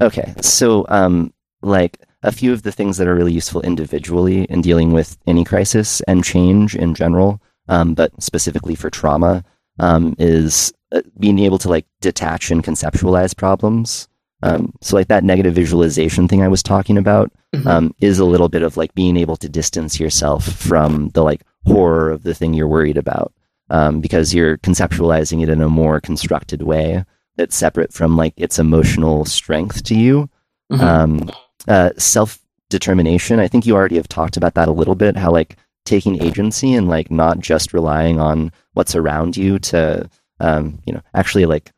okay, 0.00 0.34
so 0.40 0.86
um, 0.88 1.32
like 1.62 1.98
a 2.24 2.32
few 2.32 2.52
of 2.52 2.62
the 2.62 2.72
things 2.72 2.96
that 2.96 3.06
are 3.06 3.14
really 3.14 3.32
useful 3.32 3.60
individually 3.60 4.44
in 4.44 4.62
dealing 4.62 4.92
with 4.92 5.16
any 5.26 5.44
crisis 5.44 6.00
and 6.02 6.24
change 6.24 6.74
in 6.74 6.94
general, 6.94 7.40
um, 7.68 7.94
but 7.94 8.10
specifically 8.22 8.74
for 8.74 8.90
trauma, 8.90 9.44
um, 9.78 10.16
is 10.18 10.72
uh, 10.92 11.02
being 11.18 11.38
able 11.38 11.58
to 11.58 11.68
like 11.68 11.86
detach 12.00 12.50
and 12.50 12.64
conceptualize 12.64 13.36
problems. 13.36 14.08
Um, 14.42 14.72
so 14.80 14.96
like 14.96 15.08
that 15.08 15.24
negative 15.24 15.54
visualization 15.54 16.26
thing 16.26 16.42
I 16.42 16.48
was 16.48 16.62
talking 16.62 16.98
about 16.98 17.30
mm-hmm. 17.54 17.68
um, 17.68 17.94
is 18.00 18.18
a 18.18 18.24
little 18.24 18.48
bit 18.48 18.62
of 18.62 18.76
like 18.76 18.94
being 18.94 19.16
able 19.16 19.36
to 19.38 19.48
distance 19.48 20.00
yourself 20.00 20.44
from 20.44 21.10
the 21.10 21.22
like 21.22 21.42
horror 21.66 22.10
of 22.10 22.22
the 22.22 22.34
thing 22.34 22.52
you're 22.54 22.68
worried 22.68 22.96
about 22.96 23.32
um, 23.70 24.00
because 24.00 24.34
you're 24.34 24.58
conceptualizing 24.58 25.42
it 25.42 25.48
in 25.48 25.62
a 25.62 25.68
more 25.68 26.00
constructed 26.00 26.62
way 26.62 27.04
that's 27.36 27.56
separate 27.56 27.92
from 27.92 28.16
like 28.16 28.34
its 28.36 28.58
emotional 28.58 29.24
strength 29.24 29.82
to 29.84 29.94
you. 29.94 30.28
Mm-hmm. 30.70 30.82
Um, 30.82 31.30
uh, 31.68 31.90
self 31.98 32.38
determination. 32.70 33.40
I 33.40 33.48
think 33.48 33.66
you 33.66 33.74
already 33.74 33.96
have 33.96 34.08
talked 34.08 34.36
about 34.36 34.54
that 34.54 34.68
a 34.68 34.72
little 34.72 34.94
bit. 34.94 35.16
How 35.16 35.30
like 35.30 35.56
taking 35.84 36.22
agency 36.22 36.74
and 36.74 36.88
like 36.88 37.10
not 37.10 37.38
just 37.40 37.74
relying 37.74 38.18
on 38.18 38.50
what's 38.72 38.94
around 38.94 39.36
you 39.36 39.58
to 39.58 40.08
um, 40.40 40.78
you 40.86 40.92
know 40.92 41.02
actually 41.14 41.46
like 41.46 41.72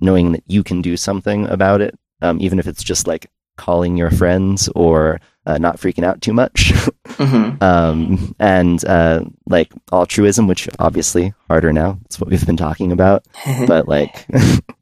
knowing 0.00 0.32
that 0.32 0.42
you 0.46 0.62
can 0.62 0.82
do 0.82 0.96
something 0.96 1.46
about 1.46 1.80
it 1.80 1.96
um, 2.22 2.38
even 2.40 2.58
if 2.58 2.66
it's 2.66 2.82
just 2.82 3.06
like 3.06 3.30
calling 3.56 3.96
your 3.96 4.10
friends 4.10 4.68
or 4.74 5.20
uh, 5.46 5.58
not 5.58 5.76
freaking 5.76 6.04
out 6.04 6.20
too 6.20 6.32
much. 6.32 6.72
mm-hmm. 7.04 7.62
um, 7.62 8.34
and 8.38 8.84
uh, 8.86 9.22
like 9.46 9.72
altruism, 9.92 10.46
which 10.46 10.68
obviously 10.78 11.34
harder 11.48 11.72
now. 11.72 11.98
It's 12.06 12.18
what 12.18 12.30
we've 12.30 12.46
been 12.46 12.56
talking 12.56 12.92
about. 12.92 13.26
but 13.66 13.86
like, 13.86 14.26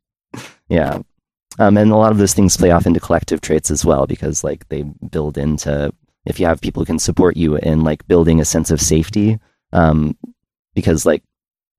yeah. 0.68 1.00
Um, 1.58 1.76
and 1.76 1.90
a 1.90 1.96
lot 1.96 2.12
of 2.12 2.18
those 2.18 2.34
things 2.34 2.56
play 2.56 2.70
off 2.70 2.86
into 2.86 3.00
collective 3.00 3.40
traits 3.40 3.70
as 3.70 3.84
well 3.84 4.06
because 4.06 4.42
like 4.42 4.68
they 4.68 4.82
build 5.10 5.36
into 5.36 5.92
if 6.24 6.38
you 6.38 6.46
have 6.46 6.60
people 6.60 6.80
who 6.80 6.86
can 6.86 6.98
support 6.98 7.36
you 7.36 7.56
in 7.56 7.84
like 7.84 8.06
building 8.06 8.40
a 8.40 8.44
sense 8.44 8.70
of 8.70 8.80
safety. 8.80 9.38
Um, 9.72 10.16
because 10.74 11.04
like 11.04 11.22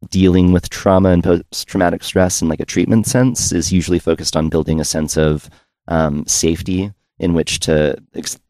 dealing 0.10 0.52
with 0.52 0.70
trauma 0.70 1.10
and 1.10 1.24
post 1.24 1.68
traumatic 1.68 2.04
stress 2.04 2.42
in 2.42 2.50
like 2.50 2.60
a 2.60 2.66
treatment 2.66 3.08
sense 3.08 3.52
is 3.52 3.72
usually 3.72 4.00
focused 4.00 4.36
on 4.36 4.50
building 4.50 4.80
a 4.80 4.86
sense 4.86 5.18
of 5.18 5.50
um, 5.88 6.26
safety 6.28 6.92
in 7.20 7.34
which 7.34 7.60
to 7.62 7.96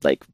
like 0.03 0.26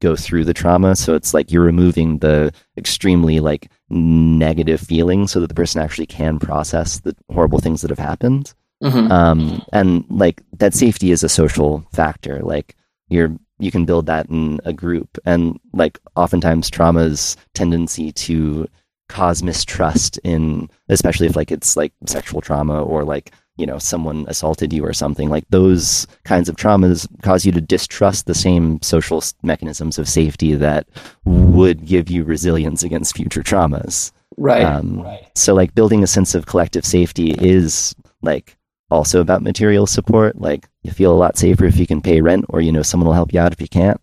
go 0.00 0.16
through 0.16 0.44
the 0.44 0.54
trauma. 0.54 0.96
So 0.96 1.14
it's 1.14 1.34
like 1.34 1.50
you're 1.50 1.62
removing 1.62 2.18
the 2.18 2.52
extremely 2.76 3.40
like 3.40 3.70
negative 3.90 4.80
feelings 4.80 5.32
so 5.32 5.40
that 5.40 5.48
the 5.48 5.54
person 5.54 5.82
actually 5.82 6.06
can 6.06 6.38
process 6.38 7.00
the 7.00 7.14
horrible 7.30 7.58
things 7.58 7.82
that 7.82 7.90
have 7.90 7.98
happened. 7.98 8.54
Mm-hmm. 8.82 9.12
Um, 9.12 9.62
and 9.72 10.04
like 10.08 10.42
that 10.58 10.74
safety 10.74 11.10
is 11.10 11.22
a 11.22 11.28
social 11.28 11.84
factor. 11.92 12.40
Like 12.40 12.76
you're 13.08 13.36
you 13.58 13.70
can 13.70 13.84
build 13.84 14.06
that 14.06 14.28
in 14.30 14.58
a 14.64 14.72
group, 14.72 15.18
and 15.24 15.58
like 15.72 15.98
oftentimes 16.16 16.70
trauma's 16.70 17.36
tendency 17.54 18.12
to 18.12 18.68
cause 19.10 19.42
mistrust 19.42 20.18
in 20.18 20.70
especially 20.88 21.26
if 21.26 21.34
like 21.34 21.50
it's 21.50 21.76
like 21.76 21.92
sexual 22.06 22.40
trauma 22.40 22.80
or 22.80 23.02
like 23.02 23.32
you 23.56 23.66
know 23.66 23.76
someone 23.76 24.24
assaulted 24.28 24.72
you 24.72 24.84
or 24.84 24.92
something 24.92 25.28
like 25.28 25.44
those 25.50 26.06
kinds 26.24 26.48
of 26.48 26.54
traumas 26.54 27.08
cause 27.20 27.44
you 27.44 27.50
to 27.50 27.60
distrust 27.60 28.26
the 28.26 28.34
same 28.34 28.80
social 28.82 29.20
mechanisms 29.42 29.98
of 29.98 30.08
safety 30.08 30.54
that 30.54 30.86
would 31.24 31.84
give 31.84 32.08
you 32.08 32.22
resilience 32.22 32.84
against 32.84 33.16
future 33.16 33.42
traumas 33.42 34.12
right, 34.36 34.62
um, 34.62 35.02
right. 35.02 35.26
so 35.34 35.54
like 35.54 35.74
building 35.74 36.04
a 36.04 36.06
sense 36.06 36.36
of 36.36 36.46
collective 36.46 36.86
safety 36.86 37.32
is 37.32 37.96
like 38.22 38.56
also 38.90 39.20
about 39.20 39.42
material 39.42 39.86
support 39.86 40.38
like 40.40 40.68
you 40.82 40.90
feel 40.90 41.12
a 41.12 41.16
lot 41.16 41.38
safer 41.38 41.64
if 41.64 41.76
you 41.76 41.86
can 41.86 42.00
pay 42.00 42.20
rent 42.20 42.44
or 42.48 42.60
you 42.60 42.72
know 42.72 42.82
someone 42.82 43.06
will 43.06 43.14
help 43.14 43.32
you 43.32 43.40
out 43.40 43.52
if 43.52 43.60
you 43.60 43.68
can't 43.68 44.00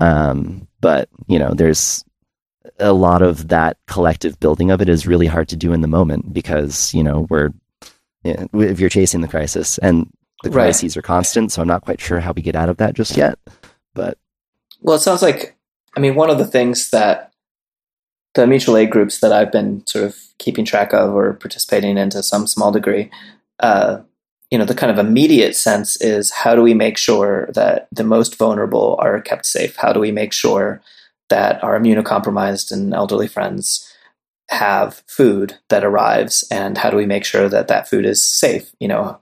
um, 0.00 0.66
but 0.80 1.08
you 1.26 1.38
know 1.38 1.54
there's 1.54 2.04
a 2.78 2.92
lot 2.92 3.22
of 3.22 3.48
that 3.48 3.76
collective 3.86 4.38
building 4.40 4.70
of 4.70 4.80
it 4.80 4.88
is 4.88 5.06
really 5.06 5.26
hard 5.26 5.48
to 5.48 5.56
do 5.56 5.72
in 5.72 5.80
the 5.80 5.88
moment 5.88 6.32
because 6.32 6.92
you 6.94 7.02
know 7.02 7.26
we're 7.30 7.50
if 8.24 8.80
you're 8.80 8.90
chasing 8.90 9.20
the 9.20 9.28
crisis 9.28 9.78
and 9.78 10.10
the 10.42 10.50
right. 10.50 10.64
crises 10.64 10.96
are 10.96 11.02
constant 11.02 11.50
so 11.50 11.62
i'm 11.62 11.68
not 11.68 11.82
quite 11.82 12.00
sure 12.00 12.20
how 12.20 12.32
we 12.32 12.42
get 12.42 12.56
out 12.56 12.68
of 12.68 12.76
that 12.76 12.94
just 12.94 13.16
yet 13.16 13.38
but 13.94 14.18
well 14.80 14.96
it 14.96 15.00
sounds 15.00 15.22
like 15.22 15.56
i 15.96 16.00
mean 16.00 16.14
one 16.14 16.30
of 16.30 16.38
the 16.38 16.46
things 16.46 16.90
that 16.90 17.32
the 18.34 18.46
mutual 18.46 18.76
aid 18.76 18.90
groups 18.90 19.20
that 19.20 19.32
i've 19.32 19.50
been 19.50 19.84
sort 19.86 20.04
of 20.04 20.16
keeping 20.38 20.64
track 20.64 20.92
of 20.92 21.14
or 21.14 21.32
participating 21.34 21.96
in 21.96 22.10
to 22.10 22.22
some 22.22 22.46
small 22.46 22.70
degree 22.70 23.10
uh, 23.60 24.00
you 24.50 24.58
know 24.58 24.64
the 24.64 24.74
kind 24.74 24.90
of 24.90 24.98
immediate 24.98 25.54
sense 25.54 26.00
is 26.00 26.30
how 26.30 26.54
do 26.54 26.62
we 26.62 26.74
make 26.74 26.96
sure 26.96 27.48
that 27.52 27.88
the 27.92 28.04
most 28.04 28.36
vulnerable 28.36 28.96
are 28.98 29.20
kept 29.20 29.46
safe? 29.46 29.76
How 29.76 29.92
do 29.92 30.00
we 30.00 30.12
make 30.12 30.32
sure 30.32 30.80
that 31.28 31.62
our 31.62 31.78
immunocompromised 31.78 32.72
and 32.72 32.94
elderly 32.94 33.28
friends 33.28 33.92
have 34.50 35.02
food 35.06 35.58
that 35.68 35.84
arrives? 35.84 36.46
And 36.50 36.78
how 36.78 36.90
do 36.90 36.96
we 36.96 37.06
make 37.06 37.24
sure 37.24 37.48
that 37.48 37.68
that 37.68 37.88
food 37.88 38.06
is 38.06 38.24
safe 38.24 38.70
you 38.80 38.88
know? 38.88 39.20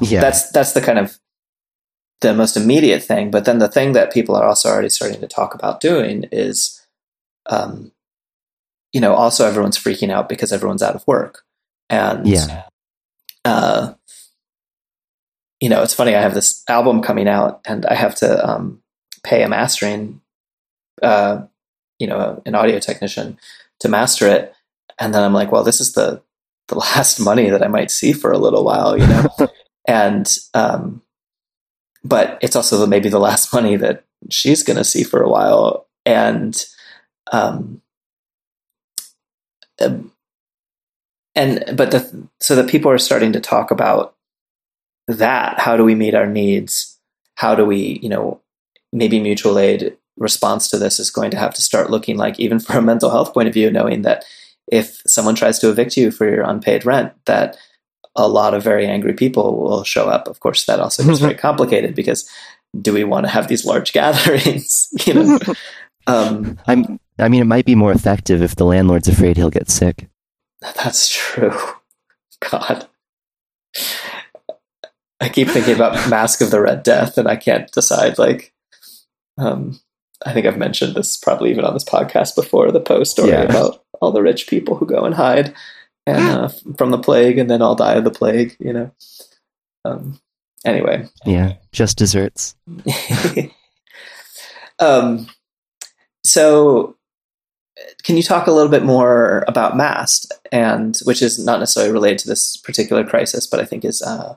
Yeah. 0.00 0.20
that's 0.20 0.50
that's 0.52 0.72
the 0.72 0.80
kind 0.80 0.98
of 0.98 1.18
the 2.20 2.34
most 2.34 2.56
immediate 2.56 3.02
thing. 3.02 3.30
But 3.30 3.44
then 3.44 3.58
the 3.58 3.68
thing 3.68 3.92
that 3.92 4.12
people 4.12 4.36
are 4.36 4.46
also 4.46 4.68
already 4.68 4.88
starting 4.88 5.20
to 5.20 5.28
talk 5.28 5.54
about 5.54 5.80
doing 5.80 6.26
is 6.30 6.86
um 7.46 7.90
you 8.92 9.00
know 9.00 9.14
also 9.14 9.46
everyone's 9.46 9.78
freaking 9.78 10.10
out 10.10 10.28
because 10.28 10.52
everyone's 10.52 10.82
out 10.82 10.94
of 10.94 11.06
work. 11.06 11.42
And 11.90 12.28
yeah. 12.28 12.64
uh 13.44 13.94
you 15.60 15.68
know 15.68 15.82
it's 15.82 15.94
funny 15.94 16.14
i 16.14 16.20
have 16.20 16.34
this 16.34 16.62
album 16.68 17.02
coming 17.02 17.28
out 17.28 17.60
and 17.66 17.86
i 17.86 17.94
have 17.94 18.14
to 18.14 18.48
um 18.48 18.80
pay 19.22 19.42
a 19.42 19.48
mastering 19.48 20.20
uh, 21.02 21.42
you 21.98 22.06
know, 22.06 22.40
an 22.46 22.54
audio 22.54 22.78
technician 22.78 23.38
to 23.80 23.88
master 23.88 24.28
it. 24.28 24.54
And 24.98 25.14
then 25.14 25.22
I'm 25.22 25.32
like, 25.32 25.52
well, 25.52 25.64
this 25.64 25.80
is 25.80 25.92
the 25.92 26.22
the 26.68 26.74
last 26.78 27.18
money 27.20 27.50
that 27.50 27.62
I 27.62 27.68
might 27.68 27.90
see 27.90 28.12
for 28.12 28.30
a 28.30 28.38
little 28.38 28.64
while, 28.64 28.98
you 28.98 29.06
know. 29.06 29.28
and 29.88 30.36
um, 30.54 31.02
but 32.04 32.38
it's 32.42 32.56
also 32.56 32.86
maybe 32.86 33.08
the 33.08 33.18
last 33.18 33.52
money 33.52 33.76
that 33.76 34.04
she's 34.30 34.62
going 34.62 34.76
to 34.76 34.84
see 34.84 35.02
for 35.02 35.22
a 35.22 35.28
while. 35.28 35.86
And 36.04 36.64
um, 37.32 37.82
um, 39.80 40.12
and 41.34 41.64
but 41.76 41.90
the 41.90 42.28
so 42.40 42.54
the 42.54 42.64
people 42.64 42.90
are 42.90 42.98
starting 42.98 43.32
to 43.32 43.40
talk 43.40 43.70
about 43.70 44.14
that. 45.08 45.58
How 45.58 45.76
do 45.76 45.84
we 45.84 45.94
meet 45.94 46.14
our 46.14 46.26
needs? 46.26 46.98
How 47.34 47.54
do 47.54 47.64
we, 47.64 47.98
you 48.02 48.08
know, 48.08 48.40
maybe 48.92 49.20
mutual 49.20 49.58
aid 49.58 49.96
response 50.16 50.68
to 50.68 50.78
this 50.78 50.98
is 50.98 51.10
going 51.10 51.30
to 51.30 51.38
have 51.38 51.54
to 51.54 51.62
start 51.62 51.90
looking 51.90 52.16
like, 52.16 52.38
even 52.38 52.60
from 52.60 52.76
a 52.76 52.82
mental 52.82 53.10
health 53.10 53.34
point 53.34 53.48
of 53.48 53.54
view, 53.54 53.70
knowing 53.70 54.02
that 54.02 54.24
if 54.70 55.02
someone 55.06 55.34
tries 55.34 55.58
to 55.60 55.70
evict 55.70 55.96
you 55.96 56.10
for 56.10 56.28
your 56.28 56.42
unpaid 56.42 56.84
rent, 56.84 57.12
that 57.24 57.56
a 58.16 58.28
lot 58.28 58.54
of 58.54 58.62
very 58.62 58.86
angry 58.86 59.14
people 59.14 59.60
will 59.62 59.84
show 59.84 60.08
up. 60.08 60.28
Of 60.28 60.40
course, 60.40 60.64
that 60.66 60.80
also 60.80 61.04
gets 61.04 61.20
very 61.20 61.34
complicated 61.48 61.94
because 61.94 62.28
do 62.78 62.92
we 62.92 63.04
want 63.04 63.24
to 63.24 63.30
have 63.30 63.48
these 63.48 63.64
large 63.64 63.92
gatherings? 63.94 64.88
you 65.06 65.14
know, 65.14 65.38
um, 66.06 66.58
I'm. 66.66 67.00
I 67.20 67.28
mean, 67.28 67.40
it 67.40 67.46
might 67.46 67.64
be 67.64 67.74
more 67.74 67.90
effective 67.90 68.42
if 68.42 68.54
the 68.54 68.64
landlord's 68.64 69.08
afraid 69.08 69.36
he'll 69.36 69.50
get 69.50 69.68
sick. 69.68 70.08
That's 70.60 71.08
true. 71.08 71.58
God. 72.48 72.86
I 75.20 75.28
keep 75.28 75.48
thinking 75.48 75.74
about 75.74 76.08
Masque 76.08 76.40
of 76.40 76.50
the 76.50 76.60
Red 76.60 76.82
Death, 76.82 77.18
and 77.18 77.28
I 77.28 77.36
can't 77.36 77.70
decide. 77.72 78.18
Like, 78.18 78.52
um, 79.36 79.80
I 80.24 80.32
think 80.32 80.46
I've 80.46 80.58
mentioned 80.58 80.94
this 80.94 81.16
probably 81.16 81.50
even 81.50 81.64
on 81.64 81.74
this 81.74 81.84
podcast 81.84 82.34
before 82.34 82.70
the 82.70 82.80
Poe 82.80 83.04
story 83.04 83.30
yeah. 83.30 83.42
about 83.42 83.84
all 84.00 84.12
the 84.12 84.22
rich 84.22 84.46
people 84.46 84.76
who 84.76 84.86
go 84.86 85.04
and 85.04 85.14
hide 85.14 85.54
and 86.06 86.18
uh, 86.18 86.48
from 86.76 86.90
the 86.90 86.98
plague 86.98 87.38
and 87.38 87.50
then 87.50 87.62
all 87.62 87.74
die 87.74 87.94
of 87.94 88.04
the 88.04 88.10
plague, 88.10 88.56
you 88.58 88.72
know. 88.72 88.90
Um, 89.84 90.20
anyway. 90.64 91.06
Yeah, 91.24 91.54
just 91.72 91.98
desserts. 91.98 92.54
um, 94.78 95.28
so 96.24 96.96
can 98.02 98.16
you 98.16 98.22
talk 98.22 98.46
a 98.46 98.52
little 98.52 98.70
bit 98.70 98.84
more 98.84 99.44
about 99.48 99.76
MAST, 99.76 100.32
and 100.50 100.96
which 101.04 101.22
is 101.22 101.44
not 101.44 101.60
necessarily 101.60 101.92
related 101.92 102.18
to 102.20 102.28
this 102.28 102.56
particular 102.56 103.04
crisis, 103.04 103.46
but 103.46 103.60
I 103.60 103.64
think 103.64 103.84
is 103.84 104.02
uh, 104.02 104.36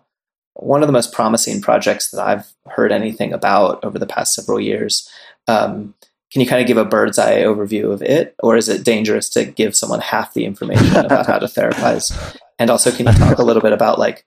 one 0.56 0.84
of 0.84 0.88
the 0.88 0.94
most 0.94 1.14
promising 1.14 1.62
projects 1.62 2.12
that 2.12 2.22
I've 2.22 2.52
heard 2.68 2.92
anything 2.92 3.34
about 3.34 3.84
over 3.84 3.98
the 3.98 4.06
past 4.06 4.34
several 4.34 4.60
years. 4.60 5.10
Um, 5.48 5.94
can 6.32 6.42
you 6.42 6.48
kind 6.48 6.62
of 6.62 6.68
give 6.68 6.78
a 6.78 6.86
bird's 6.86 7.20
eye 7.20 7.42
overview 7.42 7.92
of 7.92 8.02
it, 8.02 8.36
or 8.40 8.56
is 8.56 8.70
it 8.70 8.86
dangerous 8.86 9.30
to 9.32 9.46
give 9.46 9.76
someone 9.76 10.00
half 10.00 10.34
the 10.34 10.46
information 10.46 10.96
about 10.96 11.26
how 11.28 11.40
to 11.40 11.46
therapize? 11.48 12.38
And 12.58 12.70
also, 12.70 12.92
can 12.92 13.08
you 13.08 13.14
talk 13.14 13.38
a 13.38 13.44
little 13.44 13.62
bit 13.62 13.74
about 13.74 14.00
like 14.00 14.26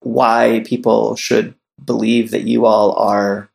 why 0.00 0.62
people 0.66 1.14
should 1.16 1.54
believe 1.84 2.30
that 2.32 2.42
you 2.42 2.64
all 2.66 2.92
are? 2.94 3.48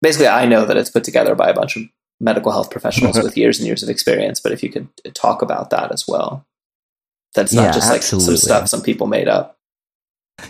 Basically, 0.00 0.28
I 0.28 0.46
know 0.46 0.64
that 0.64 0.76
it's 0.76 0.90
put 0.90 1.04
together 1.04 1.34
by 1.34 1.48
a 1.48 1.54
bunch 1.54 1.76
of 1.76 1.84
medical 2.20 2.52
health 2.52 2.70
professionals 2.70 3.16
with 3.20 3.36
years 3.36 3.58
and 3.58 3.66
years 3.66 3.82
of 3.82 3.88
experience, 3.88 4.40
but 4.40 4.52
if 4.52 4.62
you 4.62 4.70
could 4.70 4.88
talk 5.14 5.42
about 5.42 5.70
that 5.70 5.92
as 5.92 6.06
well, 6.06 6.46
that's 7.34 7.52
not 7.52 7.64
Yeah, 7.64 7.72
just 7.72 7.88
like 7.90 7.98
absolutely. 7.98 8.36
some 8.36 8.36
stuff 8.36 8.68
some 8.68 8.82
people 8.82 9.06
made 9.06 9.28
up. 9.28 9.53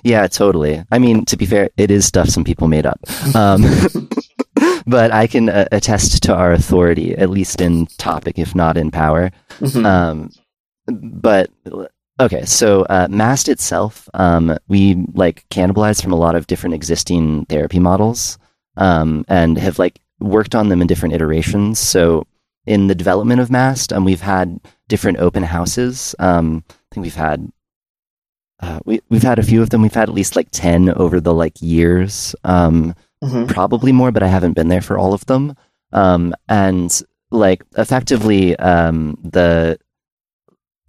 Yeah, 0.03 0.27
totally. 0.27 0.83
I 0.91 0.99
mean, 0.99 1.25
to 1.27 1.37
be 1.37 1.47
fair, 1.47 1.71
it 1.77 1.91
is 1.91 2.07
stuff 2.07 2.29
some 2.29 2.45
people 2.45 2.69
made 2.69 2.87
up. 2.87 3.01
Um, 3.35 3.65
but 4.87 5.13
I 5.13 5.27
can 5.27 5.49
uh, 5.49 5.67
attest 5.73 6.23
to 6.25 6.35
our 6.35 6.53
authority, 6.53 7.15
at 7.17 7.31
least 7.31 7.61
in 7.61 7.87
topic, 7.99 8.39
if 8.39 8.55
not 8.55 8.77
in 8.77 8.91
power. 8.91 9.31
Mhm. 9.61 9.85
Um, 9.85 10.31
but 10.87 11.51
okay, 12.21 12.45
so 12.45 12.83
uh, 12.83 13.09
MAST 13.11 13.49
itself, 13.49 14.09
um, 14.15 14.57
we 14.69 15.05
like 15.15 15.45
cannibalized 15.51 16.03
from 16.03 16.13
a 16.13 16.17
lot 16.19 16.35
of 16.35 16.47
different 16.47 16.75
existing 16.75 17.47
therapy 17.47 17.79
models, 17.79 18.39
um, 18.77 19.25
and 19.29 19.59
have 19.59 19.79
like 19.79 20.01
worked 20.21 20.55
on 20.55 20.69
them 20.69 20.81
in 20.81 20.87
different 20.87 21.15
iterations. 21.15 21.79
So 21.79 22.27
in 22.67 22.87
the 22.87 22.95
development 22.95 23.41
of 23.41 23.51
MAST, 23.51 23.93
um, 23.93 24.05
we've 24.05 24.21
had 24.21 24.61
different 24.89 25.19
open 25.19 25.43
houses. 25.43 26.15
Um, 26.19 26.65
I 26.69 26.95
think 26.95 27.05
we've 27.05 27.15
had 27.15 27.51
uh, 28.65 28.79
we 28.85 29.01
we've 29.11 29.23
had 29.31 29.39
a 29.39 29.43
few 29.51 29.61
of 29.63 29.69
them. 29.71 29.83
We've 29.83 29.95
had 29.95 30.09
at 30.09 30.15
least 30.15 30.37
like 30.37 30.49
ten 30.51 30.89
over 30.91 31.21
the 31.21 31.35
like 31.35 31.61
years. 31.61 32.35
Um, 32.45 32.95
Mhm. 33.23 33.49
probably 33.49 33.93
more, 33.93 34.13
but 34.13 34.23
I 34.23 34.27
haven't 34.37 34.53
been 34.59 34.69
there 34.69 34.83
for 34.83 34.99
all 34.99 35.15
of 35.15 35.25
them. 35.27 35.55
Um, 35.93 36.35
and 36.49 36.91
like 37.31 37.65
effectively, 37.79 38.55
um, 38.57 39.17
the 39.23 39.79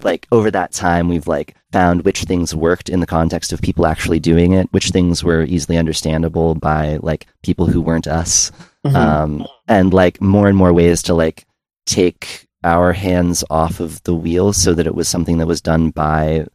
like 0.03 0.27
over 0.31 0.51
that 0.51 0.71
time, 0.73 1.07
we've 1.07 1.27
like 1.27 1.55
found 1.71 2.03
which 2.03 2.23
things 2.23 2.53
worked 2.53 2.89
in 2.89 2.99
the 2.99 3.05
context 3.05 3.53
of 3.53 3.61
people 3.61 3.85
actually 3.85 4.19
doing 4.19 4.51
it, 4.53 4.67
which 4.71 4.89
things 4.89 5.23
were 5.23 5.43
easily 5.43 5.77
understandable 5.77 6.55
by 6.55 6.97
like 7.01 7.27
people 7.43 7.65
who 7.67 7.81
weren't 7.81 8.07
us, 8.07 8.51
Mhm. 8.85 8.95
um, 8.95 9.47
and 9.67 9.93
like 9.93 10.21
more 10.21 10.47
and 10.49 10.57
more 10.57 10.73
ways 10.73 11.01
to 11.03 11.13
like 11.13 11.45
take 11.85 12.47
our 12.63 12.91
hands 12.93 13.43
off 13.49 13.79
of 13.79 14.01
the 14.03 14.13
wheel 14.13 14.51
so 14.51 14.73
that 14.73 14.87
it 14.87 14.95
was 14.95 15.07
something 15.07 15.37
that 15.37 15.47
was 15.47 15.61
done 15.61 15.89
by 15.91 16.45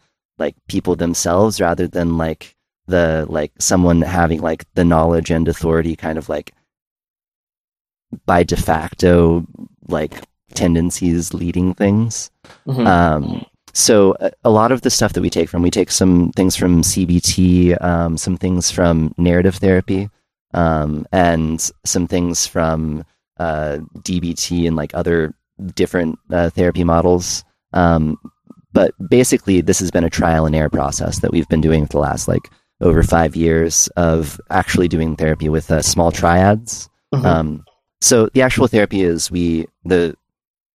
like 0.40 0.56
people 0.68 0.96
themselves 0.96 1.60
rather 1.60 1.86
than 1.86 2.16
like 2.18 2.56
the 2.86 3.26
like 3.28 3.52
someone 3.58 4.00
having 4.02 4.40
like 4.40 4.64
the 4.74 4.84
knowledge 4.84 5.30
and 5.30 5.46
authority 5.46 5.94
kind 5.94 6.18
of 6.18 6.28
like 6.28 6.52
by 8.26 8.42
de 8.42 8.56
facto 8.56 9.46
like 9.88 10.14
tendencies 10.54 11.32
leading 11.32 11.74
things 11.74 12.30
Mhm. 12.66 12.86
um, 12.86 13.44
so 13.72 14.16
a, 14.18 14.32
a 14.44 14.50
lot 14.50 14.72
of 14.72 14.80
the 14.82 14.90
stuff 14.90 15.12
that 15.12 15.20
we 15.20 15.30
take 15.30 15.48
from, 15.48 15.62
we 15.62 15.70
take 15.70 15.92
some 15.92 16.32
things 16.32 16.56
from 16.56 16.82
CBT, 16.82 17.80
um, 17.80 18.16
some 18.18 18.36
things 18.36 18.68
from 18.68 19.14
narrative 19.16 19.54
therapy, 19.56 20.10
um, 20.54 21.06
and 21.12 21.70
some 21.84 22.08
things 22.08 22.48
from 22.48 23.04
uh, 23.38 23.78
DBT 24.02 24.66
and 24.66 24.74
like 24.74 24.92
other 24.94 25.32
different 25.76 26.18
uh, 26.32 26.50
therapy 26.50 26.82
models. 26.82 27.44
Um, 27.72 28.18
but 28.72 28.94
basically, 29.08 29.60
this 29.60 29.80
has 29.80 29.90
been 29.90 30.04
a 30.04 30.10
trial 30.10 30.46
and 30.46 30.54
error 30.54 30.70
process 30.70 31.20
that 31.20 31.32
we've 31.32 31.48
been 31.48 31.60
doing 31.60 31.86
for 31.86 31.92
the 31.92 31.98
last 31.98 32.28
like 32.28 32.50
over 32.80 33.02
five 33.02 33.36
years 33.36 33.88
of 33.96 34.40
actually 34.50 34.88
doing 34.88 35.16
therapy 35.16 35.48
with 35.48 35.70
uh, 35.70 35.82
small 35.82 36.10
triads. 36.10 36.88
Mhm. 37.14 37.24
Um, 37.24 37.64
so 38.00 38.28
the 38.32 38.42
actual 38.42 38.66
therapy 38.66 39.02
is 39.02 39.30
we 39.30 39.66
the 39.84 40.16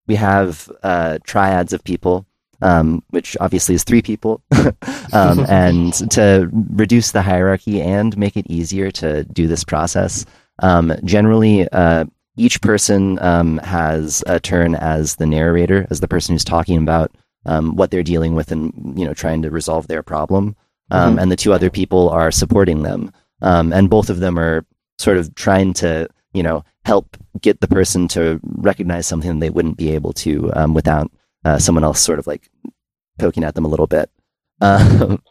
we 0.08 0.16
have 0.16 0.70
uh, 0.84 1.18
triads 1.24 1.74
of 1.74 1.84
people, 1.84 2.28
um, 2.62 3.04
which 3.10 3.36
obviously 3.40 3.74
is 3.74 3.84
three 3.84 4.02
people, 4.02 4.44
um, 5.14 5.46
and 5.50 5.94
to 6.12 6.50
reduce 6.52 7.12
the 7.12 7.24
hierarchy 7.24 7.82
and 7.82 8.16
make 8.18 8.38
it 8.38 8.46
easier 8.48 8.92
to 8.92 9.24
do 9.24 9.48
this 9.48 9.64
process. 9.64 10.26
Um, 10.60 10.94
generally, 11.04 11.68
uh, 11.70 12.06
each 12.38 12.62
person 12.62 13.18
um, 13.20 13.58
has 13.60 14.24
a 14.28 14.40
turn 14.40 14.76
as 14.76 15.16
the 15.16 15.26
narrator, 15.26 15.88
as 15.90 16.02
the 16.02 16.08
person 16.08 16.36
who's 16.36 16.44
talking 16.44 16.78
about 16.78 17.12
um, 17.46 17.76
what 17.76 17.92
they're 17.92 18.04
dealing 18.04 18.36
with 18.36 18.52
and 18.52 18.74
you 18.98 19.06
know 19.06 19.14
trying 19.14 19.42
to 19.44 19.50
resolve 19.52 19.88
their 19.88 20.04
problem, 20.04 20.56
um, 20.92 21.16
Mhm. 21.16 21.22
and 21.22 21.32
the 21.32 21.36
two 21.36 21.54
other 21.54 21.70
people 21.70 22.10
are 22.10 22.32
supporting 22.32 22.84
them, 22.84 23.12
um, 23.42 23.72
and 23.74 23.90
both 23.90 24.10
of 24.10 24.20
them 24.20 24.38
are 24.40 24.66
sort 24.98 25.18
of 25.18 25.34
trying 25.36 25.74
to 25.74 26.08
you 26.34 26.44
know 26.44 26.64
help 26.86 27.18
get 27.42 27.60
the 27.62 27.68
person 27.68 28.08
to 28.08 28.40
recognize 28.44 29.08
something 29.08 29.40
they 29.40 29.50
wouldn't 29.50 29.78
be 29.78 29.92
able 29.92 30.14
to 30.14 30.52
um, 30.56 30.74
without 30.74 31.12
uh, 31.44 31.58
someone 31.60 31.84
else 31.84 32.00
sort 32.00 32.20
of 32.20 32.28
like 32.28 32.50
poking 33.20 33.44
at 33.44 33.56
them 33.56 33.66
a 33.66 33.70
little 33.70 33.88
bit. 33.88 34.10
Um, 34.62 35.22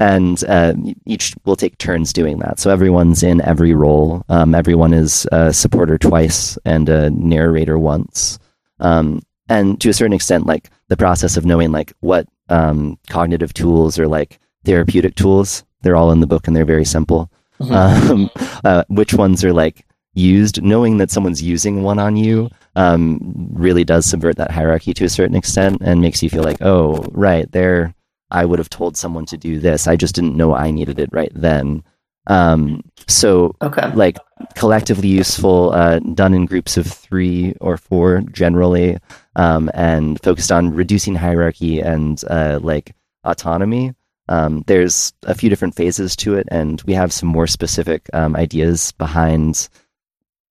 and 0.00 0.42
uh, 0.48 0.72
each 1.06 1.34
will 1.44 1.56
take 1.56 1.76
turns 1.78 2.12
doing 2.12 2.38
that. 2.38 2.58
So 2.58 2.70
everyone's 2.70 3.22
in 3.22 3.40
every 3.42 3.74
role. 3.74 4.24
Um, 4.28 4.54
everyone 4.54 4.94
is 4.94 5.26
a 5.30 5.52
supporter 5.52 5.98
twice 5.98 6.56
and 6.64 6.88
a 6.88 7.10
narrator 7.10 7.78
once. 7.78 8.38
Um, 8.80 9.20
and 9.48 9.80
to 9.80 9.88
a 9.90 9.92
certain 9.92 10.14
extent, 10.14 10.46
like 10.46 10.70
the 10.92 10.96
process 10.98 11.38
of 11.38 11.46
knowing 11.46 11.72
like 11.72 11.94
what 12.00 12.28
um, 12.50 12.98
cognitive 13.08 13.54
tools 13.54 13.98
or 13.98 14.06
like 14.06 14.38
therapeutic 14.64 15.14
tools, 15.14 15.64
they're 15.80 15.96
all 15.96 16.12
in 16.12 16.20
the 16.20 16.26
book 16.26 16.46
and 16.46 16.54
they're 16.54 16.66
very 16.66 16.84
simple. 16.84 17.30
Mhm. 17.58 18.10
Um, 18.10 18.30
uh, 18.64 18.84
which 18.88 19.14
ones 19.14 19.42
are 19.42 19.54
like 19.54 19.86
used, 20.12 20.62
knowing 20.62 20.98
that 20.98 21.10
someone's 21.10 21.42
using 21.42 21.82
one 21.82 21.98
on 21.98 22.14
you 22.16 22.50
um, 22.76 23.18
really 23.54 23.84
does 23.84 24.04
subvert 24.04 24.36
that 24.36 24.50
hierarchy 24.50 24.92
to 24.92 25.06
a 25.06 25.08
certain 25.08 25.34
extent 25.34 25.80
and 25.80 26.02
makes 26.02 26.22
you 26.22 26.28
feel 26.28 26.42
like, 26.42 26.60
oh, 26.60 26.98
right, 27.12 27.50
there, 27.52 27.94
I 28.30 28.44
would 28.44 28.58
have 28.58 28.68
told 28.68 28.98
someone 28.98 29.24
to 29.26 29.38
do 29.38 29.58
this. 29.58 29.88
I 29.88 29.96
just 29.96 30.14
didn't 30.14 30.36
know 30.36 30.54
I 30.54 30.70
needed 30.70 30.98
it 31.00 31.08
right 31.10 31.32
then. 31.34 31.84
Um, 32.26 32.82
so, 33.08 33.56
okay. 33.62 33.90
like, 33.94 34.16
collectively 34.54 35.08
useful, 35.08 35.72
uh, 35.72 35.98
done 36.00 36.34
in 36.34 36.46
groups 36.46 36.76
of 36.76 36.86
three 36.86 37.54
or 37.60 37.76
four 37.76 38.20
generally, 38.32 38.98
um, 39.36 39.70
and 39.74 40.20
focused 40.22 40.52
on 40.52 40.74
reducing 40.74 41.14
hierarchy 41.14 41.80
and 41.80 42.22
uh, 42.30 42.58
like 42.62 42.94
autonomy. 43.24 43.94
Um, 44.28 44.62
there's 44.66 45.12
a 45.24 45.34
few 45.34 45.50
different 45.50 45.74
phases 45.74 46.14
to 46.16 46.34
it, 46.36 46.46
and 46.50 46.80
we 46.82 46.94
have 46.94 47.12
some 47.12 47.28
more 47.28 47.46
specific 47.48 48.08
um, 48.12 48.36
ideas 48.36 48.92
behind 48.92 49.68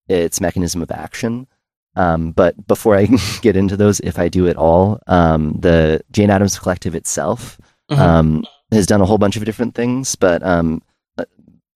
its 0.10 0.42
mechanism 0.42 0.82
of 0.82 0.92
action. 0.92 1.48
Um, 1.96 2.32
but 2.32 2.68
before 2.68 2.96
I 2.98 3.06
get 3.42 3.56
into 3.56 3.78
those, 3.78 4.00
if 4.02 4.20
I 4.20 4.28
do 4.28 4.48
at 4.48 4.58
all, 4.58 5.00
um, 5.08 5.54
the 5.60 6.02
Jane 6.12 6.30
Addams 6.30 6.60
Collective 6.60 6.96
itself 6.96 7.60
Mhm. 7.90 7.98
um, 8.00 8.46
has 8.72 8.86
done 8.88 9.02
a 9.02 9.06
whole 9.06 9.18
bunch 9.18 9.36
of 9.36 9.44
different 9.44 9.76
things, 9.76 10.16
but 10.16 10.42
um, 10.44 10.82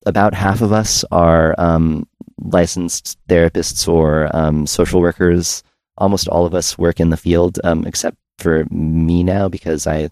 about 0.06 0.34
half 0.34 0.62
of 0.62 0.72
us 0.72 1.04
are 1.12 1.56
um, 1.58 2.08
licensed 2.42 3.18
therapists 3.28 3.88
or 3.88 4.36
um, 4.36 4.68
social 4.68 5.02
workers. 5.02 5.64
Almost 5.98 6.28
all 6.28 6.46
of 6.46 6.54
us 6.54 6.78
work 6.78 7.00
in 7.00 7.10
the 7.10 7.18
field, 7.18 7.60
um, 7.64 7.86
except 7.86 8.18
for 8.38 8.66
me 8.70 9.24
now 9.24 9.48
because 9.48 9.88
I 9.88 10.10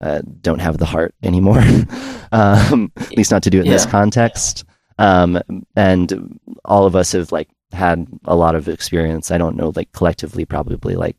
uh, 0.00 0.20
don't 0.40 0.60
have 0.60 0.78
the 0.78 0.86
heart 0.86 1.14
anymore. 1.22 1.62
um, 2.32 2.92
at 2.96 3.16
least 3.16 3.30
not 3.30 3.42
to 3.44 3.50
do 3.50 3.60
it 3.60 3.66
in 3.66 3.72
this 3.72 3.86
context. 3.86 4.64
Um, 4.98 5.40
and 5.74 6.38
all 6.64 6.86
of 6.86 6.94
us 6.94 7.12
have 7.12 7.32
like 7.32 7.48
had 7.72 8.06
a 8.24 8.36
lot 8.36 8.54
of 8.54 8.68
experience. 8.68 9.30
I 9.30 9.38
don't 9.38 9.56
know, 9.56 9.72
like 9.74 9.92
collectively, 9.92 10.44
probably 10.44 10.96
like 10.96 11.16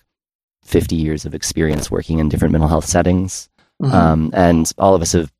50 0.64 0.96
years 0.96 1.26
of 1.26 1.34
experience 1.34 1.90
working 1.90 2.20
in 2.20 2.30
different 2.30 2.52
mental 2.52 2.70
health 2.70 2.86
settings. 2.86 3.50
Mhm. 3.82 3.92
Um, 3.92 4.32
and 4.34 4.72
all 4.78 4.96
of 4.96 5.02
us 5.02 5.14
have 5.14 5.32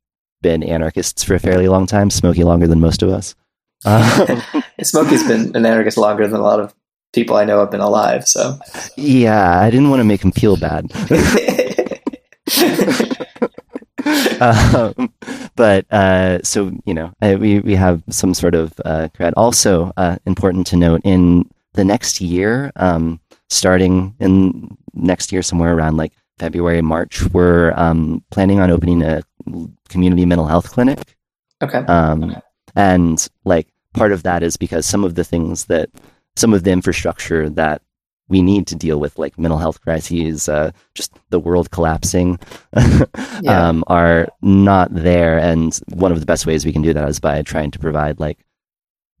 been 0.44 0.62
anarchists 0.62 1.24
for 1.24 1.34
a 1.34 1.40
fairly 1.40 1.68
long 1.68 1.86
time, 1.86 2.10
Smokey 2.10 2.44
longer 2.44 2.68
than 2.68 2.80
most 2.80 3.02
of 3.02 3.08
us. 3.08 3.34
Um, 3.86 4.42
Smokey's 4.82 5.26
been 5.26 5.54
an 5.54 5.66
anarchist 5.66 5.98
longer 5.98 6.26
than 6.26 6.40
a 6.40 6.42
lot 6.42 6.58
of 6.58 6.74
people 7.12 7.36
I 7.36 7.44
know 7.44 7.60
have 7.60 7.70
been 7.70 7.80
alive. 7.80 8.26
So, 8.26 8.58
yeah, 8.96 9.60
I 9.60 9.70
didn't 9.70 9.90
want 9.90 10.00
to 10.00 10.04
make 10.04 10.24
him 10.24 10.32
feel 10.32 10.56
bad. 10.56 10.90
um, 14.40 15.12
but 15.54 15.84
uh, 15.92 16.42
so 16.42 16.72
you 16.86 16.94
know, 16.94 17.12
uh, 17.20 17.36
we 17.38 17.60
we 17.60 17.74
have 17.74 18.02
some 18.08 18.32
sort 18.32 18.54
of 18.54 18.72
uh, 18.86 19.08
cred. 19.14 19.34
Also, 19.36 19.92
uh, 19.98 20.16
important 20.24 20.66
to 20.68 20.76
note 20.76 21.02
in 21.04 21.44
the 21.74 21.84
next 21.84 22.22
year, 22.22 22.72
um, 22.76 23.20
starting 23.50 24.14
in 24.18 24.74
next 24.94 25.30
year, 25.30 25.42
somewhere 25.42 25.74
around 25.74 25.98
like 25.98 26.14
February, 26.38 26.82
March, 26.82 27.22
we're 27.32 27.72
um, 27.76 28.24
planning 28.30 28.60
on 28.60 28.70
opening 28.70 29.02
a 29.02 29.22
community 29.88 30.24
mental 30.26 30.46
health 30.46 30.70
clinic. 30.70 31.16
okay. 31.62 31.78
Um, 31.86 32.36
and 32.76 33.26
like 33.44 33.68
part 33.94 34.12
of 34.12 34.22
that 34.24 34.42
is 34.42 34.56
because 34.56 34.84
some 34.86 35.04
of 35.04 35.14
the 35.14 35.24
things 35.24 35.66
that 35.66 35.90
some 36.36 36.52
of 36.52 36.64
the 36.64 36.70
infrastructure 36.72 37.48
that 37.50 37.80
we 38.28 38.40
need 38.42 38.66
to 38.66 38.74
deal 38.74 38.98
with 38.98 39.18
like 39.18 39.38
mental 39.38 39.58
health 39.58 39.80
crises, 39.82 40.48
uh, 40.48 40.70
just 40.94 41.12
the 41.30 41.38
world 41.38 41.70
collapsing, 41.70 42.38
Yeah. 43.42 43.68
um, 43.68 43.84
are 43.86 44.28
not 44.42 44.88
there. 44.94 45.38
And 45.38 45.78
one 45.92 46.10
of 46.10 46.20
the 46.20 46.26
best 46.26 46.46
ways 46.46 46.64
we 46.64 46.72
can 46.72 46.82
do 46.82 46.94
that 46.94 47.08
is 47.08 47.20
by 47.20 47.42
trying 47.42 47.70
to 47.72 47.78
provide 47.78 48.18
like 48.20 48.38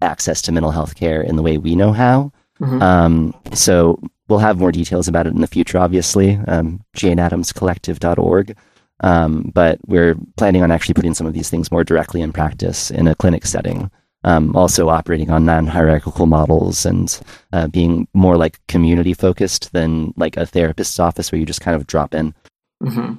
access 0.00 0.40
to 0.42 0.52
mental 0.52 0.70
health 0.72 0.94
care 0.96 1.20
in 1.20 1.36
the 1.36 1.42
way 1.42 1.58
we 1.58 1.74
know 1.76 1.92
how. 1.92 2.32
Mhm. 2.60 2.80
Um, 2.82 3.34
so 3.52 3.98
we'll 4.28 4.38
have 4.38 4.58
more 4.58 4.72
details 4.72 5.06
about 5.06 5.26
it 5.26 5.34
in 5.34 5.40
the 5.42 5.46
future, 5.46 5.78
obviously. 5.78 6.36
Um, 6.48 6.82
janeaddamscollective.org. 6.96 8.56
Um, 9.00 9.50
but 9.54 9.78
we're 9.86 10.16
planning 10.36 10.62
on 10.62 10.70
actually 10.70 10.94
putting 10.94 11.14
some 11.14 11.26
of 11.26 11.32
these 11.34 11.50
things 11.50 11.70
more 11.70 11.84
directly 11.84 12.20
in 12.20 12.32
practice 12.32 12.90
in 12.90 13.06
a 13.06 13.14
clinic 13.14 13.46
setting. 13.46 13.90
Um, 14.26 14.56
also 14.56 14.88
operating 14.88 15.30
on 15.30 15.44
non-hierarchical 15.44 16.24
models 16.24 16.86
and 16.86 17.20
uh, 17.52 17.66
being 17.66 18.08
more 18.14 18.38
like 18.38 18.58
community 18.68 19.12
focused 19.12 19.72
than 19.74 20.14
like 20.16 20.38
a 20.38 20.46
therapist's 20.46 20.98
office 20.98 21.30
where 21.30 21.38
you 21.38 21.44
just 21.44 21.60
kind 21.60 21.76
of 21.76 21.86
drop 21.86 22.14
in. 22.14 22.34
hmm 22.82 23.14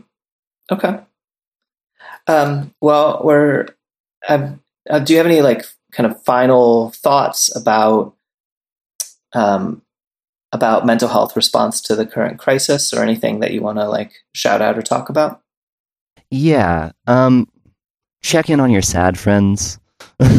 Okay. 0.72 1.00
Um, 2.28 2.74
well, 2.82 3.22
we're. 3.24 3.68
Um, 4.28 4.62
uh, 4.90 5.00
do 5.00 5.14
you 5.14 5.18
have 5.18 5.28
any 5.28 5.42
like 5.42 5.66
kind 5.92 6.12
of 6.12 6.24
final 6.24 6.90
thoughts 6.92 7.56
about 7.56 8.16
um, 9.34 9.82
about 10.52 10.86
mental 10.86 11.10
health 11.10 11.36
response 11.36 11.82
to 11.82 11.96
the 11.96 12.06
current 12.06 12.40
crisis, 12.40 12.94
or 12.94 13.04
anything 13.04 13.42
that 13.42 13.52
you 13.52 13.62
want 13.62 13.78
to 13.78 13.88
like 13.88 14.14
shout 14.34 14.62
out 14.62 14.78
or 14.78 14.82
talk 14.82 15.10
about? 15.10 15.42
Yeah. 16.32 16.92
Um, 17.08 17.48
check 18.22 18.50
in 18.50 18.60
on 18.60 18.72
your 18.72 18.82
sad 18.82 19.18
friends. 19.18 19.80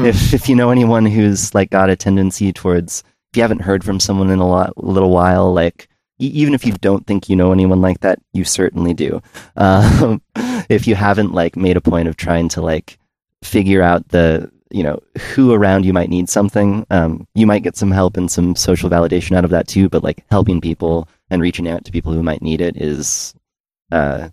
If 0.00 0.34
if 0.34 0.48
you 0.48 0.56
know 0.56 0.70
anyone 0.70 1.06
who's 1.06 1.54
like 1.54 1.70
got 1.70 1.88
a 1.88 1.94
tendency 1.96 2.52
towards, 2.52 3.04
if 3.30 3.36
you 3.36 3.42
haven't 3.42 3.60
heard 3.62 3.84
from 3.84 4.00
someone 4.00 4.28
in 4.30 4.40
a 4.40 4.46
lot, 4.46 4.76
little 4.76 5.10
while, 5.10 5.52
like 5.54 5.88
e- 6.18 6.26
even 6.34 6.52
if 6.52 6.66
you 6.66 6.72
don't 6.72 7.06
think 7.06 7.28
you 7.28 7.36
know 7.36 7.52
anyone 7.52 7.80
like 7.80 8.00
that, 8.00 8.18
you 8.32 8.44
certainly 8.44 8.92
do. 8.92 9.22
Um, 9.56 10.20
if 10.68 10.86
you 10.88 10.94
haven't 10.96 11.32
like 11.32 11.56
made 11.56 11.76
a 11.76 11.80
point 11.80 12.08
of 12.08 12.16
trying 12.16 12.48
to 12.50 12.60
like 12.60 12.98
figure 13.42 13.82
out 13.82 14.08
the 14.08 14.50
you 14.70 14.82
know 14.82 14.98
who 15.34 15.52
around 15.52 15.84
you 15.86 15.92
might 15.92 16.10
need 16.10 16.28
something, 16.28 16.84
um, 16.90 17.26
you 17.34 17.46
might 17.46 17.62
get 17.62 17.76
some 17.76 17.92
help 17.92 18.16
and 18.16 18.30
some 18.30 18.56
social 18.56 18.90
validation 18.90 19.36
out 19.36 19.44
of 19.44 19.50
that 19.50 19.68
too. 19.68 19.88
But 19.88 20.02
like 20.02 20.24
helping 20.30 20.60
people 20.60 21.08
and 21.30 21.40
reaching 21.40 21.68
out 21.68 21.84
to 21.84 21.92
people 21.92 22.12
who 22.12 22.22
might 22.22 22.42
need 22.42 22.60
it 22.60 22.76
is, 22.76 23.32
uh, 23.92 24.30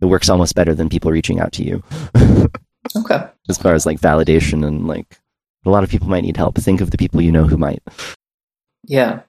it 0.00 0.06
works 0.06 0.28
almost 0.28 0.54
better 0.54 0.74
than 0.74 0.88
people 0.88 1.10
reaching 1.10 1.40
out 1.40 1.52
to 1.52 1.62
you 1.64 1.82
Okay. 2.96 3.26
as 3.48 3.58
far 3.58 3.74
as 3.74 3.84
like 3.86 4.00
validation 4.00 4.66
and 4.66 4.86
like 4.86 5.18
a 5.66 5.70
lot 5.70 5.84
of 5.84 5.90
people 5.90 6.08
might 6.08 6.22
need 6.24 6.36
help. 6.38 6.56
Think 6.56 6.80
of 6.80 6.90
the 6.90 6.96
people 6.98 7.20
you 7.20 7.30
know 7.30 7.44
who 7.46 7.56
might. 7.58 7.82
Yeah. 8.86 9.20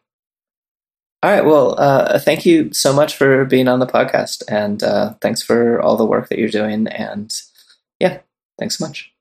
All 1.23 1.29
right. 1.29 1.45
Well, 1.45 1.75
uh, 1.77 2.17
thank 2.19 2.45
you 2.45 2.71
so 2.73 2.93
much 2.93 3.15
for 3.15 3.45
being 3.45 3.67
on 3.67 3.79
the 3.79 3.85
podcast, 3.85 4.41
and 4.47 4.81
uh, 4.81 5.13
thanks 5.21 5.41
for 5.43 5.79
all 5.81 5.97
the 5.97 6.05
work 6.05 6.29
that 6.29 6.39
you're 6.39 6.49
doing. 6.49 6.87
And 6.87 7.31
yeah, 7.99 8.19
thanks 8.57 8.77
so 8.77 8.87
much. 8.87 9.11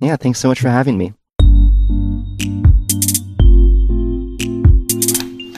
Yeah, 0.00 0.16
thanks 0.16 0.38
so 0.40 0.48
much 0.48 0.60
for 0.60 0.68
having 0.68 0.98
me. 0.98 1.14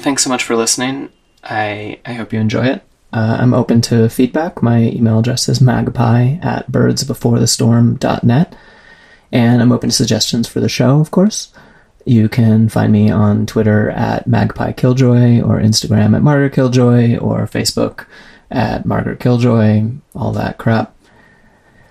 Thanks 0.03 0.23
so 0.25 0.31
much 0.31 0.45
for 0.45 0.55
listening. 0.57 1.09
I 1.43 2.01
I 2.05 2.13
hope 2.13 2.33
you 2.33 2.39
enjoy 2.41 2.67
it. 2.67 2.83
Uh, 3.13 3.37
I'm 3.41 3.53
open 3.53 3.81
to 3.83 4.09
feedback. 4.09 4.63
My 4.63 4.79
email 4.79 5.19
address 5.19 5.49
is 5.49 5.61
magpie 5.61 6.39
at 6.43 6.71
birdsbeforethestorm.net. 6.71 8.57
And 9.31 9.63
I'm 9.63 9.73
open 9.73 9.91
to 9.91 9.97
suggestions 9.97 10.49
for 10.49 10.61
the 10.61 10.69
show, 10.69 11.01
of 11.01 11.11
course. 11.11 11.53
You 12.05 12.29
can 12.29 12.69
find 12.69 12.93
me 12.93 13.11
on 13.11 13.47
Twitter 13.47 13.91
at 13.91 14.27
Magpie 14.27 14.73
Killjoy 14.73 15.41
or 15.41 15.61
Instagram 15.61 16.17
at 16.17 16.23
Margaret 16.23 16.53
Killjoy 16.53 17.17
or 17.19 17.47
Facebook 17.47 18.07
at 18.51 18.85
Margaret 18.85 19.21
Killjoy, 19.21 19.91
all 20.15 20.33
that 20.33 20.59
crap. 20.59 20.95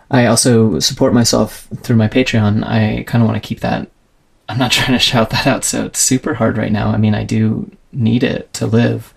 I 0.09 0.25
also 0.25 0.79
support 0.79 1.13
myself 1.13 1.67
through 1.77 1.95
my 1.95 2.07
Patreon. 2.09 2.65
I 2.65 3.03
kind 3.03 3.23
of 3.23 3.29
want 3.29 3.41
to 3.41 3.47
keep 3.47 3.61
that. 3.61 3.89
I'm 4.49 4.59
not 4.59 4.71
trying 4.73 4.91
to 4.91 4.99
shout 4.99 5.29
that 5.29 5.47
out, 5.47 5.63
so 5.63 5.85
it's 5.85 5.99
super 5.99 6.33
hard 6.33 6.57
right 6.57 6.71
now. 6.71 6.89
I 6.89 6.97
mean, 6.97 7.15
I 7.15 7.23
do 7.23 7.71
need 7.93 8.23
it 8.23 8.53
to 8.55 8.67
live, 8.67 9.13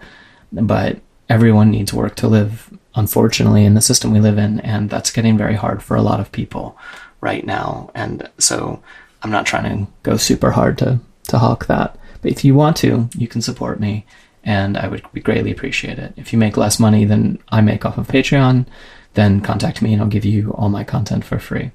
but 0.53 0.99
everyone 1.29 1.70
needs 1.70 1.93
work 1.93 2.16
to 2.16 2.29
live, 2.29 2.77
unfortunately, 2.95 3.64
in 3.64 3.75
the 3.75 3.81
system 3.81 4.12
we 4.12 4.20
live 4.20 4.39
in, 4.39 4.61
and 4.61 4.91
that's 4.91 5.11
getting 5.11 5.39
very 5.39 5.55
hard 5.55 5.83
for 5.83 5.97
a 5.97 6.03
lot 6.03 6.20
of 6.20 6.33
people 6.33 6.79
right 7.20 7.45
now. 7.45 7.91
And 7.95 8.29
so 8.39 8.83
I'm 9.22 9.31
not 9.31 9.47
trying 9.47 9.87
to 9.87 9.93
go 10.03 10.16
super 10.16 10.53
hard 10.53 10.79
to, 10.79 11.01
to 11.29 11.39
hawk 11.39 11.66
that. 11.66 11.99
But 12.22 12.31
if 12.31 12.45
you 12.45 12.55
want 12.55 12.77
to, 12.79 13.09
you 13.16 13.29
can 13.29 13.43
support 13.43 13.81
me, 13.81 14.07
and 14.43 14.77
I 14.77 14.89
would 14.89 15.03
greatly 15.25 15.51
appreciate 15.51 15.99
it. 15.99 16.12
If 16.16 16.33
you 16.33 16.39
make 16.39 16.57
less 16.57 16.79
money 16.79 17.05
than 17.05 17.39
I 17.49 17.61
make 17.61 17.85
off 17.85 17.99
of 17.99 18.09
Patreon, 18.09 18.66
then 19.14 19.41
contact 19.41 19.81
me 19.81 19.93
and 19.93 20.03
I'll 20.03 20.09
give 20.09 20.25
you 20.25 20.53
all 20.53 20.68
my 20.68 20.85
content 20.85 21.25
for 21.25 21.39
free. 21.39 21.70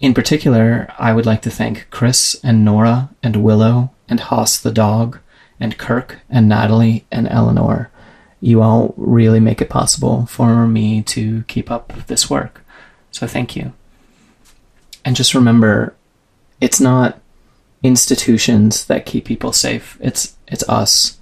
In 0.00 0.14
particular, 0.14 0.92
I 0.98 1.12
would 1.12 1.26
like 1.26 1.42
to 1.42 1.50
thank 1.50 1.88
Chris 1.90 2.38
and 2.44 2.64
Nora 2.64 3.10
and 3.22 3.36
Willow 3.36 3.90
and 4.08 4.20
Haas 4.20 4.58
the 4.60 4.70
dog 4.70 5.18
and 5.58 5.76
Kirk 5.76 6.20
and 6.30 6.48
Natalie 6.48 7.04
and 7.10 7.26
Eleanor. 7.28 7.90
You 8.40 8.62
all 8.62 8.94
really 8.96 9.40
make 9.40 9.60
it 9.60 9.70
possible 9.70 10.26
for 10.26 10.66
me 10.66 11.02
to 11.04 11.42
keep 11.44 11.70
up 11.70 11.92
this 12.06 12.30
work. 12.30 12.64
So 13.10 13.26
thank 13.26 13.56
you. 13.56 13.72
And 15.04 15.16
just 15.16 15.34
remember, 15.34 15.94
it's 16.60 16.80
not 16.80 17.20
institutions 17.82 18.86
that 18.86 19.06
keep 19.06 19.24
people 19.24 19.52
safe. 19.52 19.96
It's 20.00 20.36
it's 20.46 20.68
us 20.68 21.18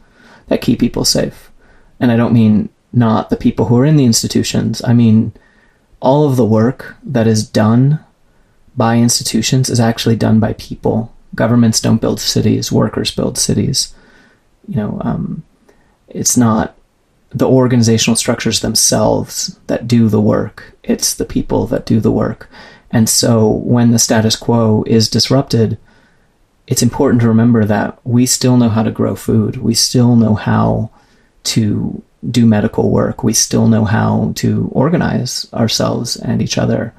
that 0.48 0.60
keep 0.60 0.78
people 0.78 1.04
safe. 1.04 1.50
And 2.00 2.10
I 2.10 2.16
don't 2.16 2.32
mean 2.32 2.68
not 2.92 3.30
the 3.30 3.36
people 3.36 3.66
who 3.66 3.78
are 3.78 3.84
in 3.84 3.96
the 3.96 4.04
institutions. 4.04 4.82
I 4.84 4.92
mean 4.92 5.32
all 6.00 6.28
of 6.28 6.36
the 6.36 6.44
work 6.44 6.96
that 7.02 7.26
is 7.26 7.48
done 7.48 8.00
by 8.76 8.98
institutions 8.98 9.70
is 9.70 9.80
actually 9.80 10.16
done 10.16 10.38
by 10.38 10.52
people. 10.54 11.14
Governments 11.34 11.80
don't 11.80 12.00
build 12.00 12.20
cities, 12.20 12.70
workers 12.70 13.10
build 13.10 13.38
cities. 13.38 13.94
You 14.68 14.76
know, 14.76 14.98
um, 15.02 15.42
it's 16.08 16.36
not 16.36 16.75
the 17.36 17.46
organizational 17.46 18.16
structures 18.16 18.60
themselves 18.60 19.60
that 19.66 19.86
do 19.86 20.08
the 20.08 20.20
work, 20.20 20.72
it's 20.82 21.12
the 21.12 21.26
people 21.26 21.66
that 21.66 21.84
do 21.84 22.00
the 22.00 22.10
work. 22.10 22.48
And 22.90 23.10
so 23.10 23.46
when 23.46 23.90
the 23.90 23.98
status 23.98 24.36
quo 24.36 24.84
is 24.86 25.10
disrupted, 25.10 25.76
it's 26.66 26.82
important 26.82 27.20
to 27.20 27.28
remember 27.28 27.66
that 27.66 27.98
we 28.04 28.24
still 28.24 28.56
know 28.56 28.70
how 28.70 28.82
to 28.82 28.90
grow 28.90 29.14
food. 29.14 29.58
We 29.58 29.74
still 29.74 30.16
know 30.16 30.34
how 30.34 30.90
to 31.44 32.02
do 32.30 32.46
medical 32.46 32.90
work. 32.90 33.22
We 33.22 33.34
still 33.34 33.68
know 33.68 33.84
how 33.84 34.32
to 34.36 34.70
organize 34.72 35.46
ourselves 35.52 36.16
and 36.16 36.40
each 36.40 36.56
other. 36.56 36.94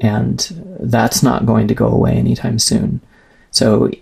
And 0.00 0.78
that's 0.80 1.22
not 1.22 1.46
going 1.46 1.68
to 1.68 1.74
go 1.74 1.86
away 1.86 2.16
anytime 2.16 2.58
soon. 2.58 3.00
So 3.52 3.92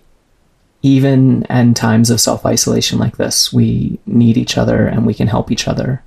even 0.81 1.43
in 1.49 1.73
times 1.73 2.09
of 2.09 2.21
self 2.21 2.45
isolation 2.45 2.99
like 2.99 3.17
this, 3.17 3.51
we 3.51 3.99
need 4.05 4.37
each 4.37 4.57
other 4.57 4.87
and 4.87 5.05
we 5.05 5.13
can 5.13 5.27
help 5.27 5.51
each 5.51 5.67
other. 5.67 6.03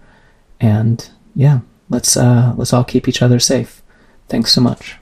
And 0.61 1.09
yeah, 1.35 1.61
let's 1.91 2.17
uh, 2.17 2.55
let's 2.57 2.73
all 2.73 2.85
keep 2.85 3.09
each 3.09 3.23
other 3.23 3.39
safe. 3.39 3.83
Thanks 4.29 4.53
so 4.53 4.61
much. 4.61 4.97